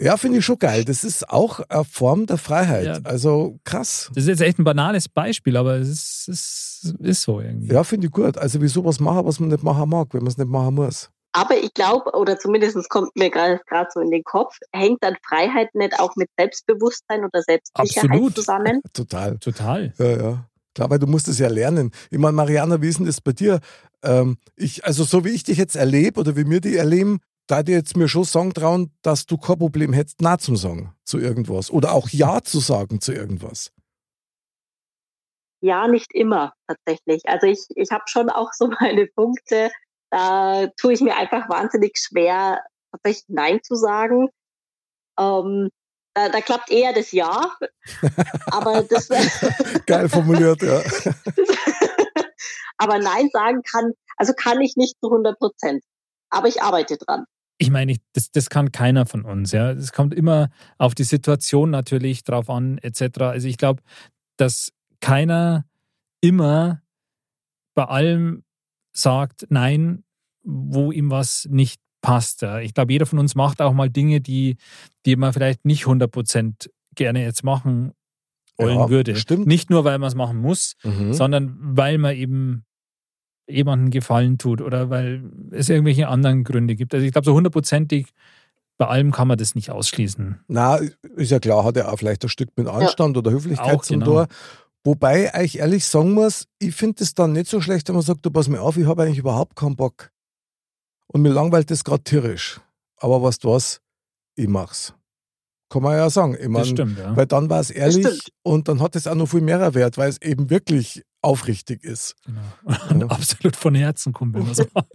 [0.00, 0.84] Ja, finde ich schon geil.
[0.84, 2.84] Das ist auch eine Form der Freiheit.
[2.86, 2.98] Ja.
[3.02, 4.08] Also krass.
[4.14, 7.72] Das ist jetzt echt ein banales Beispiel, aber es ist, es ist so irgendwie.
[7.74, 8.38] Ja, finde ich gut.
[8.38, 11.10] Also wieso was machen, was man nicht machen mag, wenn man es nicht machen muss.
[11.32, 15.16] Aber ich glaube, oder zumindest kommt mir gerade gerade so in den Kopf, hängt dann
[15.28, 18.34] Freiheit nicht auch mit Selbstbewusstsein oder Selbstsicherheit Absolut.
[18.36, 18.80] zusammen?
[18.92, 19.36] Total.
[19.38, 19.92] Total.
[19.98, 20.44] Ja, ja.
[20.78, 21.90] Klar, weil du musst es ja lernen.
[22.08, 23.58] Ich meine, Mariana, wie ist denn das bei dir?
[24.04, 27.18] Ähm, ich, also so wie ich dich jetzt erlebe oder wie wir die erleben,
[27.48, 30.94] da dir jetzt mir schon sagen trauen, dass du kein Problem hättest, Na zum Sagen
[31.02, 31.72] zu irgendwas.
[31.72, 33.72] Oder auch Ja zu sagen zu irgendwas.
[35.62, 37.22] Ja, nicht immer tatsächlich.
[37.26, 39.72] Also ich, ich habe schon auch so meine Punkte,
[40.12, 42.62] da tue ich mir einfach wahnsinnig schwer,
[42.92, 44.28] tatsächlich Nein zu sagen.
[45.18, 45.70] Ähm,
[46.18, 47.52] da, da klappt eher das Ja,
[48.46, 49.08] aber das,
[49.86, 50.82] Geil formuliert, ja.
[52.76, 55.84] aber Nein sagen kann, also kann ich nicht zu 100 Prozent.
[56.30, 57.24] Aber ich arbeite dran.
[57.58, 59.52] Ich meine, ich, das, das kann keiner von uns.
[59.52, 63.20] Ja, es kommt immer auf die Situation natürlich drauf an, etc.
[63.20, 63.82] Also ich glaube,
[64.36, 65.64] dass keiner
[66.20, 66.82] immer
[67.74, 68.44] bei allem
[68.92, 70.04] sagt Nein,
[70.42, 72.42] wo ihm was nicht passt.
[72.42, 72.60] Ja.
[72.60, 74.56] Ich glaube, jeder von uns macht auch mal Dinge, die,
[75.06, 77.92] die man vielleicht nicht 100% gerne jetzt machen
[78.56, 79.16] wollen Ja, würde.
[79.16, 79.46] stimmt.
[79.46, 81.12] Nicht nur, weil man es machen muss, Mhm.
[81.12, 82.64] sondern weil man eben
[83.48, 85.22] jemandem Gefallen tut oder weil
[85.52, 86.92] es irgendwelche anderen Gründe gibt.
[86.92, 88.08] Also ich glaube, so hundertprozentig
[88.76, 90.40] bei allem kann man das nicht ausschließen.
[90.48, 90.76] Na,
[91.16, 94.00] ist ja klar, hat er auch vielleicht ein Stück mit Anstand oder Höflichkeit Auch, zum
[94.00, 94.12] genau.
[94.12, 94.26] Tor.
[94.84, 98.24] Wobei ich ehrlich sagen muss, ich finde es dann nicht so schlecht, wenn man sagt,
[98.24, 100.10] du pass mir auf, ich habe eigentlich überhaupt keinen Bock.
[101.08, 102.60] Und mir langweilt das gerade tierisch.
[102.98, 103.80] Aber weißt du was,
[104.36, 104.94] ich mach's.
[105.70, 106.34] Kann man ja sagen.
[106.34, 107.14] Ich Das mein, stimmt, ja.
[107.16, 110.08] Weil dann war es ehrlich und dann hat es auch noch viel mehr Wert, weil
[110.08, 112.14] es eben wirklich aufrichtig ist.
[112.24, 113.04] Genau.
[113.04, 114.86] Und absolut von Herzen kommt, wenn man so macht.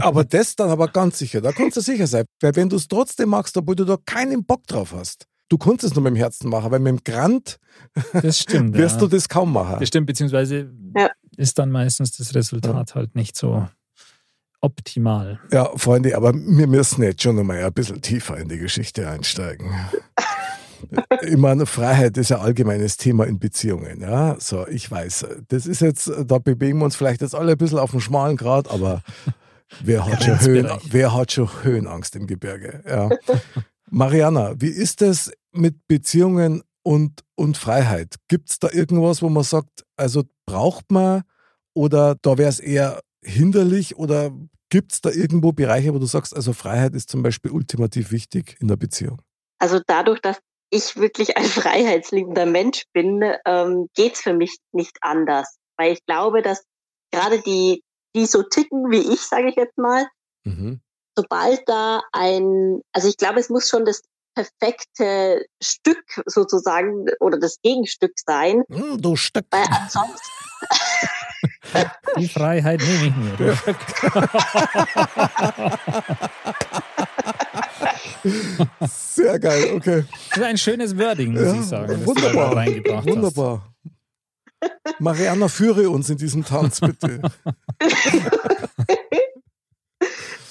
[0.00, 2.24] aber das dann aber ganz sicher, da kannst du sicher sein.
[2.40, 5.84] Weil wenn du es trotzdem machst, obwohl du da keinen Bock drauf hast, du kannst
[5.84, 7.58] es nur mit dem Herzen machen, weil mit dem Grant
[8.12, 8.74] Das stimmt.
[8.76, 9.00] wirst ja.
[9.00, 9.76] du das kaum machen.
[9.80, 11.08] Das stimmt, beziehungsweise Ja.
[11.36, 13.66] ist dann meistens das Resultat halt nicht so
[14.62, 15.40] optimal.
[15.50, 19.70] Ja, Freunde, aber wir müssen jetzt schon nochmal ein bisschen tiefer in die Geschichte einsteigen.
[21.22, 24.00] Ich meine, Freiheit ist ein allgemeines Thema in Beziehungen.
[24.00, 27.58] Ja, so, ich weiß, das ist jetzt, da bewegen wir uns vielleicht jetzt alle ein
[27.58, 29.02] bisschen auf dem schmalen Grad, aber
[29.82, 32.82] wer hat, schon, Höhen, wer hat schon Höhenangst im Gebirge?
[32.86, 33.10] Ja.
[33.90, 38.16] Mariana, wie ist es mit Beziehungen und, und Freiheit?
[38.28, 41.22] Gibt es da irgendwas, wo man sagt, also braucht man
[41.74, 44.32] oder da wäre es eher hinderlich oder
[44.72, 48.56] gibt es da irgendwo Bereiche, wo du sagst, also Freiheit ist zum Beispiel ultimativ wichtig
[48.58, 49.20] in der Beziehung?
[49.58, 50.38] Also dadurch, dass
[50.70, 55.58] ich wirklich ein freiheitsliebender Mensch bin, ähm, geht's für mich nicht anders.
[55.76, 56.64] Weil ich glaube, dass
[57.10, 57.82] gerade die,
[58.16, 60.06] die so ticken wie ich, sage ich jetzt mal,
[60.44, 60.80] mhm.
[61.18, 64.00] sobald da ein, also ich glaube, es muss schon das
[64.34, 68.62] perfekte Stück sozusagen oder das Gegenstück sein.
[68.68, 69.44] Mm, du Stück.
[69.50, 70.30] Weil ansonsten
[72.18, 73.56] Die Freiheit nehme ich mir.
[78.88, 80.04] Sehr geil, okay.
[80.30, 82.06] Das ist ein schönes Wording, muss Ja, ich sagen.
[82.06, 83.68] wunderbar, Das du da reingebracht Wunderbar.
[85.00, 87.20] Mariana, führe uns in diesem Tanz, bitte.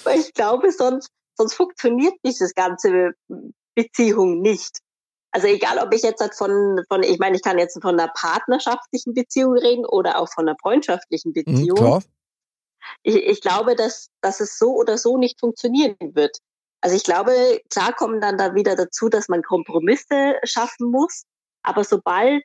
[0.04, 3.12] Weil ich glaube, sonst, sonst funktioniert dieses ganze
[3.74, 4.80] Beziehung nicht.
[5.32, 8.12] Also egal, ob ich jetzt halt von, von, ich meine, ich kann jetzt von einer
[8.14, 11.76] partnerschaftlichen Beziehung reden oder auch von einer freundschaftlichen Mhm, Beziehung.
[11.76, 12.02] klar.
[13.02, 16.36] ich, ich glaube, dass, dass es so oder so nicht funktionieren wird.
[16.82, 21.24] Also ich glaube, klar kommen dann da wieder dazu, dass man Kompromisse schaffen muss.
[21.62, 22.42] Aber sobald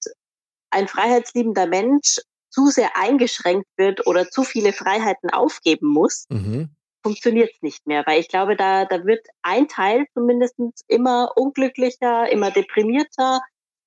[0.69, 2.19] ein freiheitsliebender Mensch
[2.49, 6.69] zu sehr eingeschränkt wird oder zu viele Freiheiten aufgeben muss, Mhm.
[7.07, 8.03] Funktioniert es nicht mehr.
[8.05, 10.55] Weil ich glaube, da, da wird ein Teil zumindest
[10.87, 13.39] immer unglücklicher, immer deprimierter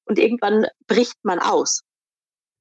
[0.06, 1.82] und irgendwann bricht man aus.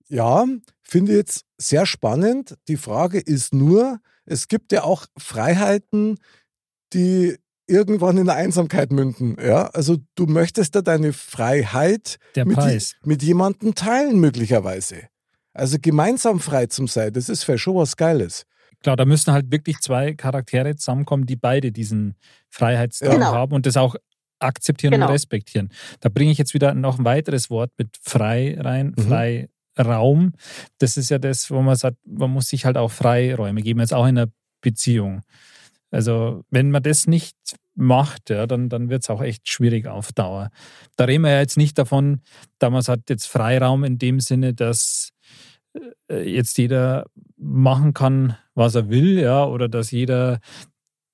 [0.10, 0.46] Ja,
[0.82, 2.58] finde ich jetzt sehr spannend.
[2.68, 6.20] Die Frage ist nur, es gibt ja auch Freiheiten,
[6.94, 7.38] die
[7.68, 9.38] irgendwann in der Einsamkeit münden.
[9.40, 12.58] Ja, also du möchtest da deine Freiheit Der mit,
[13.04, 15.08] mit jemandem teilen möglicherweise.
[15.54, 18.46] Also gemeinsam frei zum sein, das ist vielleicht schon was Geiles.
[18.82, 22.16] Klar, da müssen halt wirklich zwei Charaktere zusammenkommen, die beide diesen
[22.50, 23.34] Freiheitsdrang Genau.
[23.34, 23.96] haben und das auch
[24.40, 25.08] akzeptieren Genau.
[25.08, 25.70] und respektieren.
[26.00, 29.48] Da bringe ich jetzt wieder noch ein weiteres Wort mit frei rein, Mhm.
[29.76, 30.34] Freiraum.
[30.78, 33.94] Das ist ja das, wo man sagt, man muss sich halt auch Freiräume geben, jetzt
[33.94, 35.22] auch in einer Beziehung.
[35.92, 37.36] Also wenn man das nicht
[37.76, 40.50] macht, ja, dann, dann wird es auch echt schwierig auf Dauer.
[40.98, 42.22] Da reden wir ja jetzt nicht davon,
[42.60, 45.12] da man sagt jetzt Freiraum in dem Sinne, dass
[46.12, 47.06] äh, jetzt jeder
[47.38, 50.40] machen kann, was er will, ja, oder dass jeder,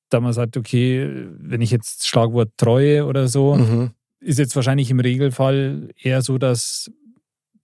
[0.09, 1.07] da man sagt, okay,
[1.39, 3.91] wenn ich jetzt Schlagwort Treue oder so, Mhm.
[4.19, 6.91] ist jetzt wahrscheinlich im Regelfall eher so, dass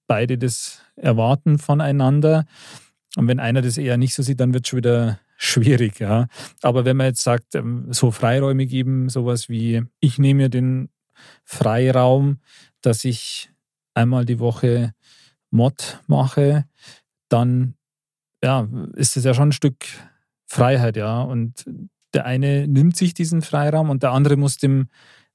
[0.08, 2.46] beide das erwarten voneinander.
[3.18, 6.28] Und wenn einer das eher nicht so sieht, dann wird es schon wieder schwierig, ja.
[6.62, 10.90] Aber wenn man jetzt sagt, ähm, so Freiräume geben, sowas wie, ich nehme mir den
[11.44, 12.40] Freiraum,
[12.82, 13.50] dass ich
[13.96, 14.94] einmal die Woche
[15.50, 16.66] Mod mache,
[17.30, 17.74] dann
[18.44, 19.86] ja, ist das ja schon ein Stück
[20.48, 21.22] Freiheit, ja.
[21.22, 21.66] Und
[22.14, 24.90] der eine nimmt sich diesen Freiraum und der andere muss dem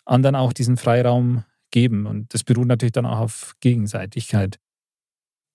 [0.05, 2.07] anderen auch diesen Freiraum geben.
[2.07, 4.59] Und das beruht natürlich dann auch auf Gegenseitigkeit.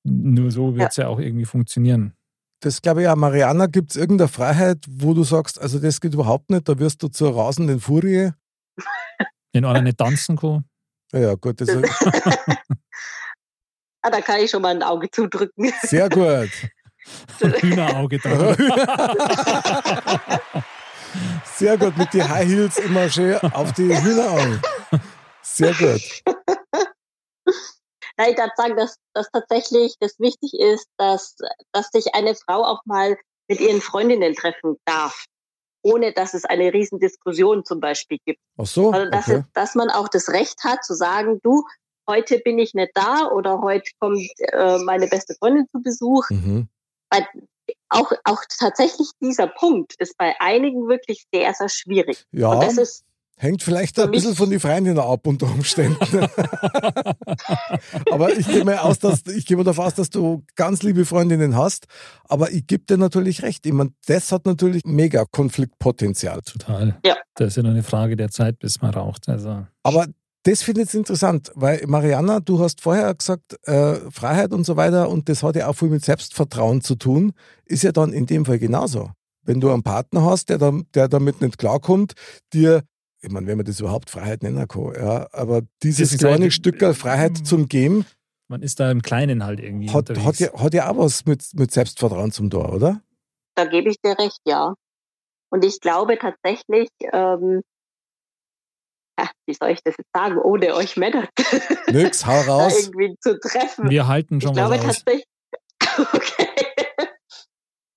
[0.03, 1.07] Nur so wird es ja.
[1.07, 2.13] auch irgendwie funktionieren.
[2.61, 6.13] Das glaube ich ja, Mariana, gibt es irgendeine Freiheit, wo du sagst, also das geht
[6.13, 8.31] überhaupt nicht, da wirst du zur rasenden Furie?
[9.53, 10.65] Wenn einer nicht tanzen kann.
[11.11, 12.05] Ja, gut, das ist
[14.01, 15.71] ah, da kann ich schon mal ein Auge zudrücken.
[15.81, 16.49] sehr gut.
[17.39, 18.55] Hühnerauge da.
[21.55, 24.61] Sehr gut, mit den High Heels immer schön auf die Hühneraugen.
[25.41, 26.01] Sehr gut.
[28.17, 31.35] Ja, ich darf sagen, dass, dass tatsächlich das wichtig ist, dass,
[31.71, 35.25] dass sich eine Frau auch mal mit ihren Freundinnen treffen darf,
[35.81, 38.39] ohne dass es eine Riesendiskussion zum Beispiel gibt.
[38.57, 39.39] Ach so, Also dass, okay.
[39.39, 41.63] es, dass man auch das Recht hat zu sagen, du,
[42.07, 46.29] heute bin ich nicht da oder heute kommt äh, meine beste Freundin zu Besuch.
[46.29, 46.67] Mhm.
[47.11, 47.27] Weil
[47.89, 52.25] auch, auch tatsächlich dieser Punkt ist bei einigen wirklich sehr, sehr schwierig.
[52.31, 53.05] Ja, Und das ist
[53.41, 55.97] hängt vielleicht ein bisschen von den Freundinnen ab unter Umständen.
[58.11, 61.05] aber ich gehe mal aus, dass ich gehe mal davon aus, dass du ganz liebe
[61.05, 61.87] Freundinnen hast.
[62.25, 63.65] Aber ich gebe dir natürlich recht.
[63.65, 66.41] Ich meine, das hat natürlich mega Konfliktpotenzial.
[66.43, 66.99] Total.
[67.03, 67.17] Ja.
[67.33, 69.27] Das ist ja nur eine Frage der Zeit, bis man raucht.
[69.27, 70.05] Also Aber
[70.43, 74.75] das finde ich jetzt interessant, weil Mariana, du hast vorher gesagt, äh, Freiheit und so
[74.75, 77.33] weiter, und das hat ja auch viel mit Selbstvertrauen zu tun,
[77.65, 79.11] ist ja dann in dem Fall genauso.
[79.43, 82.13] Wenn du einen Partner hast, der, da, der damit nicht klarkommt,
[82.53, 82.83] dir,
[83.21, 86.81] ich meine, wenn man das überhaupt Freiheit nennen kann, ja, aber dieses kleine halt- Stück
[86.95, 88.05] Freiheit zum Geben,
[88.47, 90.25] man ist da im Kleinen halt irgendwie hat, unterwegs.
[90.25, 93.01] hat, ja, hat ja auch was mit, mit Selbstvertrauen zum Tor, oder?
[93.55, 94.73] da gebe ich dir recht, ja.
[95.49, 97.61] Und ich glaube tatsächlich, ähm,
[99.47, 101.27] wie soll ich das jetzt sagen, ohne euch Männer
[101.87, 102.77] Nix, hau raus.
[102.87, 103.89] irgendwie zu treffen.
[103.89, 105.25] Wir halten schon ich glaube tatsächlich,
[106.13, 106.47] okay.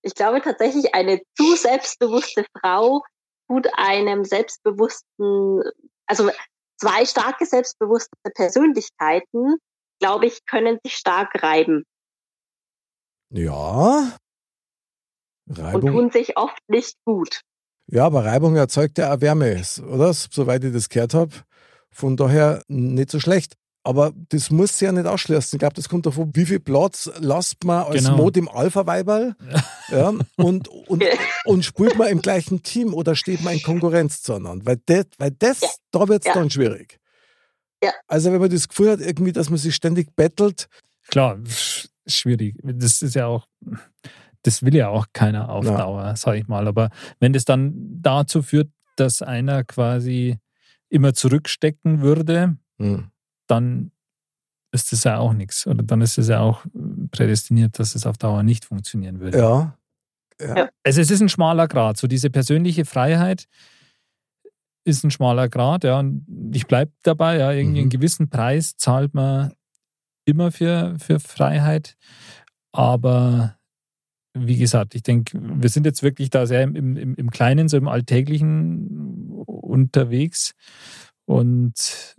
[0.02, 3.02] Ich glaube tatsächlich, eine zu selbstbewusste Frau
[3.48, 5.62] tut einem selbstbewussten,
[6.06, 6.30] also
[6.78, 9.56] zwei starke selbstbewusste Persönlichkeiten,
[10.00, 11.84] glaube ich, können sich stark reiben
[13.30, 14.16] Ja.
[15.48, 15.90] und Reibung.
[15.92, 17.40] tun sich oft nicht gut.
[17.86, 19.60] Ja, aber Reibung erzeugt ja auch Wärme,
[19.90, 20.12] oder?
[20.14, 21.32] Soweit ich das gehört habe.
[21.90, 23.54] Von daher nicht so schlecht.
[23.86, 25.56] Aber das muss ja nicht ausschließen.
[25.56, 28.16] Ich glaube, das kommt davon, wie viel Platz lasst man als Genau.
[28.16, 29.36] Mod im Alpha-Weiberl
[29.90, 31.04] ja, und, und,
[31.44, 34.64] und spielt man im gleichen Team oder steht man in Konkurrenz zueinander?
[34.64, 35.68] Weil das, weil das Ja.
[35.90, 36.32] da wird es Ja.
[36.34, 36.98] dann schwierig.
[37.82, 37.92] Ja.
[38.08, 40.68] Also wenn man das Gefühl hat, irgendwie, dass man sich ständig bettelt,
[41.08, 42.56] Klar, sch- schwierig.
[42.62, 43.46] Das ist ja auch,
[44.44, 45.76] das will ja auch keiner auf Ja.
[45.76, 46.66] Dauer, sage ich mal.
[46.68, 46.90] Aber
[47.20, 50.38] wenn das dann dazu führt, dass einer quasi
[50.88, 53.10] immer zurückstecken würde, hm,
[53.48, 53.90] dann
[54.72, 55.66] ist das ja auch nichts.
[55.66, 56.64] Oder dann ist es ja auch
[57.10, 59.38] prädestiniert, dass es auf Dauer nicht funktionieren würde.
[59.38, 59.76] ja,
[60.40, 60.68] ja, Ja.
[60.84, 61.96] Also es ist ein schmaler Grad.
[61.96, 63.46] So diese persönliche Freiheit
[64.84, 65.98] ist ein schmaler Grad, ja.
[66.00, 67.82] Und ich bleibe dabei, ja, irgendwie Mhm.
[67.84, 69.52] einen gewissen Preis zahlt man
[70.26, 71.96] immer für, für Freiheit.
[72.72, 73.56] Aber
[74.34, 77.76] wie gesagt, ich denke, wir sind jetzt wirklich da sehr im, im, im Kleinen, so
[77.76, 80.52] im Alltäglichen unterwegs.
[81.24, 82.16] Und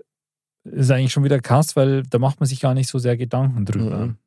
[0.63, 3.65] ist eigentlich schon wieder krass, weil da macht man sich gar nicht so sehr Gedanken
[3.65, 4.07] drüber.
[4.07, 4.17] Mhm.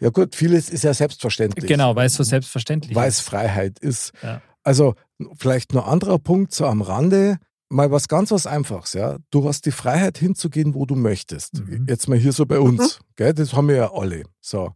[0.00, 1.66] ja gut, vieles ist ja selbstverständlich.
[1.66, 3.28] Genau, weil es so selbstverständlich weil es ist.
[3.28, 4.12] Freiheit ist.
[4.22, 4.42] Ja.
[4.64, 4.94] Also
[5.36, 7.38] vielleicht noch anderer Punkt so am Rande.
[7.68, 9.18] Mal was ganz was Einfaches, ja.
[9.30, 11.64] Du hast die Freiheit hinzugehen, wo du möchtest.
[11.64, 11.86] Mhm.
[11.88, 13.34] Jetzt mal hier so bei uns, gell?
[13.34, 14.22] Das haben wir ja alle.
[14.40, 14.72] So.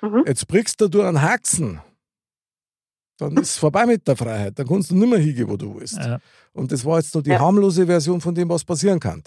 [0.00, 0.24] Mhm.
[0.26, 1.80] Jetzt brichst du durch einen Haxen.
[3.30, 4.58] Dann ist es vorbei mit der Freiheit.
[4.58, 5.96] Dann kannst du nicht mehr hingehen, wo du willst.
[5.96, 6.18] Ja.
[6.52, 7.40] Und das war jetzt nur die Ja.
[7.40, 9.22] harmlose Version von dem, was passieren kann.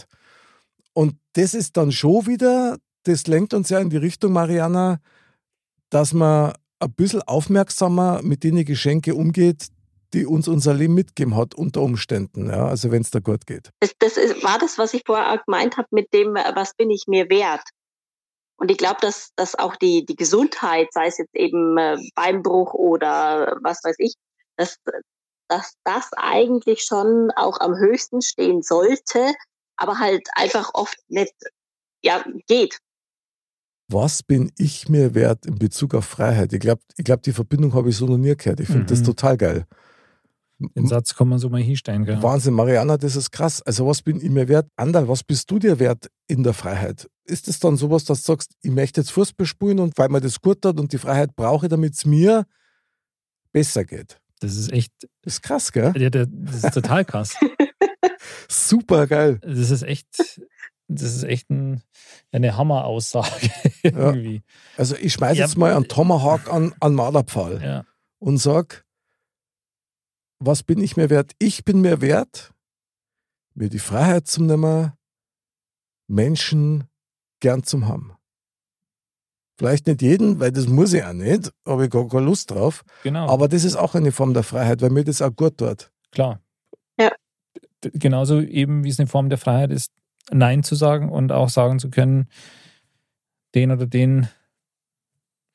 [0.93, 4.99] Und das ist dann schon wieder, das lenkt uns ja in die Richtung, Mariana,
[5.89, 9.67] dass man ein bisschen aufmerksamer mit den Geschenke umgeht,
[10.13, 12.47] die uns unser Leben mitgeben hat, unter Umständen.
[12.47, 12.67] Ja?
[12.67, 13.71] Also wenn es da gut geht.
[13.79, 16.73] Das, das ist, war das, was ich vorher auch gemeint habe mit dem, äh, was
[16.75, 17.63] bin ich mir wert?
[18.57, 22.73] Und ich glaube, dass, dass auch die, die Gesundheit, sei es jetzt eben äh, Beinbruch
[22.73, 24.15] oder was weiß ich,
[24.55, 24.77] dass,
[25.49, 29.33] dass das eigentlich schon auch am höchsten stehen sollte,
[29.75, 31.33] aber halt einfach oft nicht
[32.01, 32.79] ja, geht.
[33.91, 36.53] Was bin ich mir wert in Bezug auf Freiheit?
[36.53, 38.59] Ich glaube, ich glaub, die Verbindung habe ich so noch nie gehört.
[38.59, 39.05] Ich finde das Mhm.
[39.05, 39.67] total geil.
[40.57, 42.05] Den Satz kann man so mal hinstellen.
[42.05, 42.23] Gell?
[42.23, 43.61] Wahnsinn, Mariana, das ist krass.
[43.61, 44.67] Also was bin ich mir wert?
[44.77, 47.09] Andal, was bist du dir wert in der Freiheit?
[47.25, 50.21] Ist es dann sowas, dass du sagst, ich möchte jetzt Fußball spielen und weil mir
[50.21, 52.45] das gut hat und die Freiheit brauche, damit es mir
[53.51, 54.19] besser geht?
[54.41, 54.91] Das ist echt,
[55.23, 55.91] Das ist krass, gell?
[55.97, 56.27] ja, das
[56.63, 57.35] ist total krass.
[58.49, 59.39] Super geil.
[59.41, 60.07] Das ist echt,
[60.87, 61.81] das ist echt ein,
[62.31, 63.49] eine Hammeraussage
[63.83, 64.43] irgendwie.
[64.77, 67.85] Also ich schmeiße Ja, jetzt mal einen Tomahawk an, an Marderpfahl Ja.
[68.19, 68.85] und sag,
[70.39, 71.31] was bin ich mir wert?
[71.39, 72.53] Ich bin mir wert,
[73.55, 74.91] mir die Freiheit zu nehmen,
[76.07, 76.87] Menschen
[77.45, 78.11] gern zu haben.
[79.59, 82.83] Vielleicht nicht jeden, weil das muss ich auch nicht, habe ich gar keine Lust drauf.
[83.03, 83.29] Genau.
[83.29, 85.91] Aber das ist auch eine Form der Freiheit, weil mir das auch gut tut.
[86.09, 86.41] Klar.
[86.99, 87.11] Ja.
[87.81, 89.91] Genauso eben, wie es eine Form der Freiheit ist,
[90.31, 92.29] Nein zu sagen und auch sagen zu können,
[93.53, 94.27] den oder den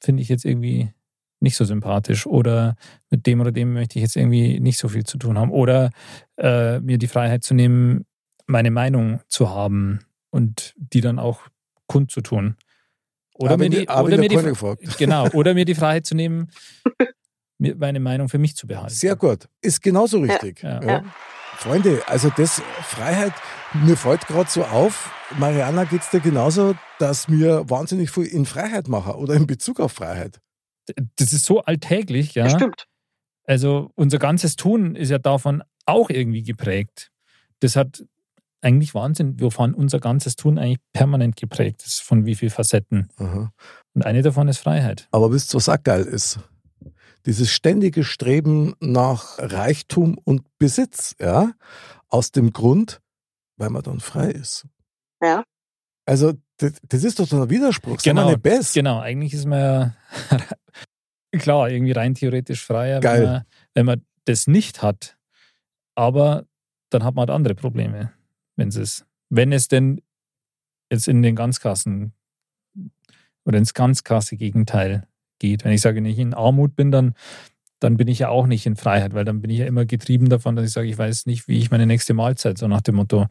[0.01, 0.93] finde ich jetzt irgendwie
[1.41, 2.77] nicht so sympathisch oder
[3.11, 5.91] mit dem oder dem möchte ich jetzt irgendwie nicht so viel zu tun haben oder
[6.37, 8.07] äh, mir die Freiheit zu nehmen,
[8.47, 11.49] meine Meinung zu haben und die dann auch
[11.91, 12.57] kundzutun.
[13.35, 14.37] Oder mir die, oder mir die,
[14.99, 16.51] genau, oder mir die Freiheit zu nehmen,
[17.59, 18.95] mir meine Meinung für mich zu behalten.
[18.95, 19.49] Sehr gut.
[19.61, 20.63] Ist genauso richtig.
[20.63, 20.83] Ja.
[20.83, 21.05] Ja.
[21.57, 23.33] Freunde, also das Freiheit,
[23.75, 28.47] mir fällt gerade so auf, Mariana geht es dir genauso, dass wir wahnsinnig viel in
[28.47, 30.41] Freiheit machen oder in Bezug auf Freiheit.
[31.17, 32.49] Das ist so alltäglich, ja.
[32.49, 32.87] Stimmt.
[33.45, 37.11] Also unser ganzes Tun ist ja davon auch irgendwie geprägt.
[37.59, 38.05] Das hat
[38.63, 43.09] eigentlich Wahnsinn, wovon unser ganzes Tun eigentlich permanent geprägt ist, von wie vielen Facetten.
[43.17, 43.53] Aha.
[43.95, 45.09] Und eine davon ist Freiheit.
[45.13, 46.41] Aber wisst ihr, was auch geil ist?
[47.27, 51.53] Dieses ständige Streben nach Reichtum und Besitz, ja,
[52.09, 53.01] aus dem Grund,
[53.57, 54.67] weil man dann frei ist.
[55.23, 55.45] Ja.
[56.07, 57.99] Also, das, das ist doch so ein Widerspruch.
[58.03, 58.75] Wir nicht best?
[58.75, 59.95] Genau, eigentlich ist man ja
[61.39, 63.23] klar, irgendwie rein theoretisch freier, Geil.
[63.23, 63.45] Wenn, man,
[63.75, 65.17] wenn man das nicht hat.
[65.95, 66.47] Aber
[66.91, 68.13] dann hat man halt andere Probleme,
[68.61, 69.07] wenn es ist.
[69.29, 70.01] Wenn es denn
[70.91, 72.13] jetzt in den Ganzkassen
[73.45, 75.07] oder ins ganz krasse Gegenteil
[75.39, 75.65] geht.
[75.65, 77.15] Wenn ich sage, wenn ich in Armut bin, dann
[77.81, 80.29] dann bin ich ja auch nicht in Freiheit, weil dann bin ich ja immer getrieben
[80.29, 82.97] davon, dass ich sage, ich weiß nicht, wie ich meine nächste Mahlzeit so nach dem
[82.97, 83.27] Motto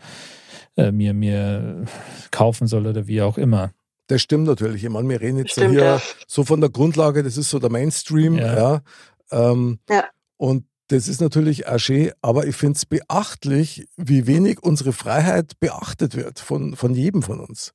[0.76, 1.86] äh, mir, mir
[2.32, 3.72] kaufen soll oder wie auch immer.
[4.08, 4.84] Das stimmt natürlich.
[4.84, 6.02] Ich meine, wir reden jetzt Stimmt, hier ja.
[6.26, 8.56] so von der Grundlage, das ist so der Mainstream, ja.
[8.56, 9.52] Ja.
[9.52, 10.06] Ähm, Ja.
[10.38, 15.60] Und das ist natürlich auch schön, aber ich finde es beachtlich, wie wenig unsere Freiheit
[15.60, 17.74] beachtet wird von, von jedem von uns.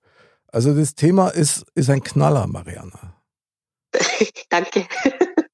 [0.48, 3.16] Also das Thema ist, ist ein Knaller, Mariana.
[4.50, 4.86] Danke.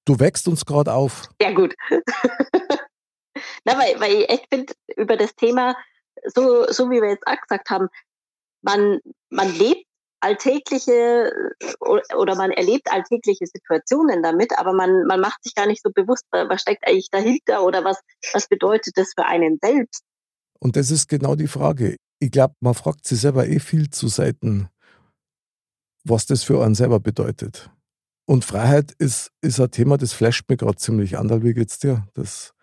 [0.06, 1.28] Du wächst uns gerade auf.
[1.40, 1.74] Sehr gut.
[3.64, 5.76] Na, weil, weil ich echt finde, über das Thema,
[6.34, 7.88] so, so wie wir jetzt auch gesagt haben,
[8.62, 9.86] man, man lebt
[10.20, 11.32] alltägliche
[11.80, 16.24] oder man erlebt alltägliche Situationen damit, aber man, man macht sich gar nicht so bewusst,
[16.30, 17.98] was steckt eigentlich dahinter oder was,
[18.32, 20.02] was bedeutet das für einen selbst.
[20.58, 21.96] Und das ist genau die Frage.
[22.18, 24.68] Ich glaube, man fragt sich selber eh viel zu Seiten,
[26.04, 27.70] was das für einen selber bedeutet.
[28.26, 31.42] Und Freiheit ist, ist ein Thema, das flasht mir gerade ziemlich an.
[31.42, 32.06] Wie geht's dir?
[32.14, 32.54] Das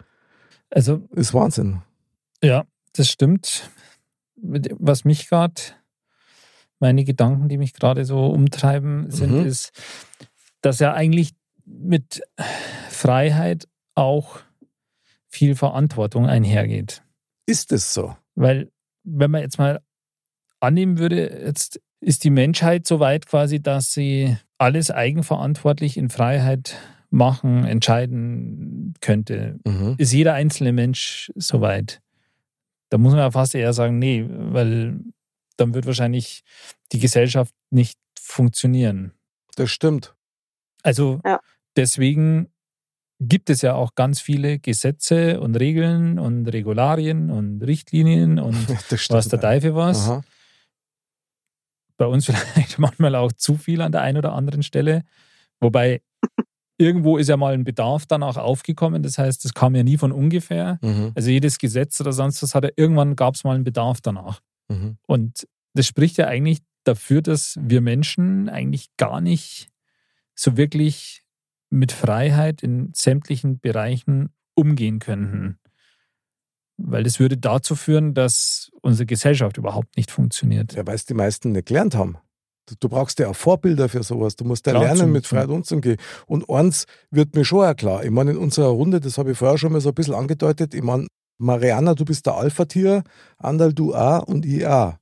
[0.70, 1.82] Also ist Wahnsinn.
[2.44, 3.70] Ja, das stimmt.
[4.36, 5.62] Was mich gerade,
[6.80, 9.46] meine Gedanken, die mich gerade so umtreiben, sind, Mhm.
[9.46, 9.72] ist,
[10.62, 11.32] dass ja eigentlich
[11.66, 12.22] mit
[12.90, 14.40] Freiheit auch
[15.30, 17.04] viel Verantwortung einhergeht.
[17.46, 18.16] Ist es so?
[18.36, 18.72] Weil,
[19.04, 19.82] wenn man jetzt mal
[20.60, 26.76] annehmen würde, jetzt ist die Menschheit so weit quasi, dass sie alles eigenverantwortlich in Freiheit
[27.10, 29.96] machen, entscheiden könnte Mhm.
[29.98, 32.02] ist jeder einzelne Mensch soweit?
[32.90, 35.00] Da muss man ja fast eher sagen, nee, weil
[35.58, 36.44] dann wird wahrscheinlich
[36.92, 39.14] die Gesellschaft nicht funktionieren.
[39.56, 40.16] Das stimmt.
[40.84, 41.40] Also Ja.
[41.76, 42.48] deswegen
[43.20, 48.56] gibt es ja auch ganz viele Gesetze und Regeln und Regularien und Richtlinien und
[48.90, 49.18] Das stimmt.
[49.18, 50.08] was der Teufel was.
[50.08, 50.24] Aha.
[51.98, 55.04] Bei uns vielleicht manchmal auch zu viel an der einen oder anderen Stelle.
[55.60, 56.02] Wobei
[56.78, 59.02] irgendwo ist ja mal ein Bedarf dann auch aufgekommen.
[59.02, 60.78] Das heißt, es kam ja nie von ungefähr.
[60.84, 61.12] Mhm.
[61.16, 64.42] Also jedes Gesetz oder sonst was hat ja irgendwann gab es mal einen Bedarf danach.
[64.70, 64.98] Mhm.
[65.08, 69.70] Und das spricht ja eigentlich dafür, dass wir Menschen eigentlich gar nicht
[70.36, 71.24] so wirklich
[71.70, 75.60] mit Freiheit in sämtlichen Bereichen umgehen könnten.
[76.78, 80.74] Weil das würde dazu führen, dass unsere Gesellschaft überhaupt nicht funktioniert.
[80.74, 82.18] Ja, weil es die meisten nicht gelernt haben.
[82.68, 84.36] Du, du brauchst ja auch Vorbilder für sowas.
[84.36, 85.98] Du musst ja Klar, lernen, mit Freiheit umzugehen.
[86.28, 88.04] Und eins wird mir schon auch klar.
[88.04, 90.74] Ich meine, in unserer Runde, das habe ich vorher schon mal so ein bisschen angedeutet,
[90.74, 91.08] ich meine,
[91.38, 93.04] Mariana, du bist der Alpha-Tier,
[93.38, 94.96] Andal, du auch und ich auch.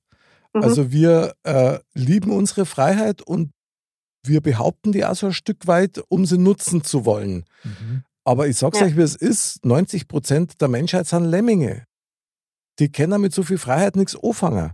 [0.53, 0.63] Mhm.
[0.63, 3.51] Also wir äh, lieben unsere Freiheit und
[4.25, 7.45] wir behaupten die auch so ein Stück weit, um sie nutzen zu wollen.
[7.63, 8.03] Mhm.
[8.23, 8.85] Aber ich sag's Ja.
[8.87, 11.85] euch, wie es ist, 90 Prozent der Menschheit sind Lemminge.
[12.79, 14.71] Die können mit so viel Freiheit nichts anfangen.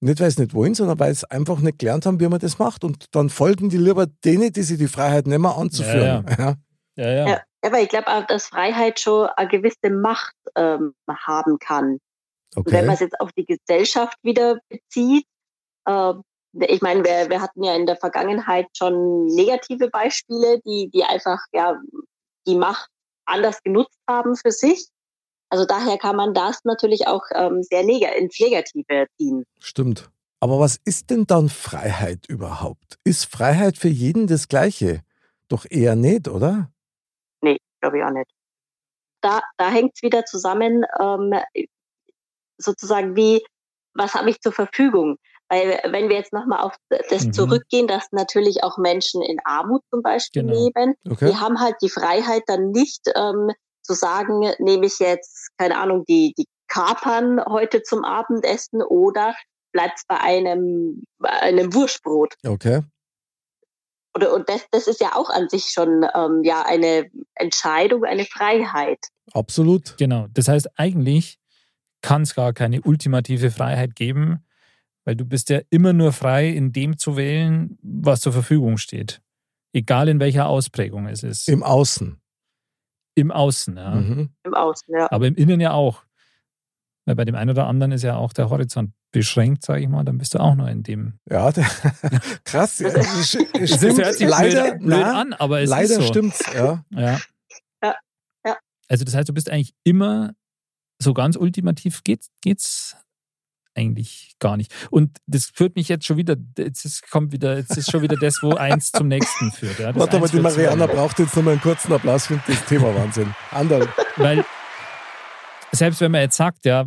[0.00, 2.58] Nicht, weil sie nicht wollen, sondern weil sie einfach nicht gelernt haben, wie man das
[2.58, 2.84] macht.
[2.84, 6.24] Und dann folgen die lieber denen, die sich die Freiheit nehmen, anzuführen.
[6.28, 6.54] Ja, Ja,
[6.96, 7.28] ja.
[7.28, 11.98] Ja, aber ich glaube auch, dass Freiheit schon eine gewisse Macht ähm, haben kann.
[12.54, 12.94] Und wenn man Okay.
[12.94, 15.26] es jetzt auf die Gesellschaft wieder bezieht,
[15.86, 16.14] äh,
[16.68, 21.40] ich meine, wir, wir hatten ja in der Vergangenheit schon negative Beispiele, die, die einfach
[21.52, 21.76] ja
[22.46, 22.88] die Macht
[23.24, 24.86] anders genutzt haben für sich.
[25.48, 29.44] Also daher kann man das natürlich auch ähm, sehr neg ins Negative ziehen.
[29.60, 30.10] Stimmt.
[30.40, 32.98] Aber was ist denn dann Freiheit überhaupt?
[33.04, 35.00] Ist Freiheit für jeden das Gleiche?
[35.48, 36.70] Doch eher nicht, oder?
[37.84, 38.30] Glaube ich auch nicht.
[39.20, 41.34] Da, da hängt es wieder zusammen, ähm,
[42.56, 43.44] sozusagen wie,
[43.92, 45.18] was habe ich zur Verfügung?
[45.50, 47.32] Weil wenn wir jetzt nochmal auf das Mhm.
[47.34, 50.54] zurückgehen, dass natürlich auch Menschen in Armut zum Beispiel Genau.
[50.54, 51.28] leben, Okay.
[51.30, 53.50] die haben halt die Freiheit dann nicht ähm,
[53.82, 59.34] zu sagen, nehme ich jetzt, keine Ahnung, die, die Kapern heute zum Abendessen oder
[59.72, 62.34] bleibt bei einem, bei einem Wurstbrot.
[62.46, 62.80] Okay.
[64.14, 68.24] Oder, und das, das ist ja auch an sich schon ähm, ja eine Entscheidung, eine
[68.24, 68.98] Freiheit.
[69.32, 69.96] Absolut.
[69.98, 70.28] Genau.
[70.32, 71.38] Das heißt, eigentlich
[72.00, 74.44] kann es gar keine ultimative Freiheit geben,
[75.04, 79.20] weil du bist ja immer nur frei, in dem zu wählen, was zur Verfügung steht.
[79.72, 81.48] Egal in welcher Ausprägung es ist.
[81.48, 82.20] Im Außen.
[83.16, 83.94] Im Außen, ja.
[83.94, 84.30] Mhm.
[84.44, 85.10] Im Außen, ja.
[85.10, 86.04] Aber im Innen ja auch.
[87.06, 90.04] Weil bei dem einen oder anderen ist ja auch der Horizont beschränkt, sage ich mal,
[90.04, 91.18] dann bist du auch nur in dem.
[91.30, 91.66] Ja, der,
[92.44, 92.76] krass.
[93.22, 93.98] Stimmt.
[93.98, 96.02] hört sich leider blöd, blöd na, an, aber es leider ist so.
[96.02, 96.42] stimmt's.
[96.54, 96.84] Ja.
[96.90, 97.20] Ja.
[97.82, 97.94] Ja,
[98.46, 98.56] ja.
[98.88, 100.32] Also das heißt, du bist eigentlich immer
[100.98, 102.96] so ganz ultimativ geht's, geht's
[103.74, 104.72] eigentlich gar nicht.
[104.90, 108.16] Und das führt mich jetzt schon wieder, jetzt ist, kommt wieder, jetzt ist schon wieder
[108.16, 109.78] das, wo eins zum nächsten führt.
[109.78, 109.94] Ja.
[109.94, 113.34] Warte mal, die Mariana braucht jetzt nochmal einen kurzen Applaus für das Thema Wahnsinn.
[113.50, 113.88] Anderl.
[114.16, 114.44] Weil
[115.74, 116.86] selbst wenn man jetzt sagt, ja,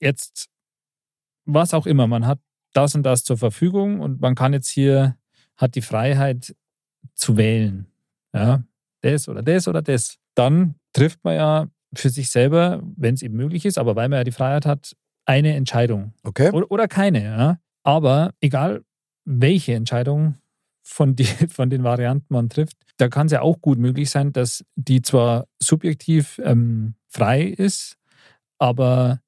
[0.00, 0.48] jetzt
[1.44, 2.40] was auch immer, man hat
[2.72, 5.16] das und das zur Verfügung und man kann jetzt hier,
[5.56, 6.54] hat die Freiheit
[7.14, 7.86] zu wählen.
[8.34, 8.62] Ja,
[9.00, 13.36] das oder das oder das, dann trifft man ja für sich selber, wenn es eben
[13.36, 14.94] möglich ist, aber weil man ja die Freiheit hat,
[15.24, 16.12] eine Entscheidung.
[16.22, 16.50] Okay.
[16.50, 17.58] Oder, oder keine, ja.
[17.82, 18.84] Aber egal,
[19.24, 20.36] welche Entscheidung
[20.82, 24.32] von, die, von den Varianten man trifft, da kann es ja auch gut möglich sein,
[24.32, 27.96] dass die zwar subjektiv ähm, frei ist,
[28.58, 29.20] aber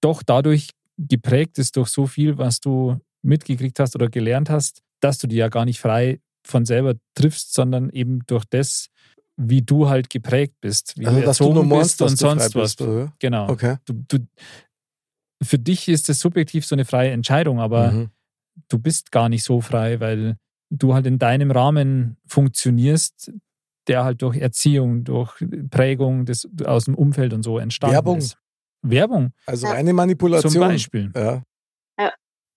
[0.00, 5.18] doch dadurch geprägt ist durch so viel, was du mitgekriegt hast oder gelernt hast, dass
[5.18, 8.88] du die ja gar nicht frei von selber triffst, sondern eben durch das,
[9.36, 12.54] wie du halt geprägt bist, wie Also, du du erzogen meinst, bist und du sonst
[12.54, 12.76] was.
[12.76, 12.88] bist?
[13.18, 13.50] Genau.
[13.50, 13.76] Okay.
[13.84, 14.26] Du, du,
[15.42, 18.10] für dich ist es subjektiv so eine freie Entscheidung, aber Mhm.
[18.68, 20.36] du bist gar nicht so frei, weil
[20.70, 23.32] du halt in deinem Rahmen funktionierst,
[23.88, 25.34] der halt durch Erziehung, durch
[25.70, 28.18] Prägung des, aus dem Umfeld und so entstanden Werbung.
[28.18, 28.36] ist.
[28.82, 29.72] Werbung Also Ja.
[29.72, 30.52] reine Manipulation.
[30.52, 31.10] zum Beispiel.
[31.16, 31.42] Ja.
[31.98, 32.12] Ja.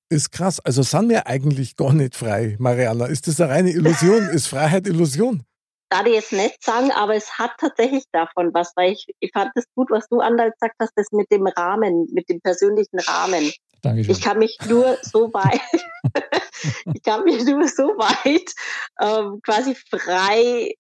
[0.10, 0.60] Ist krass.
[0.60, 3.06] Also sind wir eigentlich gar nicht frei, Mariana.
[3.06, 4.22] Ist das eine reine Illusion?
[4.34, 5.44] Ist Freiheit Illusion?
[5.90, 9.52] darf ich jetzt nicht sagen, aber es hat tatsächlich davon was, weil ich, ich fand
[9.56, 13.52] es gut, was du Andal gesagt hast, das mit dem Rahmen, mit dem persönlichen Rahmen.
[13.82, 14.12] Dankeschön.
[14.14, 15.60] Ich kann mich nur so weit,
[16.94, 18.54] ich kann mich nur so weit
[19.02, 20.76] ähm, quasi frei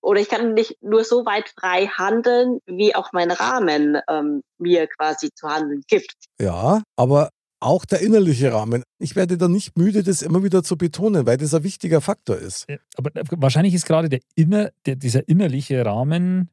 [0.00, 4.86] oder ich kann nicht nur so weit frei handeln, wie auch mein Rahmen ähm, mir
[4.86, 6.14] quasi zu handeln gibt.
[6.40, 7.30] Ja, aber
[7.60, 8.84] auch der innerliche Rahmen.
[8.98, 12.36] Ich werde da nicht müde, das immer wieder zu betonen, weil das ein wichtiger Faktor
[12.36, 12.66] ist.
[12.96, 16.50] Aber wahrscheinlich ist gerade der inner, der, dieser innerliche Rahmen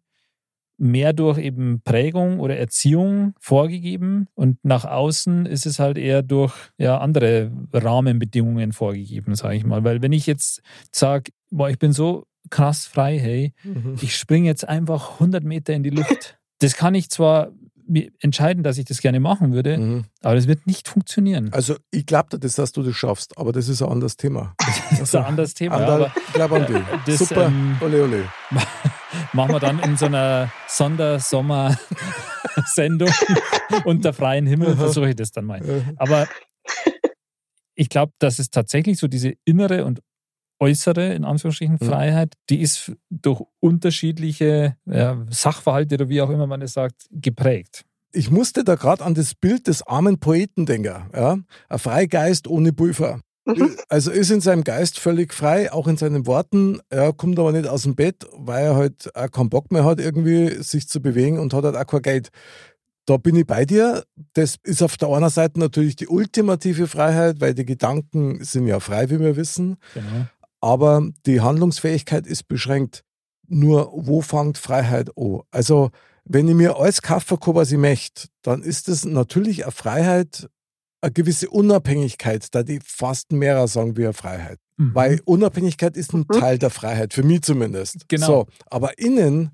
[0.77, 6.53] mehr durch eben Prägung oder Erziehung vorgegeben und nach außen ist es halt eher durch
[6.77, 9.83] ja, andere Rahmenbedingungen vorgegeben, sage ich mal.
[9.83, 10.61] Weil wenn ich jetzt
[10.91, 13.53] sage, boah, ich bin so krass frei, hey,
[14.01, 16.37] ich springe jetzt einfach 100 Meter in die Luft.
[16.59, 17.51] Das kann ich zwar
[18.19, 20.05] entscheiden, dass ich das gerne machen würde, Mhm.
[20.21, 21.51] aber das wird nicht funktionieren.
[21.53, 24.55] Also ich glaube dir das, dass du das schaffst, aber das ist ein anderes Thema.
[24.91, 26.09] Das ist ein anderes Thema.
[26.27, 26.81] Ich glaube an dich.
[27.05, 28.23] das, Super, ähm, ole ole.
[29.33, 33.09] machen wir dann in so einer Sondersommer-Sendung
[33.85, 35.61] unter freiem Himmel, versuche ich das dann mal.
[35.97, 36.27] Aber
[37.75, 39.99] ich glaube, dass es tatsächlich so diese innere und
[40.59, 41.85] äußere, in Anführungsstrichen, Mhm.
[41.85, 47.83] Freiheit, die ist durch unterschiedliche ja, Sachverhalte oder wie auch immer man es sagt, geprägt.
[48.11, 51.09] Ich musste da gerade an das Bild des armen Poeten denken.
[51.13, 51.37] Ja?
[51.67, 53.19] Ein Freigeist ohne Pulver.
[53.45, 53.75] Mhm.
[53.89, 56.79] Also ist in seinem Geist völlig frei, auch in seinen Worten.
[56.89, 59.99] Er kommt aber nicht aus dem Bett, weil er halt auch keinen Bock mehr hat,
[59.99, 62.29] irgendwie sich zu bewegen und hat halt auch kein Geld.
[63.05, 64.03] Da bin ich bei dir.
[64.33, 68.79] Das ist auf der einen Seite natürlich die ultimative Freiheit, weil die Gedanken sind ja
[68.79, 69.77] frei, wie wir wissen.
[69.93, 70.25] Genau.
[70.65, 73.03] Aber die Handlungsfähigkeit ist beschränkt.
[73.47, 75.41] Nur wo fängt Freiheit an?
[75.51, 75.91] Also,
[76.23, 80.49] wenn ich mir alles kaufen kann, was ich möchte, dann ist es natürlich eine Freiheit,
[81.01, 84.57] eine gewisse Unabhängigkeit, da die fast mehrer sagen wie eine Freiheit.
[84.77, 84.95] Mhm.
[84.95, 86.39] Weil Unabhängigkeit ist ein Mhm.
[86.39, 88.09] Teil der Freiheit, für mich zumindest.
[88.09, 88.25] Genau.
[88.25, 89.51] So, aber innen,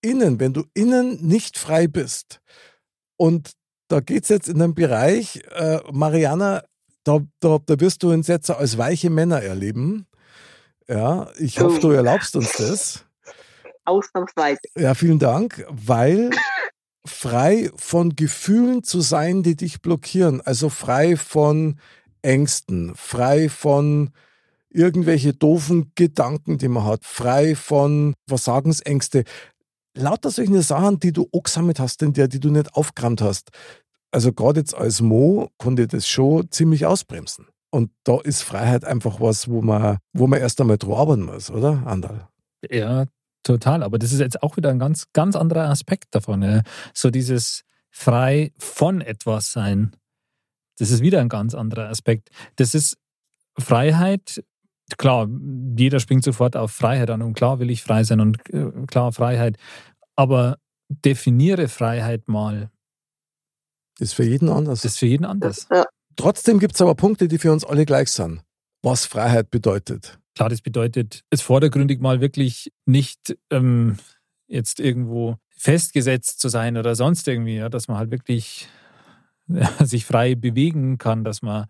[0.00, 2.40] innen, wenn du innen nicht frei bist,
[3.16, 3.52] und
[3.86, 6.64] da geht es jetzt in den Bereich, äh, Mariana,
[7.04, 10.07] da, da, da wirst du uns jetzt als weiche Männer erleben.
[10.88, 13.04] Ja, ich hoffe, du erlaubst uns das.
[13.84, 14.60] Ausnahmsweise.
[14.76, 16.30] Ja, vielen Dank, weil
[17.06, 21.78] frei von Gefühlen zu sein, die dich blockieren, also frei von
[22.22, 24.10] Ängsten, frei von
[24.70, 29.24] irgendwelche doofen Gedanken, die man hat, frei von Versagensängste,
[29.94, 33.50] lauter solche Sachen, die du auch gesammelt hast, in der, die du nicht aufgerammt hast.
[34.10, 37.46] Also gerade jetzt als Mo konnte das schon ziemlich ausbremsen.
[37.70, 41.50] Und da ist Freiheit einfach was, wo man, wo man erst einmal drüber arbeiten muss,
[41.50, 42.28] oder, Andal?
[42.70, 43.04] Ja,
[43.42, 43.82] total.
[43.82, 46.42] Aber das ist jetzt auch wieder ein ganz, ganz anderer Aspekt davon.
[46.42, 46.62] Ja.
[46.94, 49.92] So dieses frei von etwas sein.
[50.78, 52.30] Das ist wieder ein ganz anderer Aspekt.
[52.56, 52.96] Das ist
[53.58, 54.42] Freiheit.
[54.96, 55.28] Klar,
[55.76, 59.12] jeder springt sofort auf Freiheit an und klar will ich frei sein und äh, klar
[59.12, 59.58] Freiheit.
[60.16, 60.58] Aber
[60.88, 62.70] definiere Freiheit mal.
[63.98, 64.82] Ist für jeden anders.
[64.82, 65.66] Das ist für jeden anders.
[65.70, 65.84] Ja.
[66.18, 68.42] Trotzdem gibt es aber Punkte, die für uns alle gleich sind.
[68.82, 70.18] Was Freiheit bedeutet.
[70.34, 73.98] Klar, das bedeutet, es vordergründig mal wirklich nicht ähm,
[74.48, 78.68] jetzt irgendwo festgesetzt zu sein oder sonst irgendwie, ja, dass man halt wirklich
[79.48, 81.66] ja, sich frei bewegen kann, dass man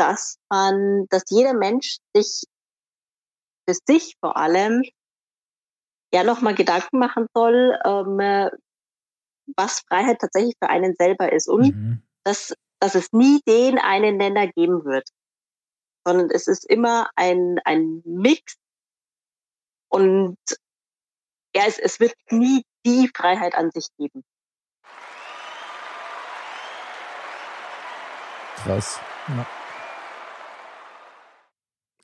[0.00, 2.44] dass man, dass jeder Mensch sich
[3.70, 4.82] für sich vor allem
[6.12, 8.50] ja nochmal Gedanken machen soll, ähm,
[9.56, 12.02] was Freiheit tatsächlich für einen selber ist und Mhm.
[12.24, 15.08] dass, dass es nie den einen Nenner geben wird,
[16.04, 18.56] sondern es ist immer ein, ein Mix
[19.88, 20.38] und
[21.54, 24.24] ja, es, es wird nie die Freiheit an sich geben.
[28.56, 29.00] Krass.
[29.28, 29.46] Ja.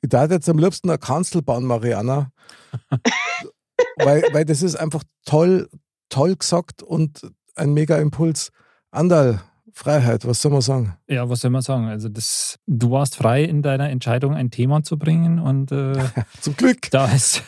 [0.01, 2.31] Ich darf jetzt am liebsten eine Kanzel bauen, Mariana.
[3.97, 5.69] weil, weil das ist einfach toll,
[6.09, 8.51] toll gesagt und ein mega Impuls.
[8.91, 9.41] Andal,
[9.77, 10.97] Freiheit, was soll man sagen?
[11.07, 11.85] Ja, was soll man sagen?
[11.85, 15.93] Also das, du warst frei in deiner Entscheidung, ein Thema zu bringen und äh,
[16.41, 16.89] Zum Glück.
[16.89, 17.43] da ist,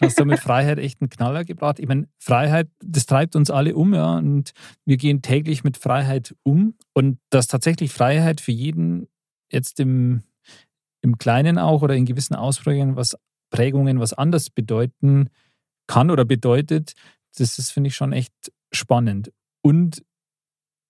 [0.00, 1.78] hast du mit Freiheit echt einen Knaller gebracht.
[1.78, 4.52] Ich meine, Freiheit, das treibt uns alle um, ja, und
[4.86, 9.08] wir gehen täglich mit Freiheit um und dass tatsächlich Freiheit für jeden
[9.50, 10.22] jetzt im,
[11.04, 13.16] im Kleinen auch oder in gewissen Ausprägungen was
[13.50, 15.28] Prägungen was anders bedeuten
[15.86, 16.94] kann oder bedeutet,
[17.36, 18.32] das ist, finde ich, schon echt
[18.72, 19.30] spannend.
[19.62, 20.02] Und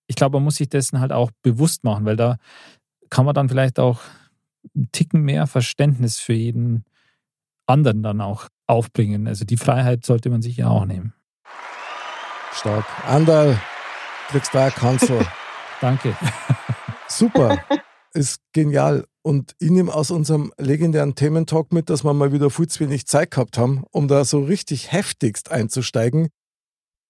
[0.07, 2.37] ich glaube, man muss sich dessen halt auch bewusst machen, weil da
[3.11, 4.01] kann man dann vielleicht auch
[4.75, 6.85] einen Ticken mehr Verständnis für jeden
[7.67, 9.27] anderen dann auch aufbringen.
[9.27, 11.13] Also die Freiheit sollte man sich ja auch nehmen.
[12.53, 12.87] Stark.
[13.07, 13.61] Andal,
[14.29, 15.27] kriegst da eine Kanzel.
[15.81, 16.17] Danke.
[17.09, 17.59] Super.
[18.13, 19.07] Ist genial.
[19.27, 23.07] Und ich nehme aus unserem legendären Thementalk mit, dass wir mal wieder viel zu wenig
[23.07, 26.29] Zeit gehabt haben, um da so richtig heftigst einzusteigen.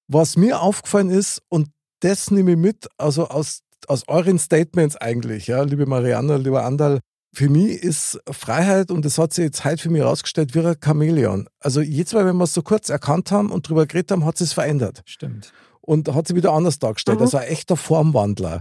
[0.07, 1.71] Was mir aufgefallen ist, und
[2.01, 7.01] das nehme ich mit, also aus, aus euren Statements eigentlich, ja, liebe Marianne, lieber Andal,
[7.33, 10.77] für mich ist Freiheit, und das hat sich jetzt heute für mich herausgestellt, wie ein
[10.81, 11.49] Chamäleon.
[11.59, 14.41] Also jedes Mal, wenn wir es so kurz erkannt haben und drüber geredet haben, hat
[14.41, 15.53] es verändert Stimmt.
[15.81, 17.19] und hat sie wieder anders dargestellt.
[17.19, 17.25] Mhm.
[17.25, 18.61] Also ein echter Formwandler.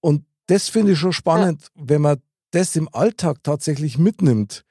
[0.00, 2.16] Und das finde ich schon spannend, wenn man
[2.50, 4.64] das im Alltag tatsächlich mitnimmt.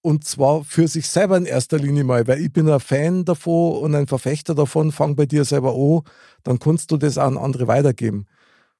[0.00, 3.82] Und zwar für sich selber in erster Linie mal, weil ich bin ein Fan davon
[3.82, 6.10] und ein Verfechter davon, fang bei dir selber an,
[6.44, 8.26] dann kannst du das auch an andere weitergeben.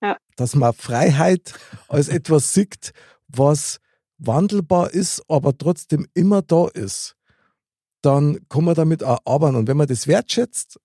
[0.01, 0.17] Ja.
[0.37, 1.55] Dass man Freiheit
[1.89, 2.93] als etwas sieht,
[3.27, 3.79] was
[4.19, 7.17] wandelbar ist, aber trotzdem immer da ist,
[8.03, 9.57] dann kann man damit auch arbeiten.
[9.57, 10.79] Und wenn man das wertschätzt,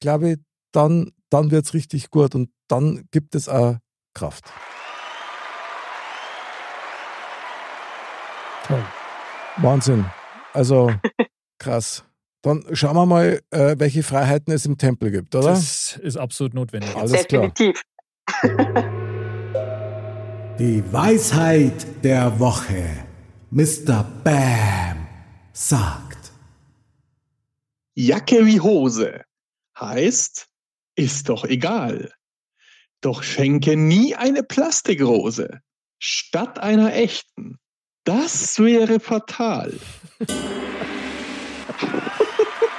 [0.00, 0.38] glaube ich,
[0.72, 3.76] dann, dann wird es richtig gut und dann gibt es auch
[4.12, 4.44] Kraft.
[8.68, 8.84] Toll.
[9.56, 10.04] Wahnsinn.
[10.52, 10.92] Also
[11.58, 12.04] krass.
[12.42, 15.48] Dann schauen wir mal, äh, welche Freiheiten es im Tempel gibt, oder?
[15.48, 16.94] Das ist absolut notwendig.
[16.94, 17.48] Alles klar.
[17.48, 17.82] Definitiv.
[20.58, 23.06] Die Weisheit der Woche.
[23.50, 24.04] Mr.
[24.22, 25.08] Bam
[25.52, 26.32] sagt.
[27.94, 29.22] Jacke wie Hose
[29.80, 30.46] heißt,
[30.94, 32.12] ist doch egal.
[33.00, 35.60] Doch schenke nie eine Plastikrose
[35.98, 37.58] statt einer echten.
[38.08, 39.70] Das wäre fatal.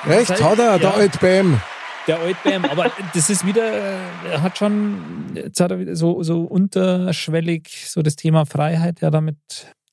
[0.08, 0.96] Recht hat er, der Ja.
[0.96, 1.62] alte Bam.
[2.08, 3.98] Der Old Bam, aber das ist wieder, äh,
[4.32, 4.98] er hat schon,
[5.36, 9.38] jetzt hat er wieder so, so unterschwellig so das Thema Freiheit ja damit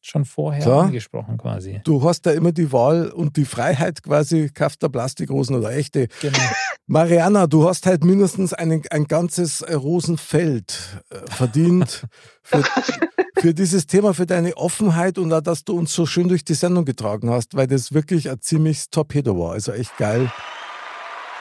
[0.07, 0.85] schon vorher Klar.
[0.85, 1.81] angesprochen quasi.
[1.85, 6.09] Du hast da immer die Wahl und die Freiheit quasi, kauft der Plastikrosen oder echte.
[6.21, 6.39] Genau.
[6.87, 12.07] Mariana, du hast halt mindestens ein, ein ganzes Rosenfeld äh, verdient
[12.43, 12.63] für,
[13.39, 16.55] für dieses Thema, für deine Offenheit und auch, dass du uns so schön durch die
[16.55, 19.53] Sendung getragen hast, weil das wirklich ein ziemlich Torpedo war.
[19.53, 20.31] Also echt geil.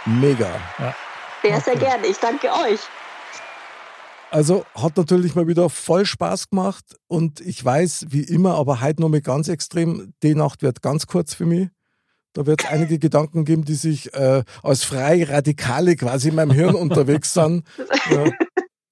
[0.06, 0.50] Mega.
[1.42, 2.08] Sehr, sehr gerne.
[2.08, 2.80] Ich danke euch.
[4.36, 9.02] Also hat natürlich mal wieder voll Spaß gemacht und ich weiß, wie immer, aber heute
[9.02, 11.70] noch mal ganz extrem, die Nacht wird ganz kurz für mich.
[12.34, 16.52] Da wird es einige Gedanken geben, die sich äh, als freie Radikale quasi in meinem
[16.52, 17.64] Hirn unterwegs sind.
[18.12, 18.30] Ja.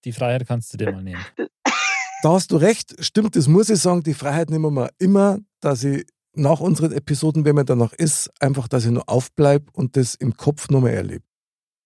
[0.06, 1.20] Die Freiheit kannst du dir mal nehmen.
[1.36, 5.84] Da hast du recht, stimmt, das muss ich sagen, die Freiheit nehmen wir immer, dass
[5.84, 6.06] ich
[6.36, 10.38] nach unseren Episoden, wenn man danach ist, einfach, dass ich nur aufbleibe und das im
[10.38, 11.26] Kopf nochmal erlebe.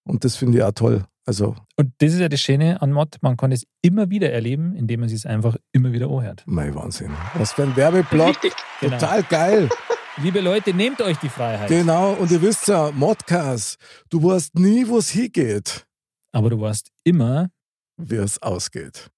[0.04, 1.08] Und das finde ich auch toll.
[1.28, 4.76] Also, Und das ist ja das Schöne an Mod, man kann es immer wieder erleben,
[4.78, 6.42] indem man es einfach immer wieder anhört.
[6.46, 7.12] mein Wahnsinn.
[7.34, 8.30] Was für ein Werbeblock.
[8.30, 8.54] Richtig.
[8.80, 8.98] Genau.
[8.98, 9.70] Total geil.
[10.24, 11.68] Liebe Leute, nehmt euch die Freiheit.
[11.68, 13.78] Genau, und ihr wisst ja, Modcast,
[14.10, 15.86] du weißt nie, wo es hingeht,
[16.32, 17.50] Aber du weißt immer,
[17.98, 19.12] wie es ausgeht.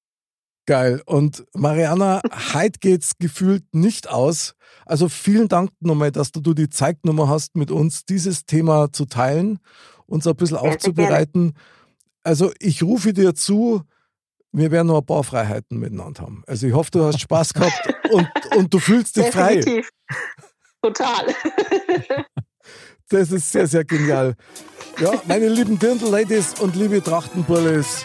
[0.66, 1.02] Geil.
[1.06, 2.22] Und Mariana,
[2.54, 4.56] heute geht's gefühlt nicht aus.
[4.86, 9.06] Also vielen Dank nochmal, dass du die Zeit genommen hast, mit uns dieses Thema zu
[9.06, 9.60] teilen,
[10.08, 11.54] uns ein bisschen aufzubereiten.
[12.24, 13.84] Also ich rufe dir zu,
[14.52, 16.44] wir werden noch ein paar Freiheiten miteinander haben.
[16.48, 19.58] Also ich hoffe, du hast Spaß gehabt und, und du fühlst dich frei.
[19.58, 19.90] Definitiv.
[20.82, 21.26] Total.
[23.12, 24.36] Das ist sehr, sehr genial.
[25.00, 28.04] Ja, meine lieben Dirndl-Ladies und liebe Trachtenbullis,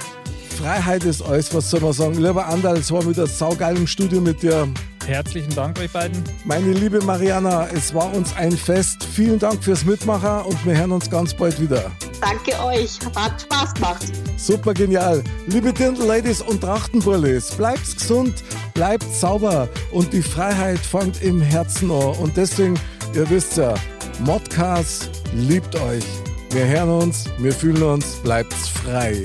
[0.57, 2.15] Freiheit ist alles, was soll man sagen.
[2.15, 4.67] Lieber Andal, es war wieder saugeil im Studio mit dir.
[5.07, 6.23] Herzlichen Dank euch beiden.
[6.45, 9.05] Meine liebe Mariana, es war uns ein Fest.
[9.05, 11.91] Vielen Dank fürs Mitmachen und wir hören uns ganz bald wieder.
[12.21, 12.99] Danke euch.
[13.15, 14.05] Hat Spaß gemacht.
[14.37, 15.23] Super genial.
[15.47, 18.43] Liebe Dirndl-Ladies und Trachtenbullis, bleibt gesund,
[18.75, 22.15] bleibt sauber und die Freiheit fängt im Herzen an.
[22.15, 22.79] Und deswegen,
[23.15, 23.75] ihr wisst ja,
[24.21, 26.05] Modcast liebt euch.
[26.51, 29.25] Wir hören uns, wir fühlen uns, bleibt's frei.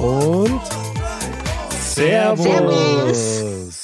[0.00, 0.60] Und
[1.94, 3.83] Servus.